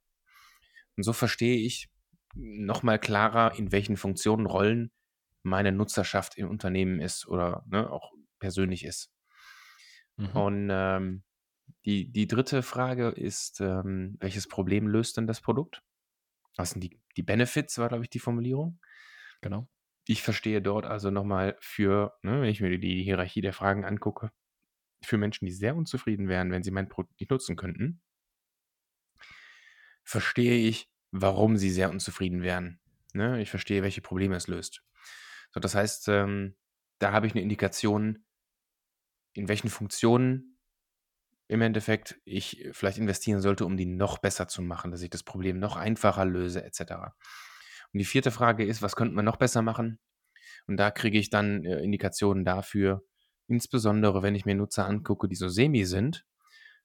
Und 0.96 1.02
so 1.04 1.12
verstehe 1.12 1.58
ich 1.58 1.88
noch 2.34 2.82
mal 2.82 2.98
klarer, 2.98 3.58
in 3.58 3.70
welchen 3.72 3.96
Funktionen, 3.96 4.46
Rollen 4.46 4.90
meine 5.42 5.72
Nutzerschaft 5.72 6.36
im 6.36 6.48
Unternehmen 6.50 7.00
ist 7.00 7.26
oder, 7.28 7.64
ne, 7.68 7.90
auch 7.90 8.12
persönlich 8.40 8.84
ist. 8.84 9.06
Mhm. 10.18 10.46
Und, 10.46 10.68
ähm, 10.70 11.22
die 11.86 12.10
die 12.12 12.26
3. 12.28 12.62
Frage 12.62 13.08
ist, 13.10 13.60
ähm: 13.60 14.16
„Welches 14.20 14.48
Problem 14.48 14.88
löst 14.88 15.16
denn 15.16 15.26
das 15.26 15.40
Produkt?“ 15.40 15.82
Was 16.56 16.72
sind 16.72 16.82
die 16.84 17.00
die 17.16 17.22
Benefits, 17.24 17.78
war, 17.78 17.88
glaube 17.88 18.04
ich, 18.04 18.10
die 18.10 18.20
Formulierung. 18.20 18.80
Genau. 19.42 19.68
Ich 20.08 20.22
verstehe 20.22 20.62
dort 20.62 20.86
also 20.86 21.10
noch 21.10 21.24
mal 21.24 21.56
für 21.60 22.14
ne, 22.22 22.40
wenn 22.40 22.48
ich 22.48 22.60
mir 22.60 22.78
die 22.78 23.02
Hierarchie 23.02 23.40
der 23.40 23.52
Fragen 23.52 23.84
angucke, 23.84 24.30
für 25.02 25.18
Menschen, 25.18 25.46
die 25.46 25.52
sehr 25.52 25.76
unzufrieden 25.76 26.28
wären, 26.28 26.50
wenn 26.50 26.62
sie 26.62 26.70
mein 26.70 26.88
Produkt 26.88 27.20
nicht 27.20 27.30
nutzen 27.30 27.56
könnten 27.56 28.00
verstehe 30.06 30.56
ich, 30.56 30.88
warum 31.10 31.58
sie 31.58 31.70
sehr 31.70 31.90
unzufrieden 31.90 32.42
wären. 32.42 32.80
Ne? 33.12 33.42
Ich 33.42 33.50
verstehe, 33.50 33.82
welche 33.82 34.00
Probleme 34.00 34.36
es 34.36 34.46
löst. 34.46 34.82
So, 35.50 35.60
das 35.60 35.74
heißt, 35.74 36.08
ähm, 36.08 36.56
da 36.98 37.12
habe 37.12 37.26
ich 37.26 37.34
eine 37.34 37.42
Indikation, 37.42 38.24
in 39.34 39.48
welchen 39.48 39.68
Funktionen 39.68 40.58
im 41.48 41.60
Endeffekt 41.60 42.20
ich 42.24 42.68
vielleicht 42.72 42.98
investieren 42.98 43.40
sollte, 43.40 43.66
um 43.66 43.76
die 43.76 43.86
noch 43.86 44.18
besser 44.18 44.48
zu 44.48 44.62
machen, 44.62 44.90
dass 44.90 45.02
ich 45.02 45.10
das 45.10 45.22
Problem 45.22 45.58
noch 45.58 45.76
einfacher 45.76 46.24
löse, 46.24 46.64
etc. 46.64 46.80
Und 47.92 47.98
die 47.98 48.04
vierte 48.04 48.30
Frage 48.30 48.64
ist, 48.64 48.82
was 48.82 48.96
könnte 48.96 49.14
man 49.14 49.24
noch 49.24 49.36
besser 49.36 49.62
machen? 49.62 49.98
Und 50.66 50.76
da 50.76 50.90
kriege 50.90 51.18
ich 51.18 51.30
dann 51.30 51.64
äh, 51.64 51.80
Indikationen 51.82 52.44
dafür, 52.44 53.04
insbesondere 53.48 54.22
wenn 54.22 54.34
ich 54.34 54.44
mir 54.44 54.54
Nutzer 54.54 54.86
angucke, 54.86 55.28
die 55.28 55.36
so 55.36 55.48
semi 55.48 55.84
sind, 55.84 56.24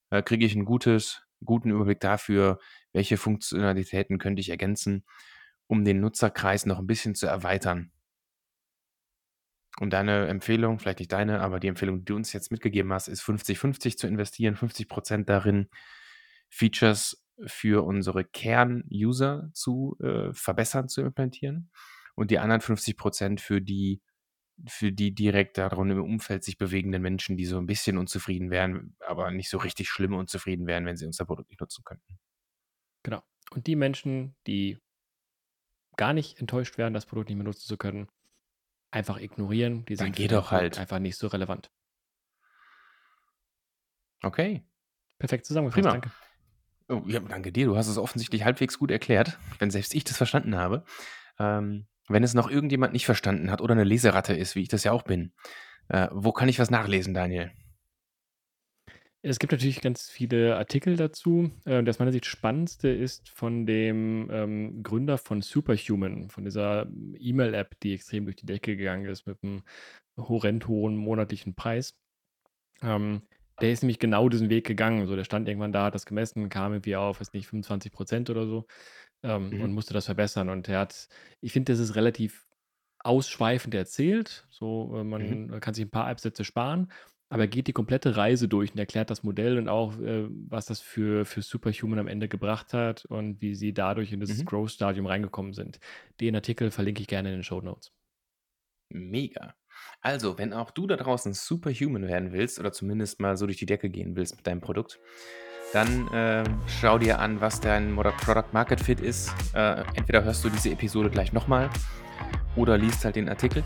äh, 0.09 0.21
kriege 0.21 0.45
ich 0.45 0.53
einen 0.53 0.65
gutes, 0.65 1.23
guten 1.43 1.71
Überblick 1.71 1.99
dafür, 1.99 2.59
welche 2.93 3.17
Funktionalitäten 3.17 4.19
könnte 4.19 4.41
ich 4.41 4.49
ergänzen, 4.49 5.05
um 5.67 5.85
den 5.85 5.99
Nutzerkreis 5.99 6.65
noch 6.65 6.79
ein 6.79 6.87
bisschen 6.87 7.15
zu 7.15 7.27
erweitern. 7.27 7.91
Und 9.79 9.93
deine 9.93 10.27
Empfehlung, 10.27 10.79
vielleicht 10.79 10.99
nicht 10.99 11.11
deine, 11.11 11.39
aber 11.39 11.59
die 11.59 11.67
Empfehlung, 11.67 11.99
die 11.99 12.05
du 12.05 12.15
uns 12.15 12.33
jetzt 12.33 12.51
mitgegeben 12.51 12.91
hast, 12.91 13.07
ist 13.07 13.21
50-50 13.23 13.97
zu 13.97 14.07
investieren, 14.07 14.55
50 14.55 14.89
Prozent 14.89 15.29
darin, 15.29 15.69
Features 16.49 17.25
für 17.45 17.85
unsere 17.85 18.25
Kern-User 18.25 19.49
zu 19.53 19.97
äh, 20.01 20.33
verbessern, 20.33 20.89
zu 20.89 21.01
implementieren 21.01 21.71
und 22.15 22.31
die 22.31 22.39
anderen 22.39 22.61
50 22.61 22.97
Prozent 22.97 23.41
für 23.41 23.61
die, 23.61 24.01
für 24.67 24.91
die 24.91 25.13
direkt 25.13 25.57
darin 25.57 25.89
im 25.91 26.03
Umfeld 26.03 26.43
sich 26.43 26.57
bewegenden 26.57 27.01
Menschen, 27.01 27.37
die 27.37 27.45
so 27.45 27.57
ein 27.57 27.65
bisschen 27.65 27.97
unzufrieden 27.97 28.49
wären, 28.51 28.95
aber 29.05 29.31
nicht 29.31 29.49
so 29.49 29.57
richtig 29.57 29.89
schlimm 29.89 30.13
unzufrieden 30.13 30.67
wären, 30.67 30.85
wenn 30.85 30.97
sie 30.97 31.05
unser 31.05 31.25
Produkt 31.25 31.49
nicht 31.49 31.61
nutzen 31.61 31.83
könnten. 31.83 32.19
Genau. 33.03 33.23
Und 33.51 33.67
die 33.67 33.75
Menschen, 33.75 34.35
die 34.47 34.79
gar 35.97 36.13
nicht 36.13 36.39
enttäuscht 36.39 36.77
wären, 36.77 36.93
das 36.93 37.05
Produkt 37.05 37.29
nicht 37.29 37.37
mehr 37.37 37.45
nutzen 37.45 37.67
zu 37.67 37.77
können, 37.77 38.07
einfach 38.91 39.19
ignorieren. 39.19 39.85
Die 39.85 39.95
Dann 39.95 40.07
sind 40.07 40.15
geh 40.15 40.23
für 40.23 40.29
dein 40.29 40.37
doch 40.39 40.51
halt. 40.51 40.77
einfach 40.77 40.99
nicht 40.99 41.17
so 41.17 41.27
relevant. 41.27 41.71
Okay. 44.23 44.63
Perfekt 45.19 45.45
zusammengefasst, 45.45 45.83
Prima. 45.83 45.91
danke. 45.91 46.11
Oh, 46.89 47.03
ja, 47.07 47.19
danke 47.19 47.51
dir. 47.51 47.67
Du 47.67 47.77
hast 47.77 47.87
es 47.87 47.97
offensichtlich 47.97 48.43
halbwegs 48.43 48.77
gut 48.77 48.91
erklärt, 48.91 49.39
wenn 49.59 49.71
selbst 49.71 49.93
ich 49.95 50.03
das 50.03 50.17
verstanden 50.17 50.55
habe. 50.55 50.83
Ähm, 51.39 51.87
wenn 52.13 52.23
es 52.23 52.33
noch 52.33 52.49
irgendjemand 52.49 52.93
nicht 52.93 53.05
verstanden 53.05 53.51
hat 53.51 53.61
oder 53.61 53.73
eine 53.73 53.83
Leseratte 53.83 54.33
ist, 54.33 54.55
wie 54.55 54.61
ich 54.61 54.69
das 54.69 54.83
ja 54.83 54.91
auch 54.91 55.03
bin, 55.03 55.33
äh, 55.89 56.07
wo 56.11 56.31
kann 56.31 56.49
ich 56.49 56.59
was 56.59 56.71
nachlesen, 56.71 57.13
Daniel? 57.13 57.51
Es 59.23 59.37
gibt 59.37 59.51
natürlich 59.51 59.81
ganz 59.81 60.09
viele 60.09 60.57
Artikel 60.57 60.95
dazu. 60.95 61.51
Äh, 61.65 61.83
das 61.83 61.99
meiner 61.99 62.11
Sicht 62.11 62.25
spannendste 62.25 62.89
ist 62.89 63.29
von 63.29 63.65
dem 63.65 64.29
ähm, 64.31 64.83
Gründer 64.83 65.17
von 65.17 65.41
Superhuman, 65.41 66.29
von 66.29 66.43
dieser 66.43 66.87
E-Mail-App, 67.19 67.79
die 67.81 67.93
extrem 67.93 68.25
durch 68.25 68.37
die 68.37 68.47
Decke 68.47 68.75
gegangen 68.75 69.05
ist 69.05 69.27
mit 69.27 69.37
einem 69.43 69.61
horrend 70.17 70.67
hohen 70.67 70.97
monatlichen 70.97 71.53
Preis. 71.53 71.93
Ähm, 72.81 73.21
der 73.59 73.71
ist 73.71 73.83
nämlich 73.83 73.99
genau 73.99 74.27
diesen 74.27 74.49
Weg 74.49 74.65
gegangen. 74.65 75.05
So, 75.05 75.15
der 75.15 75.23
stand 75.23 75.47
irgendwann 75.47 75.71
da, 75.71 75.85
hat 75.85 75.95
das 75.95 76.07
gemessen, 76.07 76.49
kam 76.49 76.73
irgendwie 76.73 76.95
auf, 76.95 77.19
weiß 77.19 77.33
nicht, 77.33 77.47
25 77.47 77.91
Prozent 77.91 78.29
oder 78.31 78.47
so 78.47 78.65
ähm, 79.23 79.53
Mhm. 79.53 79.61
und 79.61 79.73
musste 79.73 79.93
das 79.93 80.05
verbessern. 80.05 80.49
Und 80.49 80.67
er 80.69 80.79
hat, 80.79 81.07
ich 81.41 81.53
finde, 81.53 81.71
das 81.73 81.79
ist 81.79 81.95
relativ 81.95 82.45
ausschweifend 82.99 83.73
erzählt. 83.75 84.47
So, 84.51 84.95
äh, 84.97 85.03
Mhm. 85.19 85.35
man 85.49 85.59
kann 85.61 85.73
sich 85.73 85.85
ein 85.85 85.91
paar 85.91 86.07
Absätze 86.07 86.43
sparen, 86.45 86.91
aber 87.29 87.43
er 87.43 87.47
geht 87.47 87.67
die 87.67 87.73
komplette 87.73 88.17
Reise 88.17 88.47
durch 88.47 88.71
und 88.73 88.79
erklärt 88.79 89.09
das 89.09 89.23
Modell 89.23 89.57
und 89.57 89.69
auch, 89.69 89.97
äh, 89.99 90.27
was 90.29 90.65
das 90.67 90.81
für, 90.81 91.25
für 91.25 91.41
Superhuman 91.41 91.99
am 91.99 92.07
Ende 92.07 92.27
gebracht 92.29 92.73
hat 92.73 93.05
und 93.05 93.41
wie 93.41 93.55
sie 93.55 93.73
dadurch 93.73 94.11
in 94.11 94.19
dieses 94.19 94.43
Mhm. 94.43 94.47
Growth-Stadium 94.47 95.05
reingekommen 95.07 95.53
sind. 95.53 95.79
Den 96.19 96.35
Artikel 96.35 96.71
verlinke 96.71 97.01
ich 97.01 97.07
gerne 97.07 97.29
in 97.29 97.35
den 97.37 97.43
Show 97.43 97.61
Notes. 97.61 97.91
Mega. 98.93 99.55
Also, 100.01 100.37
wenn 100.37 100.53
auch 100.53 100.71
du 100.71 100.85
da 100.85 100.97
draußen 100.97 101.33
superhuman 101.33 102.07
werden 102.07 102.33
willst 102.33 102.59
oder 102.59 102.73
zumindest 102.73 103.19
mal 103.21 103.37
so 103.37 103.45
durch 103.45 103.57
die 103.57 103.65
Decke 103.65 103.89
gehen 103.89 104.15
willst 104.15 104.35
mit 104.35 104.45
deinem 104.45 104.59
Produkt, 104.61 104.99
dann 105.73 106.07
äh, 106.13 106.43
schau 106.67 106.97
dir 106.97 107.19
an, 107.19 107.39
was 107.39 107.61
dein 107.61 107.95
Product 107.95 108.51
Market 108.51 108.81
Fit 108.81 108.99
ist. 108.99 109.33
Äh, 109.53 109.83
entweder 109.95 110.23
hörst 110.23 110.43
du 110.43 110.49
diese 110.49 110.71
Episode 110.71 111.09
gleich 111.09 111.33
nochmal 111.33 111.69
oder 112.55 112.77
liest 112.77 113.05
halt 113.05 113.15
den 113.15 113.29
Artikel. 113.29 113.63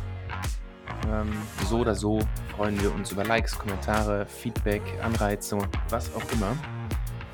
Ähm, 1.12 1.32
so 1.68 1.80
oder 1.80 1.96
so 1.96 2.20
freuen 2.56 2.80
wir 2.82 2.94
uns 2.94 3.12
über 3.12 3.24
Likes, 3.24 3.58
Kommentare, 3.58 4.26
Feedback, 4.26 4.82
Anreize, 5.04 5.58
was 5.90 6.14
auch 6.16 6.32
immer. 6.32 6.56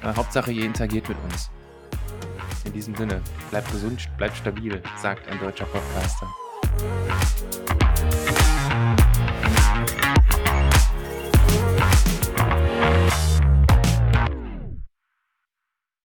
Äh, 0.04 0.16
Hauptsache, 0.16 0.52
ihr 0.52 0.66
interagiert 0.66 1.08
mit 1.10 1.18
uns. 1.30 1.50
In 2.66 2.74
diesem 2.74 2.96
Sinne, 2.96 3.22
bleibt 3.50 3.72
gesund, 3.72 4.10
bleibt 4.18 4.38
stabil, 4.38 4.82
sagt 4.98 5.28
ein 5.30 5.40
deutscher 5.40 5.66
Podcaster. 5.66 6.28